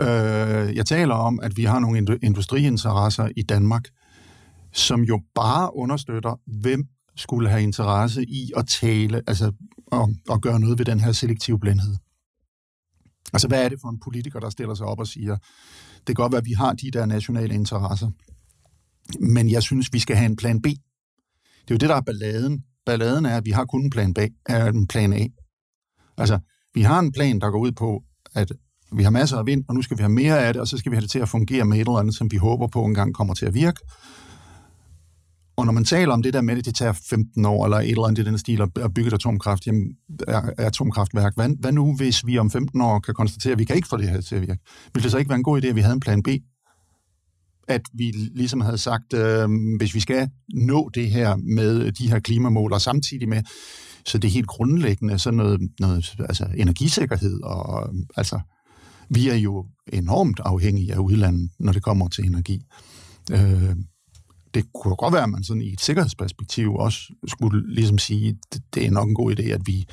Øh, 0.00 0.76
jeg 0.76 0.86
taler 0.86 1.14
om, 1.14 1.40
at 1.42 1.56
vi 1.56 1.64
har 1.64 1.78
nogle 1.78 2.18
industriinteresser 2.22 3.28
i 3.36 3.42
Danmark, 3.42 3.88
som 4.72 5.02
jo 5.02 5.20
bare 5.34 5.76
understøtter, 5.76 6.40
hvem 6.60 6.84
skulle 7.16 7.48
have 7.48 7.62
interesse 7.62 8.24
i 8.24 8.52
at 8.56 8.66
tale, 8.66 9.22
altså 9.26 9.52
og, 9.86 10.14
og 10.28 10.40
gøre 10.40 10.60
noget 10.60 10.78
ved 10.78 10.84
den 10.84 11.00
her 11.00 11.12
selektive 11.12 11.60
blindhed. 11.60 11.96
Altså, 13.32 13.48
hvad 13.48 13.64
er 13.64 13.68
det 13.68 13.78
for 13.80 13.88
en 13.88 14.00
politiker, 14.00 14.40
der 14.40 14.50
stiller 14.50 14.74
sig 14.74 14.86
op 14.86 14.98
og 14.98 15.06
siger, 15.06 15.36
det 15.96 16.06
kan 16.06 16.14
godt 16.14 16.32
være, 16.32 16.40
at 16.40 16.46
vi 16.46 16.52
har 16.52 16.72
de 16.72 16.90
der 16.90 17.06
nationale 17.06 17.54
interesser, 17.54 18.10
men 19.20 19.50
jeg 19.50 19.62
synes, 19.62 19.92
vi 19.92 19.98
skal 19.98 20.16
have 20.16 20.26
en 20.26 20.36
plan 20.36 20.62
B. 20.62 20.66
Det 21.62 21.70
er 21.70 21.74
jo 21.74 21.78
det, 21.78 21.88
der 21.88 21.96
er 21.96 22.00
balladen. 22.00 22.64
Balladen 22.86 23.26
er, 23.26 23.36
at 23.36 23.44
vi 23.44 23.50
har 23.50 23.64
kun 23.64 23.84
en 23.84 23.90
plan, 23.90 24.14
B, 24.14 24.18
en 24.50 24.86
plan 24.86 25.12
A. 25.12 25.26
Altså, 26.18 26.38
vi 26.74 26.82
har 26.82 26.98
en 26.98 27.12
plan, 27.12 27.40
der 27.40 27.50
går 27.50 27.58
ud 27.58 27.72
på, 27.72 28.02
at 28.34 28.52
vi 28.96 29.02
har 29.02 29.10
masser 29.10 29.36
af 29.36 29.46
vind, 29.46 29.64
og 29.68 29.74
nu 29.74 29.82
skal 29.82 29.98
vi 29.98 30.02
have 30.02 30.12
mere 30.12 30.46
af 30.46 30.52
det, 30.52 30.60
og 30.60 30.68
så 30.68 30.78
skal 30.78 30.92
vi 30.92 30.96
have 30.96 31.02
det 31.02 31.10
til 31.10 31.18
at 31.18 31.28
fungere 31.28 31.64
med 31.64 31.76
et 31.76 31.80
eller 31.80 31.98
andet, 31.98 32.14
som 32.14 32.30
vi 32.30 32.36
håber 32.36 32.66
på 32.66 32.84
engang 32.84 33.14
kommer 33.14 33.34
til 33.34 33.46
at 33.46 33.54
virke. 33.54 33.80
Og 35.56 35.66
når 35.66 35.72
man 35.72 35.84
taler 35.84 36.12
om 36.12 36.22
det 36.22 36.34
der 36.34 36.40
med, 36.40 36.58
at 36.58 36.64
det 36.64 36.74
tager 36.74 36.92
15 36.92 37.44
år, 37.44 37.64
eller 37.64 37.76
et 37.76 37.88
eller 37.88 38.04
andet 38.04 38.22
i 38.22 38.24
den 38.24 38.38
stil, 38.38 38.60
at 38.60 38.94
bygge 38.94 39.08
et 39.08 39.12
atomkraft, 39.12 39.66
jamen, 39.66 39.96
atomkraftværk, 40.58 41.34
hvad, 41.34 41.50
hvad 41.60 41.72
nu, 41.72 41.96
hvis 41.96 42.26
vi 42.26 42.38
om 42.38 42.50
15 42.50 42.80
år 42.80 42.98
kan 42.98 43.14
konstatere, 43.14 43.52
at 43.52 43.58
vi 43.58 43.64
kan 43.64 43.76
ikke 43.76 43.88
få 43.88 43.96
det 43.96 44.08
her 44.08 44.20
til 44.20 44.34
at 44.34 44.40
virke? 44.40 44.62
Vil 44.94 45.02
det 45.02 45.10
så 45.10 45.18
ikke 45.18 45.28
være 45.28 45.36
en 45.36 45.42
god 45.42 45.62
idé, 45.62 45.66
at 45.66 45.76
vi 45.76 45.80
havde 45.80 45.94
en 45.94 46.00
plan 46.00 46.22
B, 46.22 46.28
at 47.68 47.82
vi 47.94 48.10
ligesom 48.10 48.60
havde 48.60 48.78
sagt, 48.78 49.14
øh, 49.14 49.48
hvis 49.78 49.94
vi 49.94 50.00
skal 50.00 50.30
nå 50.54 50.90
det 50.94 51.10
her 51.10 51.36
med 51.36 51.92
de 51.92 52.10
her 52.10 52.18
klimamål, 52.18 52.72
og 52.72 52.80
samtidig 52.80 53.28
med, 53.28 53.42
så 54.06 54.18
det 54.18 54.28
er 54.28 54.32
helt 54.32 54.46
grundlæggende 54.46 55.18
sådan 55.18 55.36
noget, 55.36 55.60
noget 55.80 56.14
altså 56.18 56.46
energisikkerhed, 56.56 57.42
og 57.42 57.94
altså, 58.16 58.40
vi 59.08 59.28
er 59.28 59.34
jo 59.34 59.66
enormt 59.92 60.40
afhængige 60.44 60.94
af 60.94 60.98
udlandet, 60.98 61.50
når 61.58 61.72
det 61.72 61.82
kommer 61.82 62.08
til 62.08 62.24
energi. 62.24 62.62
Øh, 63.32 63.76
det 64.54 64.64
kunne 64.74 64.96
godt 64.96 65.14
være, 65.14 65.22
at 65.22 65.30
man 65.30 65.44
sådan 65.44 65.62
i 65.62 65.72
et 65.72 65.80
sikkerhedsperspektiv 65.80 66.74
også 66.74 67.14
skulle 67.26 67.74
ligesom 67.74 67.98
sige, 67.98 68.38
det, 68.52 68.62
det 68.74 68.86
er 68.86 68.90
nok 68.90 69.08
en 69.08 69.14
god 69.14 69.38
idé, 69.38 69.42
at 69.42 69.60
vi 69.66 69.86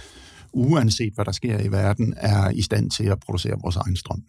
uanset 0.53 1.13
hvad 1.15 1.25
der 1.25 1.31
sker 1.31 1.59
i 1.59 1.71
verden, 1.71 2.13
er 2.17 2.49
i 2.49 2.61
stand 2.61 2.91
til 2.91 3.03
at 3.03 3.19
producere 3.19 3.55
vores 3.61 3.75
egen 3.75 3.95
strøm 3.95 4.23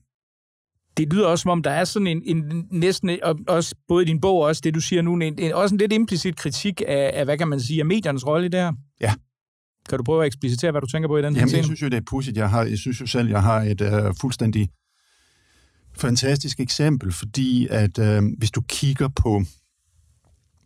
det 0.96 1.12
lyder 1.12 1.26
også 1.26 1.42
som 1.42 1.50
om, 1.50 1.62
der 1.62 1.70
er 1.70 1.85
sådan 1.85 2.07
en, 2.07 2.22
en 2.24 2.66
næsten, 2.70 3.18
også 3.48 3.74
både 3.88 4.05
i 4.05 4.07
din 4.07 4.20
bog 4.20 4.37
og 4.37 4.42
også 4.42 4.61
det, 4.64 4.74
du 4.74 4.81
siger 4.81 5.03
nu, 5.03 5.14
en, 5.14 5.22
en, 5.22 5.53
også 5.53 5.74
en 5.74 5.79
lidt 5.79 5.92
implicit 5.92 6.37
kritik 6.37 6.83
af, 6.88 7.11
af, 7.14 7.24
hvad 7.24 7.38
kan 7.38 7.48
man 7.48 7.61
sige, 7.61 7.81
af 7.81 7.87
mediernes 7.87 8.26
rolle 8.26 8.46
i 8.46 8.48
det 8.48 8.61
her. 8.61 8.72
Ja. 9.00 9.14
Kan 9.88 9.98
du 9.98 10.05
prøve 10.05 10.22
at 10.22 10.26
eksplicitere, 10.26 10.70
hvad 10.70 10.81
du 10.81 10.87
tænker 10.87 11.09
på 11.09 11.16
i 11.16 11.22
den 11.22 11.35
her 11.35 11.40
Jamen, 11.40 11.57
jeg 11.57 11.64
synes 11.64 11.83
jo, 11.83 11.88
det 11.88 11.96
er 11.96 12.03
pudsigt. 12.07 12.37
Jeg, 12.37 12.50
har, 12.50 12.64
jeg 12.64 12.79
synes 12.79 13.00
jo 13.00 13.07
selv, 13.07 13.29
jeg 13.29 13.42
har 13.42 13.61
et 13.61 13.81
uh, 13.81 14.14
fuldstændig 14.20 14.68
fantastisk 15.96 16.61
eksempel, 16.61 17.12
fordi 17.12 17.66
at 17.70 17.98
uh, 17.98 18.24
hvis 18.38 18.50
du 18.50 18.61
kigger 18.68 19.09
på 19.09 19.42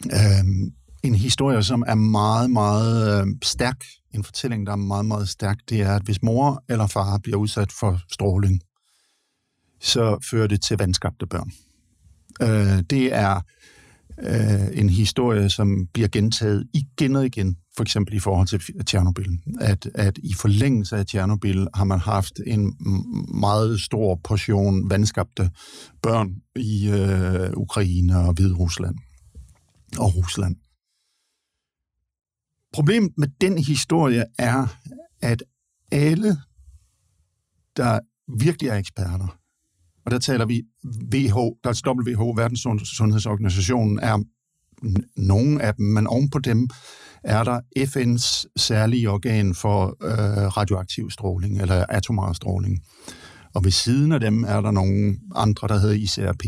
uh, 0.07 0.71
en 1.05 1.15
historie, 1.15 1.63
som 1.63 1.85
er 1.87 1.95
meget, 1.95 2.51
meget 2.51 3.23
øh, 3.23 3.27
stærk. 3.43 3.85
En 4.15 4.25
fortælling, 4.25 4.67
der 4.67 4.73
er 4.73 4.77
meget, 4.77 5.07
meget 5.07 5.29
stærk, 5.29 5.57
det 5.69 5.81
er, 5.81 5.97
at 5.97 6.03
hvis 6.03 6.23
mor 6.23 6.65
eller 6.69 6.87
far 6.87 7.19
bliver 7.19 7.39
udsat 7.39 7.73
for 7.73 8.01
stråling, 8.13 8.61
så 9.85 10.27
fører 10.31 10.47
det 10.47 10.63
til 10.63 10.79
vandskabte 10.79 11.27
børn. 11.27 11.53
Øh, 12.43 12.83
det 12.91 13.15
er 13.15 13.41
øh, 14.23 14.79
en 14.79 14.89
historie, 14.89 15.51
som 15.51 15.87
bliver 15.93 16.09
gentaget 16.09 16.67
igen 16.75 17.17
og 17.17 17.27
igen, 17.27 17.57
for 17.77 17.83
eksempel 17.83 18.15
i 18.15 18.19
forhold 18.19 18.47
til 18.47 18.85
Tjernobyl. 18.85 19.37
At, 19.61 19.91
at 19.95 20.19
i 20.19 20.35
forlængelse 20.35 20.97
af 20.97 21.07
Tjernobyl 21.07 21.67
har 21.75 21.85
man 21.85 21.99
haft 21.99 22.41
en 22.47 22.77
meget 23.41 23.81
stor 23.81 24.21
portion 24.25 24.91
vandskabte 24.91 25.51
børn 26.03 26.35
i 26.57 26.89
øh, 26.89 27.51
Ukraine 27.57 28.19
og 28.19 28.33
Hvide 28.33 28.55
Rusland 28.55 28.97
og 29.99 30.17
Rusland. 30.17 30.57
Problemet 32.73 33.13
med 33.17 33.29
den 33.41 33.59
historie 33.59 34.25
er, 34.39 34.67
at 35.23 35.43
alle, 35.93 36.37
der 37.77 38.01
virkelig 38.39 38.69
er 38.69 38.77
eksperter, 38.77 39.39
og 40.05 40.11
der 40.11 40.19
taler 40.19 40.47
vi 40.47 40.63
WHO, 41.15 41.59
der 41.65 41.71
er 41.71 42.05
WHO, 42.09 42.31
Verdenssundhedsorganisationen, 42.31 43.99
er 43.99 44.19
nogle 45.17 45.63
af 45.63 45.75
dem, 45.75 45.87
men 45.87 46.07
ovenpå 46.07 46.39
dem 46.39 46.69
er 47.25 47.45
der 47.45 47.61
FN's 47.79 48.45
særlige 48.57 49.11
organ 49.11 49.55
for 49.55 49.97
øh, 50.03 50.57
radioaktiv 50.57 51.11
stråling, 51.11 51.61
eller 51.61 51.87
atomar 51.89 52.33
stråling. 52.33 52.85
Og 53.55 53.65
ved 53.65 53.71
siden 53.71 54.13
af 54.13 54.21
dem 54.21 54.45
er 54.45 54.61
der 54.61 54.71
nogle 54.71 55.19
andre, 55.35 55.69
der 55.69 55.79
hedder 55.79 55.95
ICRP. 55.95 56.45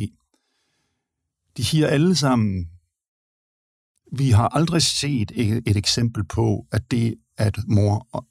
De 1.57 1.65
siger 1.65 1.87
alle 1.87 2.17
sammen, 2.17 2.67
vi 4.13 4.31
har 4.31 4.49
aldrig 4.49 4.83
set 4.83 5.33
et, 5.35 5.63
et 5.67 5.77
eksempel 5.77 6.25
på, 6.25 6.67
at 6.73 6.91
det, 6.91 7.15
at 7.39 7.59
mor 7.69 8.27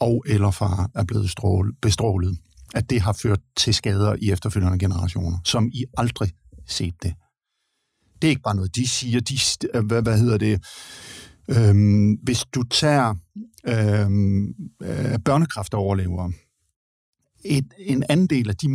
og 0.00 0.24
eller 0.26 0.50
far 0.50 0.90
er 0.94 1.04
blevet 1.04 1.30
strål, 1.30 1.74
bestrålet, 1.82 2.38
at 2.74 2.90
det 2.90 3.00
har 3.00 3.12
ført 3.12 3.40
til 3.56 3.74
skader 3.74 4.16
i 4.20 4.30
efterfølgende 4.30 4.78
generationer, 4.78 5.38
som 5.44 5.68
I 5.72 5.84
aldrig 5.98 6.30
set 6.66 6.94
det. 7.02 7.14
Det 8.22 8.28
er 8.28 8.30
ikke 8.30 8.42
bare 8.42 8.56
noget, 8.56 8.76
de 8.76 8.88
siger. 8.88 9.20
De, 9.20 9.38
øh, 9.74 9.86
hvad, 9.86 10.02
hvad 10.02 10.18
hedder 10.18 10.38
det? 10.38 10.64
Øhm, 11.48 12.12
hvis 12.12 12.44
du 12.54 12.62
tager 12.62 13.14
øhm, 13.68 14.54
øh, 14.82 15.18
børnekræftoverlevere, 15.24 16.32
et, 17.44 17.74
en 17.78 18.04
anden 18.08 18.26
del 18.26 18.48
af 18.48 18.56
de 18.56 18.66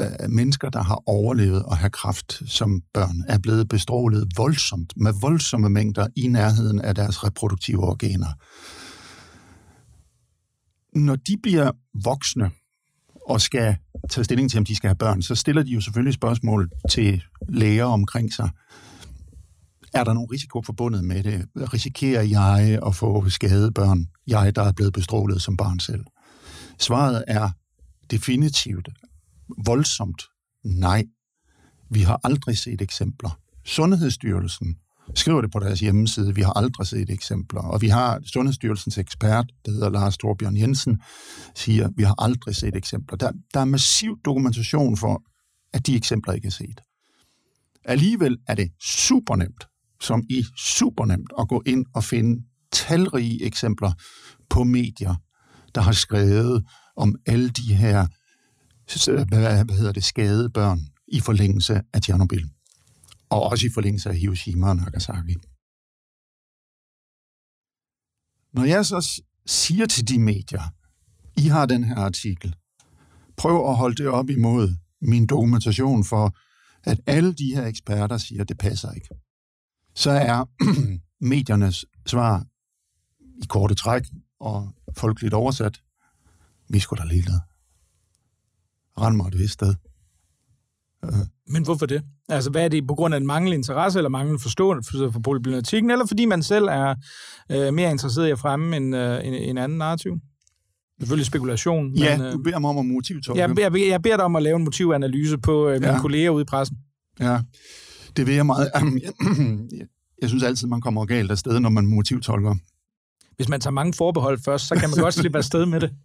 øh, 0.00 0.30
mennesker, 0.30 0.70
der 0.70 0.82
har 0.82 1.02
overlevet 1.06 1.64
at 1.70 1.76
have 1.76 1.90
kræft 1.90 2.42
som 2.46 2.82
børn, 2.94 3.24
er 3.28 3.38
blevet 3.38 3.68
bestrålet 3.68 4.28
voldsomt, 4.36 4.92
med 4.96 5.12
voldsomme 5.20 5.70
mængder 5.70 6.06
i 6.16 6.26
nærheden 6.26 6.80
af 6.80 6.94
deres 6.94 7.24
reproduktive 7.24 7.84
organer. 7.84 8.32
Når 10.98 11.16
de 11.16 11.36
bliver 11.42 11.70
voksne 12.04 12.50
og 13.28 13.40
skal 13.40 13.76
tage 14.10 14.24
stilling 14.24 14.50
til, 14.50 14.58
om 14.58 14.64
de 14.64 14.76
skal 14.76 14.88
have 14.88 14.96
børn, 14.96 15.22
så 15.22 15.34
stiller 15.34 15.62
de 15.62 15.70
jo 15.70 15.80
selvfølgelig 15.80 16.14
spørgsmål 16.14 16.70
til 16.90 17.22
læger 17.48 17.84
omkring 17.84 18.32
sig. 18.32 18.50
Er 19.94 20.04
der 20.04 20.12
nogen 20.12 20.30
risiko 20.32 20.62
forbundet 20.62 21.04
med 21.04 21.22
det? 21.22 21.46
Risikerer 21.56 22.22
jeg 22.22 22.78
at 22.86 22.94
få 22.94 23.28
skade 23.28 23.72
børn, 23.72 24.06
jeg 24.26 24.56
der 24.56 24.62
er 24.62 24.72
blevet 24.72 24.92
bestrålet 24.92 25.42
som 25.42 25.56
barn 25.56 25.80
selv? 25.80 26.04
Svaret 26.78 27.24
er 27.26 27.50
definitivt 28.10 28.88
voldsomt 29.66 30.22
nej. 30.64 31.04
Vi 31.90 32.00
har 32.00 32.20
aldrig 32.24 32.58
set 32.58 32.80
eksempler. 32.80 33.38
Sundhedsstyrelsen 33.64 34.76
skriver 35.14 35.40
det 35.40 35.52
på 35.52 35.58
deres 35.58 35.80
hjemmeside. 35.80 36.34
Vi 36.34 36.42
har 36.42 36.52
aldrig 36.52 36.86
set 36.86 37.10
eksempler. 37.10 37.60
Og 37.60 37.80
vi 37.82 37.88
har 37.88 38.20
Sundhedsstyrelsens 38.26 38.98
ekspert, 38.98 39.52
der 39.66 39.72
hedder 39.72 39.90
Lars 39.90 40.18
Torbjørn 40.18 40.56
Jensen, 40.56 41.00
siger, 41.54 41.88
vi 41.96 42.02
har 42.02 42.14
aldrig 42.18 42.56
set 42.56 42.76
eksempler. 42.76 43.16
Der, 43.16 43.32
der 43.54 43.60
er 43.60 43.64
massiv 43.64 44.18
dokumentation 44.24 44.96
for, 44.96 45.22
at 45.72 45.86
de 45.86 45.96
eksempler 45.96 46.34
ikke 46.34 46.46
er 46.46 46.50
set. 46.50 46.80
Alligevel 47.84 48.38
er 48.48 48.54
det 48.54 48.70
super 48.82 49.36
nemt, 49.36 49.64
som 50.00 50.22
i 50.30 50.44
super 50.56 51.04
nemt, 51.04 51.32
at 51.38 51.48
gå 51.48 51.62
ind 51.66 51.86
og 51.94 52.04
finde 52.04 52.42
talrige 52.72 53.44
eksempler 53.44 53.92
på 54.50 54.64
medier, 54.64 55.14
der 55.74 55.80
har 55.80 55.92
skrevet 55.92 56.64
om 56.96 57.16
alle 57.26 57.48
de 57.48 57.74
her 57.74 58.06
hvad 59.28 59.76
hedder 59.76 59.92
det, 59.92 60.04
skadede 60.04 60.50
børn 60.50 60.80
i 61.08 61.20
forlængelse 61.20 61.80
af 61.92 62.02
Tjernobyl 62.02 62.44
og 63.30 63.42
også 63.42 63.66
i 63.66 63.70
forlængelse 63.74 64.08
af 64.10 64.16
Hiroshima 64.16 64.68
og 64.68 64.76
Nagasaki. 64.76 65.36
Når 68.52 68.64
jeg 68.64 68.86
så 68.86 69.22
siger 69.46 69.86
til 69.86 70.08
de 70.08 70.18
medier, 70.18 70.62
I 71.36 71.48
har 71.48 71.66
den 71.66 71.84
her 71.84 71.96
artikel, 71.96 72.56
prøv 73.36 73.68
at 73.70 73.76
holde 73.76 73.96
det 73.96 74.08
op 74.08 74.30
imod 74.30 74.74
min 75.00 75.26
dokumentation 75.26 76.04
for, 76.04 76.36
at 76.84 77.00
alle 77.06 77.34
de 77.34 77.54
her 77.54 77.66
eksperter 77.66 78.18
siger, 78.18 78.42
at 78.42 78.48
det 78.48 78.58
passer 78.58 78.92
ikke. 78.92 79.08
Så 79.94 80.10
er 80.10 80.44
mediernes 81.30 81.84
svar 82.06 82.46
i 83.42 83.46
korte 83.48 83.74
træk 83.74 84.02
og 84.40 84.74
folkeligt 84.96 85.34
oversat, 85.34 85.82
vi 86.68 86.78
skulle 86.78 87.02
da 87.02 87.08
ligeglade. 87.08 87.40
Rand 89.00 89.16
mig 89.16 89.28
et 89.28 89.38
vist 89.38 89.52
sted. 89.52 89.74
Men 91.48 91.64
hvorfor 91.64 91.86
det? 91.86 92.02
Altså, 92.28 92.50
hvad 92.50 92.64
er 92.64 92.68
det 92.68 92.86
på 92.86 92.94
grund 92.94 93.14
af 93.14 93.18
en 93.18 93.26
manglende 93.26 93.56
interesse 93.56 93.98
eller 93.98 94.08
manglende 94.08 94.42
forståelse 94.42 95.10
for 95.12 95.20
problematikken, 95.20 95.90
eller 95.90 96.06
fordi 96.06 96.24
man 96.24 96.42
selv 96.42 96.64
er 96.64 96.94
øh, 97.50 97.74
mere 97.74 97.90
interesseret 97.90 98.28
i 98.28 98.30
at 98.30 98.38
fremme 98.38 98.76
en, 98.76 98.94
øh, 98.94 99.26
en, 99.26 99.34
en 99.34 99.58
anden 99.58 99.78
narrativ? 99.78 100.18
Selvfølgelig 101.00 101.26
spekulation. 101.26 101.94
Ja, 101.94 102.18
men, 102.18 102.26
øh, 102.26 102.32
du 102.32 102.42
beder 102.42 102.58
mig 102.58 102.70
om 102.70 102.78
at 102.78 102.86
motivtolke. 102.86 103.40
Jeg, 103.40 103.58
jeg, 103.58 103.88
jeg 103.88 104.02
beder 104.02 104.16
dig 104.16 104.24
om 104.24 104.36
at 104.36 104.42
lave 104.42 104.56
en 104.56 104.64
motivanalyse 104.64 105.38
på 105.38 105.68
øh, 105.68 105.74
mine 105.80 105.92
ja. 105.92 106.00
kolleger 106.00 106.30
ude 106.30 106.42
i 106.42 106.44
pressen. 106.44 106.76
Ja, 107.20 107.38
det 108.16 108.26
vil 108.26 108.34
jeg 108.34 108.46
meget. 108.46 108.70
Jeg 110.22 110.28
synes 110.28 110.42
altid, 110.42 110.68
man 110.68 110.80
kommer 110.80 111.04
galt 111.04 111.30
af 111.30 111.38
sted, 111.38 111.60
når 111.60 111.70
man 111.70 111.86
motivtolker. 111.86 112.54
Hvis 113.36 113.48
man 113.48 113.60
tager 113.60 113.72
mange 113.72 113.92
forbehold 113.92 114.38
først, 114.44 114.68
så 114.68 114.74
kan 114.74 114.90
man 114.90 114.98
godt 114.98 115.14
slippe 115.14 115.38
afsted 115.38 115.66
med 115.66 115.80
det. 115.80 115.90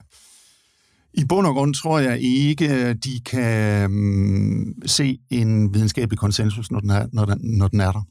I 1.14 1.26
bund 1.26 1.48
og 1.48 1.54
grund 1.54 1.74
tror 1.74 2.00
jeg 2.00 2.20
ikke, 2.20 2.90
øh, 2.90 2.96
de 2.96 3.22
kan 3.26 3.86
um, 3.86 4.74
se 4.86 5.20
en 5.30 5.74
videnskabelig 5.74 6.20
konsensus, 6.20 6.72
når 6.72 6.80
den, 6.80 6.90
er, 6.90 7.08
når, 7.14 7.26
den, 7.26 7.58
når 7.58 7.68
den 7.68 7.80
er 7.80 7.92
der. 7.92 8.02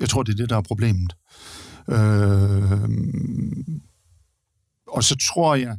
Jeg 0.00 0.08
tror, 0.08 0.22
det 0.22 0.32
er 0.32 0.36
det, 0.36 0.50
der 0.50 0.56
er 0.56 0.62
problemet. 0.62 1.16
Øh, 1.90 2.88
og 4.86 5.04
så 5.04 5.16
tror 5.32 5.54
jeg, 5.54 5.78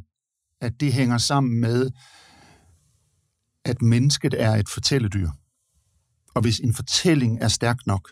at 0.60 0.72
det 0.80 0.92
hænger 0.92 1.18
sammen 1.18 1.60
med, 1.60 1.90
at 3.64 3.82
mennesket 3.82 4.34
er 4.38 4.54
et 4.54 4.68
fortælledyr. 4.68 5.30
Og 6.34 6.42
hvis 6.42 6.58
en 6.58 6.74
fortælling 6.74 7.38
er 7.40 7.48
stærk 7.48 7.86
nok, 7.86 8.08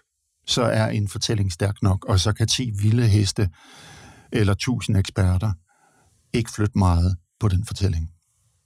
så 0.47 0.63
er 0.63 0.89
en 0.89 1.09
fortælling 1.09 1.53
stærk 1.53 1.83
nok, 1.83 2.05
og 2.05 2.21
så 2.21 2.33
kan 2.33 2.49
10 2.49 2.71
vilde 2.83 3.09
heste 3.09 3.51
eller 4.33 4.53
1000 4.53 4.97
eksperter 4.97 5.53
ikke 6.33 6.51
flytte 6.51 6.79
meget 6.79 7.17
på 7.41 7.49
den 7.49 7.65
fortælling. 7.65 8.11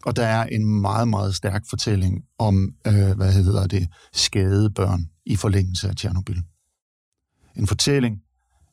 Og 0.06 0.16
der 0.16 0.26
er 0.26 0.44
en 0.44 0.80
meget, 0.80 1.08
meget 1.08 1.34
stærk 1.34 1.62
fortælling 1.70 2.24
om, 2.38 2.74
øh, 2.86 3.16
hvad 3.16 3.32
hedder 3.32 3.66
det, 3.66 3.88
skadede 4.12 4.70
børn 4.70 5.10
i 5.26 5.36
forlængelse 5.36 5.88
af 5.88 5.96
Tjernobyl. 5.96 6.40
En 7.56 7.66
fortælling, 7.66 8.22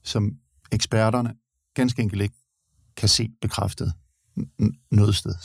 som 0.04 0.32
eksperterne 0.72 1.34
ganske 1.74 2.02
enkelt 2.02 2.22
ikke 2.22 2.36
kan 2.98 3.10
se 3.10 3.30
bekræftet 3.42 3.94
noget 4.92 5.16
sted. 5.16 5.36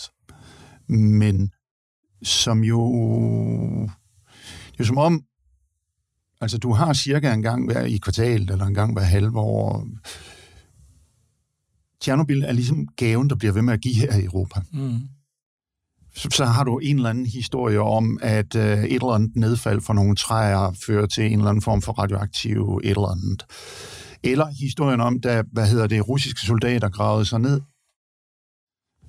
Men 0.88 1.52
som 2.22 2.64
jo... 2.64 2.80
Det 4.72 4.80
er 4.80 4.84
som 4.84 4.98
om, 4.98 5.24
altså 6.40 6.58
du 6.58 6.72
har 6.72 6.92
cirka 6.92 7.32
en 7.32 7.42
gang 7.42 7.64
hver 7.64 7.84
i 7.84 7.96
kvartalet, 7.96 8.50
eller 8.50 8.66
en 8.66 8.74
gang 8.74 8.92
hver 8.92 9.02
halve 9.02 9.40
år. 9.40 9.88
Tjernobyl 12.00 12.42
er 12.42 12.52
ligesom 12.52 12.86
gaven, 12.86 13.30
der 13.30 13.36
bliver 13.36 13.52
ved 13.52 13.62
med 13.62 13.74
at 13.74 13.80
give 13.80 13.94
her 13.94 14.16
i 14.16 14.24
Europa. 14.24 14.60
Mm 14.72 15.00
så, 16.14 16.44
har 16.44 16.64
du 16.64 16.78
en 16.78 16.96
eller 16.96 17.10
anden 17.10 17.26
historie 17.26 17.80
om, 17.80 18.18
at 18.22 18.56
øh, 18.56 18.84
et 18.84 18.92
eller 18.94 19.14
andet 19.14 19.36
nedfald 19.36 19.80
fra 19.80 19.94
nogle 19.94 20.16
træer 20.16 20.76
fører 20.86 21.06
til 21.06 21.26
en 21.26 21.38
eller 21.38 21.48
anden 21.50 21.62
form 21.62 21.82
for 21.82 21.92
radioaktiv 21.92 22.80
et 22.84 22.90
eller 22.90 23.08
andet. 23.08 23.46
Eller 24.24 24.46
historien 24.60 25.00
om, 25.00 25.20
da, 25.20 25.42
hvad 25.52 25.66
hedder 25.66 25.86
det, 25.86 26.08
russiske 26.08 26.40
soldater 26.40 26.88
gravede 26.88 27.24
sig 27.24 27.40
ned 27.40 27.60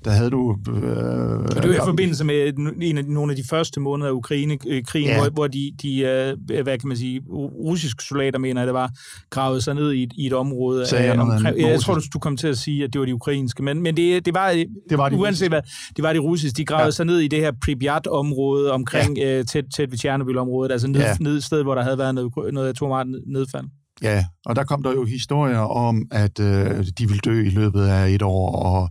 der 0.06 0.12
havde 0.12 0.30
du... 0.30 0.58
Øh, 0.70 0.76
det 0.76 1.70
var 1.70 1.76
i 1.76 1.86
forbindelse 1.86 2.24
med 2.26 2.54
en 2.82 2.97
af, 2.97 3.06
nogle 3.06 3.32
af 3.32 3.36
de 3.36 3.43
første 3.49 3.80
måneder 3.80 4.10
af 4.10 4.14
Ukraine-krigen, 4.14 5.10
ja. 5.10 5.20
hvor, 5.22 5.30
hvor 5.30 5.47
de, 5.47 5.72
de, 5.82 5.99
øh, 5.99 6.64
hvad 6.64 6.78
kan 6.78 6.88
man 6.88 6.97
sige, 6.97 7.22
russiske 7.66 8.04
soldater, 8.04 8.39
mener 8.39 8.62
jeg 8.62 8.68
det 8.68 8.74
var, 8.74 8.91
gravede 9.30 9.62
sig 9.62 9.76
ned 9.76 9.91
i 9.91 10.04
et, 10.04 10.14
i 10.18 10.28
et 10.28 10.34
område. 10.34 10.88
Sagde 10.88 11.06
jeg, 11.06 11.20
omkring, 11.20 11.60
jeg 11.60 11.80
tror, 11.80 11.93
du, 11.93 12.01
du 12.14 12.20
kom 12.20 12.38
til 12.38 12.47
at 12.47 12.58
sige, 12.58 12.84
at 12.84 12.93
det 12.93 12.99
var 12.99 13.06
de 13.06 13.16
ukrainske, 13.16 13.64
men, 13.64 13.82
men 13.82 13.97
det, 13.97 14.26
det 14.26 14.34
var, 14.34 14.51
det 14.89 14.97
var 14.97 15.10
de 15.10 15.16
uanset 15.16 15.49
hvad, 15.49 15.62
det 15.95 16.04
var 16.04 16.14
de 16.14 16.20
russiske, 16.20 16.58
de 16.58 16.66
gravede 16.66 16.86
ja. 16.86 16.91
sig 16.91 17.06
ned 17.06 17.20
i 17.20 17.28
det 17.28 17.39
her 17.39 17.51
Pripyat-område 17.66 18.72
omkring 18.72 19.18
ja. 19.18 19.39
øh, 19.39 19.45
tæt, 19.45 19.66
tæt 19.76 19.91
ved 19.91 19.97
Tjernobyl-området, 19.97 20.72
altså 20.72 20.88
ned, 20.88 21.01
ja. 21.01 21.16
ned 21.20 21.38
et 21.38 21.43
sted, 21.43 21.64
hvor 21.64 21.76
der 21.76 21.84
havde 21.84 21.97
været 21.97 22.16
noget, 22.16 22.54
noget 22.54 22.70
atomart 22.70 23.08
nedfald. 23.28 23.66
Ja, 24.01 24.26
og 24.45 24.56
der 24.56 24.64
kom 24.64 24.84
der 24.84 24.91
jo 24.91 25.06
historier 25.06 25.58
om, 25.58 26.06
at 26.12 26.39
øh, 26.39 26.86
de 26.97 27.08
vil 27.08 27.20
dø 27.26 27.45
i 27.45 27.49
løbet 27.49 27.82
af 27.82 28.10
et 28.10 28.22
år, 28.22 28.56
og, 28.56 28.89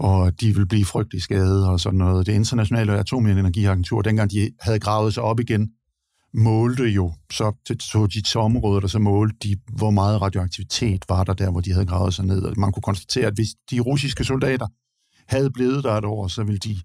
og 0.00 0.40
de 0.40 0.54
vil 0.54 0.66
blive 0.66 0.84
frygtelig 0.84 1.22
skadet 1.22 1.68
og 1.68 1.80
sådan 1.80 1.98
noget. 1.98 2.26
Det 2.26 2.32
internationale 2.32 2.98
atomenergiagentur, 2.98 4.02
dengang 4.02 4.30
de 4.30 4.50
havde 4.60 4.78
gravet 4.78 5.14
sig 5.14 5.22
op 5.22 5.40
igen, 5.40 5.70
målte 6.34 6.84
jo 6.84 7.12
så 7.32 7.52
til 7.66 7.80
så 7.80 8.06
de 8.06 8.38
områder, 8.38 8.80
der 8.80 8.88
så 8.88 8.98
målte 8.98 9.36
de, 9.42 9.56
hvor 9.76 9.90
meget 9.90 10.22
radioaktivitet 10.22 11.04
var 11.08 11.24
der 11.24 11.34
der, 11.34 11.50
hvor 11.50 11.60
de 11.60 11.72
havde 11.72 11.86
gravet 11.86 12.14
sig 12.14 12.24
ned. 12.24 12.42
Og 12.42 12.54
man 12.56 12.72
kunne 12.72 12.82
konstatere, 12.82 13.26
at 13.26 13.34
hvis 13.34 13.48
de 13.70 13.80
russiske 13.80 14.24
soldater 14.24 14.66
havde 15.26 15.50
blevet 15.50 15.84
der 15.84 15.92
et 15.92 16.04
år, 16.04 16.28
så 16.28 16.44
ville 16.44 16.58
de 16.58 16.80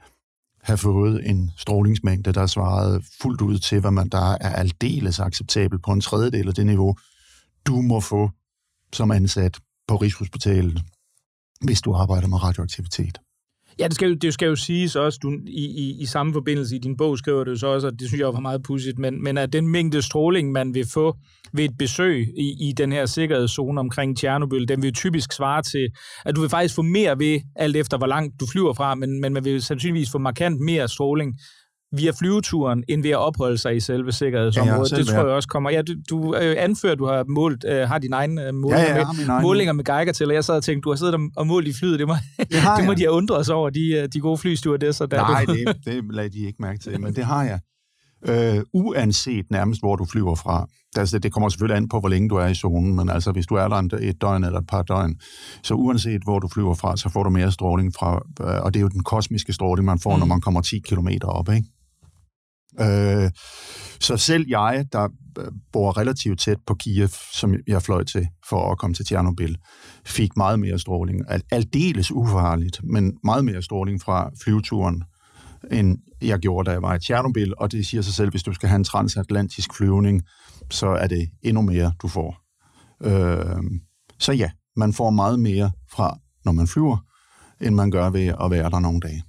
have 0.63 0.77
fået 0.77 1.29
en 1.29 1.51
strålingsmængde, 1.57 2.31
der 2.31 2.47
svarede 2.47 3.01
fuldt 3.21 3.41
ud 3.41 3.57
til, 3.57 3.79
hvad 3.79 3.91
man 3.91 4.09
der 4.09 4.31
er 4.41 4.49
aldeles 4.49 5.19
acceptabel 5.19 5.79
på 5.79 5.91
en 5.91 6.01
tredjedel 6.01 6.47
af 6.47 6.53
det 6.53 6.65
niveau, 6.65 6.95
du 7.65 7.81
må 7.81 7.99
få 7.99 8.29
som 8.93 9.11
ansat 9.11 9.59
på 9.87 9.95
Rigshospitalet, 9.95 10.83
hvis 11.61 11.81
du 11.81 11.93
arbejder 11.93 12.27
med 12.27 12.43
radioaktivitet. 12.43 13.17
Ja, 13.79 13.87
det 13.87 13.95
skal, 13.95 14.09
jo, 14.09 14.15
det 14.15 14.33
skal 14.33 14.47
jo 14.47 14.55
siges 14.55 14.95
også, 14.95 15.19
du, 15.23 15.31
i, 15.47 15.65
i, 15.65 16.01
i 16.01 16.05
samme 16.05 16.33
forbindelse 16.33 16.75
i 16.75 16.79
din 16.79 16.97
bog 16.97 17.17
skriver 17.17 17.43
du 17.43 17.55
så 17.55 17.67
også, 17.67 17.87
og 17.87 17.99
det 17.99 18.07
synes 18.07 18.19
jeg 18.19 18.33
var 18.33 18.39
meget 18.39 18.63
pudsigt, 18.63 18.99
men, 18.99 19.23
men 19.23 19.37
at 19.37 19.53
den 19.53 19.67
mængde 19.67 20.01
stråling, 20.01 20.51
man 20.51 20.73
vil 20.73 20.85
få 20.93 21.15
ved 21.53 21.65
et 21.65 21.77
besøg 21.79 22.27
i, 22.37 22.69
i 22.69 22.73
den 22.77 22.91
her 22.91 23.05
sikkerhedszone 23.05 23.79
omkring 23.79 24.17
Tjernobyl, 24.17 24.67
den 24.67 24.81
vil 24.81 24.93
typisk 24.93 25.33
svare 25.33 25.61
til, 25.61 25.87
at 26.25 26.35
du 26.35 26.41
vil 26.41 26.49
faktisk 26.49 26.75
få 26.75 26.81
mere 26.81 27.19
ved, 27.19 27.41
alt 27.55 27.75
efter 27.75 27.97
hvor 27.97 28.07
langt 28.07 28.39
du 28.39 28.45
flyver 28.51 28.73
fra, 28.73 28.95
men, 28.95 29.21
men 29.21 29.33
man 29.33 29.45
vil 29.45 29.61
sandsynligvis 29.61 30.11
få 30.11 30.17
markant 30.17 30.59
mere 30.59 30.87
stråling 30.87 31.39
via 31.97 32.11
flyveturen, 32.11 32.83
end 32.87 33.01
ved 33.01 33.09
at 33.09 33.17
opholde 33.17 33.57
sig 33.57 33.75
i 33.75 33.79
selve 33.79 34.11
sikkerhedsområdet. 34.11 34.91
Ja, 34.91 34.97
det 34.97 35.07
tror 35.07 35.17
jeg 35.17 35.25
også 35.25 35.49
kommer. 35.49 35.69
Ja, 35.69 35.81
du, 35.81 35.93
du 36.09 36.35
øh, 36.35 36.55
anfører, 36.59 36.95
du 36.95 37.05
har 37.05 37.25
målt, 37.27 37.65
øh, 37.67 37.87
har 37.87 37.97
dine 37.97 38.15
egne 38.15 38.47
øh, 38.47 38.53
målinger, 38.53 38.85
ja, 38.85 38.97
ja, 38.97 39.05
med, 39.17 39.27
egen. 39.29 39.41
målinger 39.41 39.73
med 39.73 39.83
Geiger 39.83 40.11
til, 40.11 40.27
og 40.27 40.33
jeg 40.33 40.43
sad 40.43 40.55
og 40.55 40.63
tænkte, 40.63 40.81
du 40.81 40.89
har 40.89 40.95
siddet 40.95 41.15
og 41.35 41.47
målt 41.47 41.67
i 41.67 41.73
flyet. 41.73 41.99
Det 41.99 42.07
må, 42.07 42.13
det, 42.37 42.47
det 42.77 42.85
må 42.85 42.93
de 42.93 43.01
have 43.01 43.11
undret 43.11 43.45
sig 43.45 43.55
over, 43.55 43.69
de, 43.69 43.91
øh, 43.91 44.09
de 44.13 44.19
gode 44.19 44.37
flystewardesser. 44.37 45.05
Der, 45.05 45.17
Nej, 45.17 45.45
det, 45.45 45.85
det 45.85 46.03
lader 46.13 46.29
de 46.29 46.39
ikke 46.39 46.61
mærke 46.61 46.79
til, 46.79 47.01
men 47.01 47.15
det 47.15 47.25
har 47.25 47.43
jeg. 47.43 47.59
Øh, 48.27 48.63
uanset 48.73 49.45
nærmest, 49.51 49.81
hvor 49.81 49.95
du 49.95 50.05
flyver 50.05 50.35
fra. 50.35 50.67
Altså, 50.97 51.19
det 51.19 51.33
kommer 51.33 51.49
selvfølgelig 51.49 51.77
an 51.77 51.89
på, 51.89 51.99
hvor 51.99 52.09
længe 52.09 52.29
du 52.29 52.35
er 52.35 52.47
i 52.47 52.53
zonen, 52.53 52.95
men 52.95 53.09
altså, 53.09 53.31
hvis 53.31 53.45
du 53.45 53.55
er 53.55 53.67
der 53.67 53.97
et 54.01 54.21
døgn 54.21 54.43
eller 54.43 54.59
et 54.59 54.67
par 54.67 54.81
døgn, 54.81 55.15
så 55.63 55.73
uanset 55.73 56.23
hvor 56.23 56.39
du 56.39 56.47
flyver 56.47 56.73
fra, 56.73 56.97
så 56.97 57.09
får 57.09 57.23
du 57.23 57.29
mere 57.29 57.51
stråling 57.51 57.93
fra, 57.99 58.21
øh, 58.41 58.63
og 58.63 58.73
det 58.73 58.79
er 58.79 58.81
jo 58.81 58.87
den 58.87 59.03
kosmiske 59.03 59.53
stråling, 59.53 59.85
man 59.85 59.99
får, 59.99 60.15
mm. 60.15 60.19
når 60.19 60.25
man 60.25 60.41
kommer 60.41 60.61
10 60.61 60.79
km 60.79 61.07
op, 61.23 61.49
ikke? 61.49 61.67
Øh, 62.79 63.31
så 63.99 64.17
selv 64.17 64.45
jeg, 64.47 64.85
der 64.91 65.07
øh, 65.39 65.45
bor 65.73 65.97
relativt 65.97 66.39
tæt 66.39 66.57
på 66.67 66.75
Kiev, 66.75 67.09
som 67.33 67.55
jeg 67.67 67.81
fløj 67.81 68.03
til 68.03 68.27
for 68.49 68.71
at 68.71 68.77
komme 68.77 68.93
til 68.93 69.05
Tjernobyl, 69.05 69.55
fik 70.05 70.37
meget 70.37 70.59
mere 70.59 70.79
stråling. 70.79 71.21
Aldeles 71.51 72.11
ufarligt, 72.11 72.79
men 72.83 73.17
meget 73.23 73.45
mere 73.45 73.61
stråling 73.61 74.01
fra 74.01 74.29
flyveturen, 74.43 75.03
end 75.71 75.97
jeg 76.21 76.39
gjorde, 76.39 76.67
da 76.67 76.71
jeg 76.71 76.81
var 76.81 76.95
i 76.95 76.99
Tjernobyl, 76.99 77.51
og 77.57 77.71
det 77.71 77.85
siger 77.85 78.01
sig 78.01 78.13
selv, 78.13 78.29
hvis 78.29 78.43
du 78.43 78.53
skal 78.53 78.69
have 78.69 78.75
en 78.75 78.83
transatlantisk 78.83 79.73
flyvning, 79.73 80.21
så 80.71 80.87
er 80.87 81.07
det 81.07 81.29
endnu 81.43 81.61
mere, 81.61 81.93
du 82.01 82.07
får. 82.07 82.37
Øh, 83.03 83.63
så 84.19 84.31
ja, 84.31 84.51
man 84.75 84.93
får 84.93 85.09
meget 85.09 85.39
mere 85.39 85.71
fra, 85.91 86.17
når 86.45 86.51
man 86.51 86.67
flyver, 86.67 86.97
end 87.61 87.75
man 87.75 87.91
gør 87.91 88.09
ved 88.09 88.33
at 88.41 88.51
være 88.51 88.69
der 88.69 88.79
nogle 88.79 88.99
dage. 88.99 89.23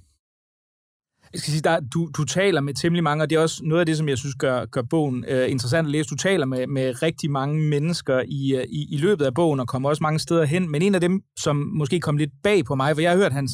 Jeg 1.37 1.41
skal 1.41 1.51
sige, 1.51 1.61
der, 1.61 1.79
du, 1.79 2.09
du 2.17 2.23
taler 2.23 2.61
med 2.61 2.73
temmelig 2.73 3.03
mange, 3.03 3.23
og 3.23 3.29
det 3.29 3.35
er 3.35 3.39
også 3.39 3.61
noget 3.63 3.79
af 3.79 3.85
det, 3.85 3.97
som 3.97 4.09
jeg 4.09 4.17
synes 4.17 4.35
gør, 4.35 4.65
gør 4.65 4.81
bogen 4.81 5.25
øh, 5.27 5.51
interessant 5.51 5.85
at 5.85 5.91
læse. 5.91 6.09
Du 6.09 6.15
taler 6.15 6.45
med, 6.45 6.67
med 6.67 7.01
rigtig 7.03 7.31
mange 7.31 7.61
mennesker 7.61 8.23
i, 8.27 8.55
øh, 8.55 8.63
i, 8.69 8.87
i 8.95 8.97
løbet 8.97 9.25
af 9.25 9.33
bogen, 9.33 9.59
og 9.59 9.67
kommer 9.67 9.89
også 9.89 10.03
mange 10.03 10.19
steder 10.19 10.45
hen. 10.45 10.71
Men 10.71 10.81
en 10.81 10.95
af 10.95 11.01
dem, 11.01 11.21
som 11.39 11.55
måske 11.55 11.99
kom 11.99 12.17
lidt 12.17 12.29
bag 12.43 12.65
på 12.65 12.75
mig, 12.75 12.95
for 12.95 13.01
jeg 13.01 13.11
har 13.11 13.17
hørt 13.17 13.33
hans, 13.33 13.51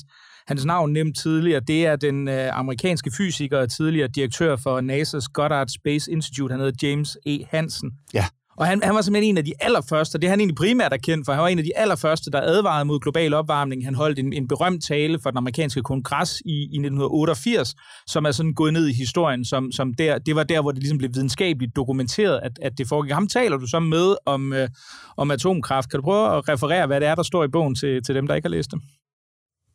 hans 0.47 0.65
navn 0.65 0.93
nemt 0.93 1.17
tidligere, 1.17 1.59
det 1.59 1.85
er 1.85 1.95
den 1.95 2.27
øh, 2.27 2.57
amerikanske 2.59 3.11
fysiker 3.17 3.57
og 3.57 3.71
tidligere 3.71 4.07
direktør 4.07 4.55
for 4.55 4.81
NASA's 4.81 5.27
Goddard 5.33 5.67
Space 5.67 6.11
Institute, 6.11 6.51
han 6.51 6.59
hedder 6.59 6.87
James 6.87 7.17
E. 7.25 7.37
Hansen. 7.51 7.91
Ja. 8.13 8.25
Og 8.57 8.67
han, 8.67 8.83
han 8.83 8.95
var 8.95 9.01
simpelthen 9.01 9.29
en 9.29 9.37
af 9.37 9.45
de 9.45 9.53
allerførste, 9.59 10.17
det 10.17 10.25
er 10.25 10.29
han 10.29 10.39
egentlig 10.39 10.55
primært 10.55 10.93
er 10.93 10.97
kendt 10.97 11.25
for, 11.25 11.33
han 11.33 11.41
var 11.41 11.47
en 11.47 11.57
af 11.57 11.63
de 11.63 11.77
allerførste, 11.77 12.31
der 12.31 12.41
advarede 12.41 12.85
mod 12.85 12.99
global 12.99 13.33
opvarmning. 13.33 13.85
Han 13.85 13.95
holdt 13.95 14.19
en, 14.19 14.33
en 14.33 14.47
berømt 14.47 14.83
tale 14.83 15.19
for 15.23 15.29
den 15.29 15.37
amerikanske 15.37 15.81
kongres 15.81 16.41
i, 16.45 16.51
i 16.51 16.63
1988, 16.63 17.75
som 18.07 18.25
er 18.25 18.31
sådan 18.31 18.53
gået 18.53 18.73
ned 18.73 18.87
i 18.87 18.93
historien, 18.93 19.45
som, 19.45 19.71
som 19.71 19.93
der, 19.93 20.17
det 20.17 20.35
var 20.35 20.43
der, 20.43 20.61
hvor 20.61 20.71
det 20.71 20.79
ligesom 20.79 20.97
blev 20.97 21.09
videnskabeligt 21.13 21.75
dokumenteret, 21.75 22.39
at, 22.43 22.51
at 22.61 22.77
det 22.77 22.87
foregik. 22.87 23.13
Ham 23.13 23.27
taler 23.27 23.57
du 23.57 23.67
så 23.67 23.79
med 23.79 24.15
om, 24.25 24.53
øh, 24.53 24.69
om 25.17 25.31
atomkraft. 25.31 25.89
Kan 25.89 25.99
du 25.99 26.03
prøve 26.03 26.37
at 26.37 26.49
referere, 26.49 26.87
hvad 26.87 26.99
det 26.99 27.07
er, 27.07 27.15
der 27.15 27.23
står 27.23 27.43
i 27.43 27.47
bogen 27.47 27.75
til, 27.75 28.03
til 28.03 28.15
dem, 28.15 28.27
der 28.27 28.35
ikke 28.35 28.45
har 28.45 28.55
læst 28.55 28.71
det? 28.71 28.79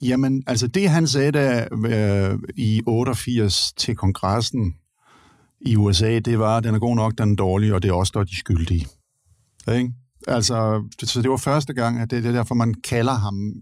Jamen, 0.03 0.43
altså 0.47 0.67
det 0.67 0.89
han 0.89 1.07
sagde 1.07 1.33
der 1.33 1.69
øh, 2.33 2.39
i 2.57 2.83
88 2.87 3.73
til 3.77 3.97
kongressen, 3.97 4.75
i 5.61 5.77
USA, 5.77 6.19
det 6.19 6.39
var, 6.39 6.61
den 6.61 6.75
er 6.75 6.79
god 6.79 6.97
nok, 6.97 7.19
den 7.19 7.33
er 7.33 7.37
dårlig, 7.37 7.75
og 7.75 7.83
det 7.83 7.89
er 7.89 7.93
også 7.93 8.13
der, 8.15 8.25
de 8.25 8.37
skyldige. 8.37 8.87
Ikke? 9.73 9.93
Altså, 10.29 10.89
så 11.05 11.23
det 11.23 11.31
var 11.31 11.37
første 11.37 11.75
gang, 11.75 12.01
at 12.01 12.11
det, 12.11 12.23
det 12.23 12.29
er 12.29 12.33
derfor, 12.33 12.55
man 12.55 12.75
kalder 12.75 13.13
ham 13.13 13.53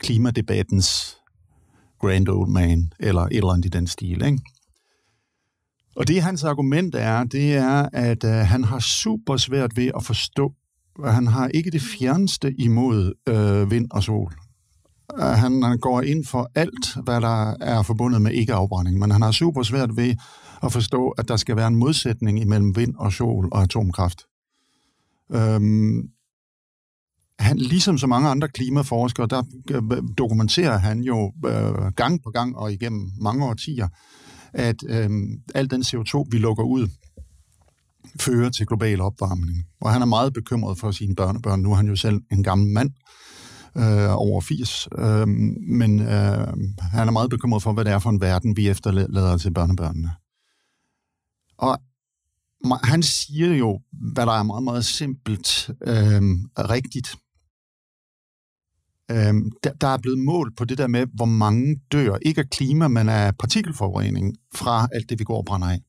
klimadebattens 0.00 1.16
grand 2.00 2.28
old 2.28 2.50
man, 2.50 2.92
eller 3.00 3.22
et 3.22 3.36
eller 3.36 3.52
andet 3.52 3.64
i 3.64 3.68
den 3.68 3.86
stil. 3.86 4.24
Ikke? 4.24 4.38
Og 5.96 6.08
det, 6.08 6.22
hans 6.22 6.44
argument 6.44 6.94
er, 6.94 7.24
det 7.24 7.54
er, 7.54 7.88
at 7.92 8.24
øh, 8.24 8.30
han 8.30 8.64
har 8.64 8.78
super 8.78 9.36
svært 9.36 9.76
ved 9.76 9.90
at 9.96 10.04
forstå, 10.04 10.52
at 11.04 11.14
han 11.14 11.26
har 11.26 11.48
ikke 11.48 11.70
det 11.70 11.82
fjerneste 11.82 12.54
imod 12.58 13.12
øh, 13.28 13.70
vind 13.70 13.86
og 13.90 14.02
sol. 14.02 14.32
Øh, 15.18 15.24
han, 15.24 15.62
han 15.62 15.78
går 15.78 16.02
ind 16.02 16.24
for 16.24 16.50
alt, 16.54 16.96
hvad 17.04 17.20
der 17.20 17.54
er 17.60 17.82
forbundet 17.82 18.22
med 18.22 18.32
ikke-afbrænding, 18.32 18.98
men 18.98 19.10
han 19.10 19.22
har 19.22 19.30
super 19.30 19.62
svært 19.62 19.96
ved 19.96 20.14
at 20.62 20.72
forstå, 20.72 21.08
at 21.08 21.28
der 21.28 21.36
skal 21.36 21.56
være 21.56 21.68
en 21.68 21.76
modsætning 21.76 22.40
imellem 22.40 22.76
vind 22.76 22.94
og 22.98 23.12
sol 23.12 23.48
og 23.52 23.62
atomkraft. 23.62 24.22
Øhm, 25.32 26.10
han, 27.38 27.58
ligesom 27.58 27.98
så 27.98 28.06
mange 28.06 28.28
andre 28.28 28.48
klimaforskere, 28.48 29.26
der 29.26 29.42
øh, 29.70 30.02
dokumenterer 30.18 30.78
han 30.78 31.00
jo 31.00 31.32
øh, 31.46 31.92
gang 31.96 32.22
på 32.22 32.30
gang 32.30 32.56
og 32.56 32.72
igennem 32.72 33.10
mange 33.20 33.44
årtier, 33.44 33.88
at 34.52 34.76
øh, 34.88 35.10
al 35.54 35.70
den 35.70 35.82
CO2, 35.82 36.24
vi 36.30 36.38
lukker 36.38 36.64
ud, 36.64 36.88
fører 38.20 38.50
til 38.50 38.66
global 38.66 39.00
opvarmning. 39.00 39.66
Og 39.80 39.92
han 39.92 40.02
er 40.02 40.06
meget 40.06 40.32
bekymret 40.32 40.78
for 40.78 40.90
sine 40.90 41.14
børnebørn. 41.14 41.60
Nu 41.60 41.72
er 41.72 41.76
han 41.76 41.86
jo 41.86 41.96
selv 41.96 42.20
en 42.32 42.42
gammel 42.42 42.68
mand, 42.68 42.90
øh, 43.76 44.16
over 44.16 44.40
80, 44.40 44.88
øh, 44.98 45.28
men 45.68 46.00
øh, 46.00 46.46
han 46.80 47.08
er 47.08 47.10
meget 47.10 47.30
bekymret 47.30 47.62
for, 47.62 47.72
hvad 47.72 47.84
det 47.84 47.92
er 47.92 47.98
for 47.98 48.10
en 48.10 48.20
verden, 48.20 48.56
vi 48.56 48.68
efterlader 48.68 49.36
til 49.36 49.52
børnebørnene. 49.52 50.10
Og 51.60 51.78
han 52.84 53.02
siger 53.02 53.54
jo, 53.54 53.80
hvad 53.92 54.26
der 54.26 54.32
er 54.32 54.42
meget, 54.42 54.62
meget 54.62 54.84
simpelt 54.84 55.70
øh, 55.86 56.22
rigtigt. 56.58 57.16
Øh, 59.10 59.34
der, 59.64 59.72
der 59.80 59.88
er 59.88 59.98
blevet 59.98 60.18
målt 60.18 60.56
på 60.56 60.64
det 60.64 60.78
der 60.78 60.86
med, 60.86 61.06
hvor 61.14 61.24
mange 61.24 61.80
dør, 61.92 62.16
ikke 62.22 62.40
af 62.40 62.50
klima, 62.50 62.88
men 62.88 63.08
af 63.08 63.36
partikelforurening 63.38 64.36
fra 64.54 64.88
alt 64.92 65.10
det, 65.10 65.18
vi 65.18 65.24
går 65.24 65.36
og 65.36 65.44
brænder 65.44 65.68
af. 65.68 65.80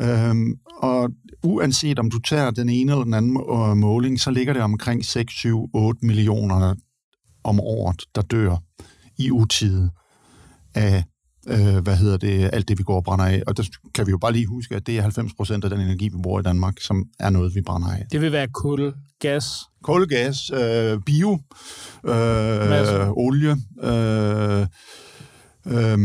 Øhm, 0.00 0.60
og 0.76 1.10
uanset 1.42 1.98
om 1.98 2.10
du 2.10 2.18
tager 2.18 2.50
den 2.50 2.68
ene 2.68 2.92
eller 2.92 3.04
den 3.04 3.14
anden 3.14 3.36
øh, 3.36 3.76
måling, 3.76 4.20
så 4.20 4.30
ligger 4.30 4.52
det 4.52 4.62
omkring 4.62 5.04
6, 5.04 5.32
7, 5.32 5.70
8 5.74 6.06
millioner 6.06 6.74
om 7.44 7.60
året, 7.60 8.04
der 8.14 8.22
dør 8.22 8.56
i 9.18 9.30
utide 9.30 9.90
af 10.74 11.04
øh, 11.48 11.78
hvad 11.78 11.96
hedder 11.96 12.16
det, 12.16 12.50
alt 12.52 12.68
det, 12.68 12.78
vi 12.78 12.82
går 12.82 12.96
og 12.96 13.04
brænder 13.04 13.24
af. 13.24 13.42
Og 13.46 13.56
der 13.56 13.62
kan 13.94 14.06
vi 14.06 14.10
jo 14.10 14.18
bare 14.18 14.32
lige 14.32 14.46
huske, 14.46 14.76
at 14.76 14.86
det 14.86 14.98
er 14.98 15.02
90 15.02 15.34
procent 15.34 15.64
af 15.64 15.70
den 15.70 15.80
energi, 15.80 16.08
vi 16.08 16.16
bruger 16.22 16.40
i 16.40 16.42
Danmark, 16.42 16.80
som 16.80 17.04
er 17.18 17.30
noget, 17.30 17.54
vi 17.54 17.60
brænder 17.60 17.88
af. 17.88 18.06
Det 18.12 18.20
vil 18.20 18.32
være 18.32 18.48
kul, 18.48 18.94
gas? 19.18 19.46
Kul, 19.82 20.08
gas, 20.08 20.50
øh, 20.50 21.00
bio, 21.00 21.38
øh, 22.04 23.10
olie. 23.10 23.56
Øh, 23.82 24.66
øh, 25.66 25.98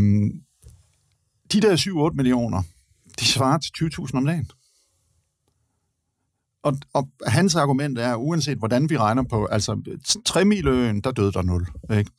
de 1.51 1.61
der 1.61 2.09
7-8 2.11 2.15
millioner, 2.15 2.61
de 3.19 3.25
svarer 3.25 3.57
til 3.57 3.71
20.000 3.85 4.17
om 4.17 4.25
dagen. 4.25 4.49
Og, 6.63 6.77
og 6.93 7.09
hans 7.27 7.55
argument 7.55 7.99
er, 7.99 8.15
uanset 8.15 8.57
hvordan 8.57 8.89
vi 8.89 8.97
regner 8.97 9.23
på, 9.23 9.45
altså 9.45 9.97
3 10.25 10.45
miløen, 10.45 11.01
der 11.01 11.11
døde 11.11 11.31
der 11.31 11.41
0. 11.41 11.67
Ikke? 11.97 12.11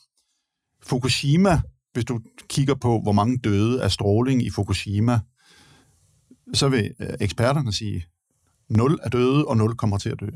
Fukushima, 0.83 1.61
hvis 1.97 2.05
du 2.05 2.20
kigger 2.49 2.74
på, 2.74 3.01
hvor 3.03 3.12
mange 3.12 3.38
døde 3.38 3.82
af 3.82 3.90
stråling 3.92 4.42
i 4.42 4.51
Fukushima, 4.51 5.20
så 6.55 6.68
vil 6.68 6.90
øh, 7.01 7.09
eksperterne 7.20 7.72
sige, 7.72 8.05
0 8.68 8.99
er 9.03 9.09
døde, 9.09 9.44
og 9.44 9.57
0 9.57 9.74
kommer 9.74 9.99
til 9.99 10.09
at 10.09 10.20
dø. 10.20 10.28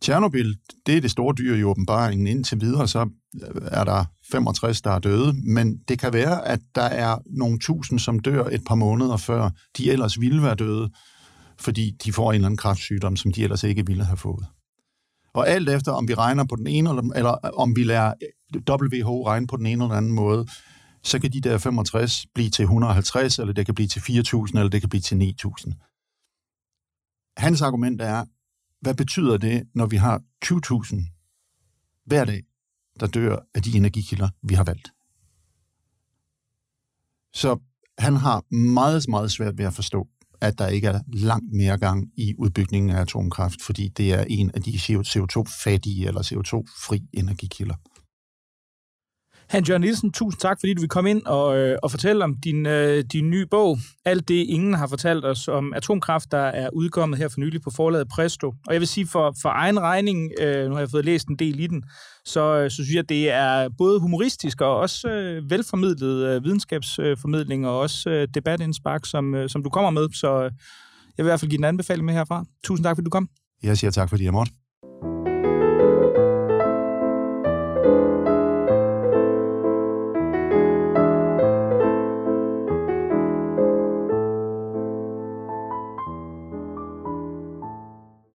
Tjernobyl, 0.00 0.54
det 0.86 0.96
er 0.96 1.00
det 1.00 1.10
store 1.10 1.34
dyr 1.38 1.54
i 1.54 1.64
åbenbaringen. 1.64 2.26
Indtil 2.26 2.60
videre, 2.60 2.88
så 2.88 3.08
øh, 3.34 3.62
er 3.66 3.84
der 3.84 4.04
65, 4.30 4.82
der 4.82 4.90
er 4.90 4.98
døde, 4.98 5.32
men 5.32 5.78
det 5.88 5.98
kan 5.98 6.12
være, 6.12 6.48
at 6.48 6.60
der 6.74 6.82
er 6.82 7.18
nogle 7.26 7.58
tusind, 7.58 7.98
som 7.98 8.18
dør 8.18 8.44
et 8.44 8.64
par 8.66 8.74
måneder 8.74 9.16
før 9.16 9.50
de 9.78 9.90
ellers 9.90 10.20
ville 10.20 10.42
være 10.42 10.54
døde, 10.54 10.90
fordi 11.60 11.90
de 12.04 12.12
får 12.12 12.32
en 12.32 12.34
eller 12.34 12.46
anden 12.46 12.58
kræftsygdom, 12.58 13.16
som 13.16 13.32
de 13.32 13.42
ellers 13.42 13.64
ikke 13.64 13.86
ville 13.86 14.04
have 14.04 14.16
fået. 14.16 14.46
Og 15.34 15.48
alt 15.48 15.68
efter, 15.68 15.92
om 15.92 16.08
vi 16.08 16.14
regner 16.14 16.44
på 16.44 16.56
den 16.56 16.66
ene, 16.66 16.90
eller, 16.90 17.02
eller 17.02 17.30
om 17.32 17.76
vi 17.76 17.84
lærer 17.84 18.14
WHO 18.70 19.26
regne 19.26 19.46
på 19.46 19.56
den 19.56 19.66
ene 19.66 19.84
eller 19.84 19.96
anden 19.96 20.12
måde, 20.12 20.46
så 21.02 21.18
kan 21.18 21.32
de 21.32 21.40
der 21.40 21.58
65 21.58 22.26
blive 22.34 22.50
til 22.50 22.62
150, 22.62 23.38
eller 23.38 23.52
det 23.52 23.66
kan 23.66 23.74
blive 23.74 23.88
til 23.88 24.00
4.000, 24.00 24.58
eller 24.58 24.68
det 24.68 24.80
kan 24.80 24.90
blive 24.90 25.00
til 25.00 25.34
9.000. 25.44 25.72
Hans 27.36 27.62
argument 27.62 28.02
er, 28.02 28.24
hvad 28.80 28.94
betyder 28.94 29.36
det, 29.36 29.68
når 29.74 29.86
vi 29.86 29.96
har 29.96 30.22
20.000 30.44 32.04
hver 32.06 32.24
dag, 32.24 32.42
der 33.00 33.06
dør 33.06 33.38
af 33.54 33.62
de 33.62 33.76
energikilder, 33.76 34.28
vi 34.42 34.54
har 34.54 34.64
valgt? 34.64 34.90
Så 37.32 37.58
han 37.98 38.16
har 38.16 38.54
meget, 38.54 39.08
meget 39.08 39.30
svært 39.30 39.58
ved 39.58 39.64
at 39.64 39.74
forstå, 39.74 40.08
at 40.46 40.58
der 40.58 40.68
ikke 40.68 40.88
er 40.88 41.00
langt 41.12 41.52
mere 41.52 41.78
gang 41.78 42.08
i 42.16 42.34
udbygningen 42.38 42.90
af 42.90 43.00
atomkraft, 43.00 43.62
fordi 43.62 43.88
det 43.88 44.12
er 44.12 44.24
en 44.28 44.50
af 44.54 44.62
de 44.62 44.70
CO2-fattige 44.70 46.06
eller 46.06 46.22
CO2-fri 46.22 47.02
energikilder. 47.12 47.74
Han 49.48 49.64
Jørgen 49.64 49.80
Nielsen, 49.80 50.12
tusind 50.12 50.40
tak, 50.40 50.60
fordi 50.60 50.74
du 50.74 50.80
vil 50.80 50.88
komme 50.88 51.10
ind 51.10 51.26
og, 51.26 51.58
øh, 51.58 51.78
og 51.82 51.90
fortælle 51.90 52.24
om 52.24 52.36
din, 52.44 52.66
øh, 52.66 53.04
din 53.12 53.30
nye 53.30 53.46
bog. 53.46 53.78
Alt 54.04 54.28
det, 54.28 54.34
ingen 54.34 54.74
har 54.74 54.86
fortalt 54.86 55.24
os 55.24 55.48
om 55.48 55.72
atomkraft, 55.72 56.32
der 56.32 56.38
er 56.38 56.68
udkommet 56.72 57.18
her 57.18 57.28
for 57.28 57.40
nylig 57.40 57.62
på 57.62 57.70
forlaget 57.70 58.08
Presto. 58.08 58.46
Og 58.66 58.72
jeg 58.72 58.80
vil 58.80 58.88
sige, 58.88 59.06
for, 59.06 59.34
for 59.42 59.48
egen 59.48 59.80
regning, 59.80 60.32
øh, 60.40 60.68
nu 60.68 60.72
har 60.72 60.80
jeg 60.80 60.90
fået 60.90 61.04
læst 61.04 61.28
en 61.28 61.36
del 61.36 61.60
i 61.60 61.66
den, 61.66 61.84
så, 62.24 62.40
øh, 62.40 62.70
så 62.70 62.74
synes 62.74 62.90
jeg, 62.90 62.98
at 62.98 63.08
det 63.08 63.30
er 63.30 63.68
både 63.78 64.00
humoristisk 64.00 64.60
og 64.60 64.76
også 64.76 65.08
øh, 65.08 65.50
velformidlet 65.50 66.26
øh, 66.26 66.44
videnskabsformidling 66.44 67.66
og 67.66 67.78
også 67.78 68.10
øh, 68.10 68.28
debatindspark, 68.34 69.06
som, 69.06 69.34
øh, 69.34 69.48
som 69.48 69.62
du 69.62 69.70
kommer 69.70 69.90
med. 69.90 70.08
Så 70.14 70.36
øh, 70.36 70.50
jeg 71.16 71.24
vil 71.24 71.24
i 71.24 71.30
hvert 71.30 71.40
fald 71.40 71.50
give 71.50 71.58
en 71.58 71.64
anbefaling 71.64 72.06
med 72.06 72.14
herfra. 72.14 72.44
Tusind 72.64 72.84
tak, 72.84 72.96
fordi 72.96 73.04
du 73.04 73.10
kom. 73.10 73.28
Jeg 73.62 73.78
siger 73.78 73.90
tak, 73.90 74.08
fordi 74.10 74.24
jeg 74.24 74.32
måtte. 74.32 74.52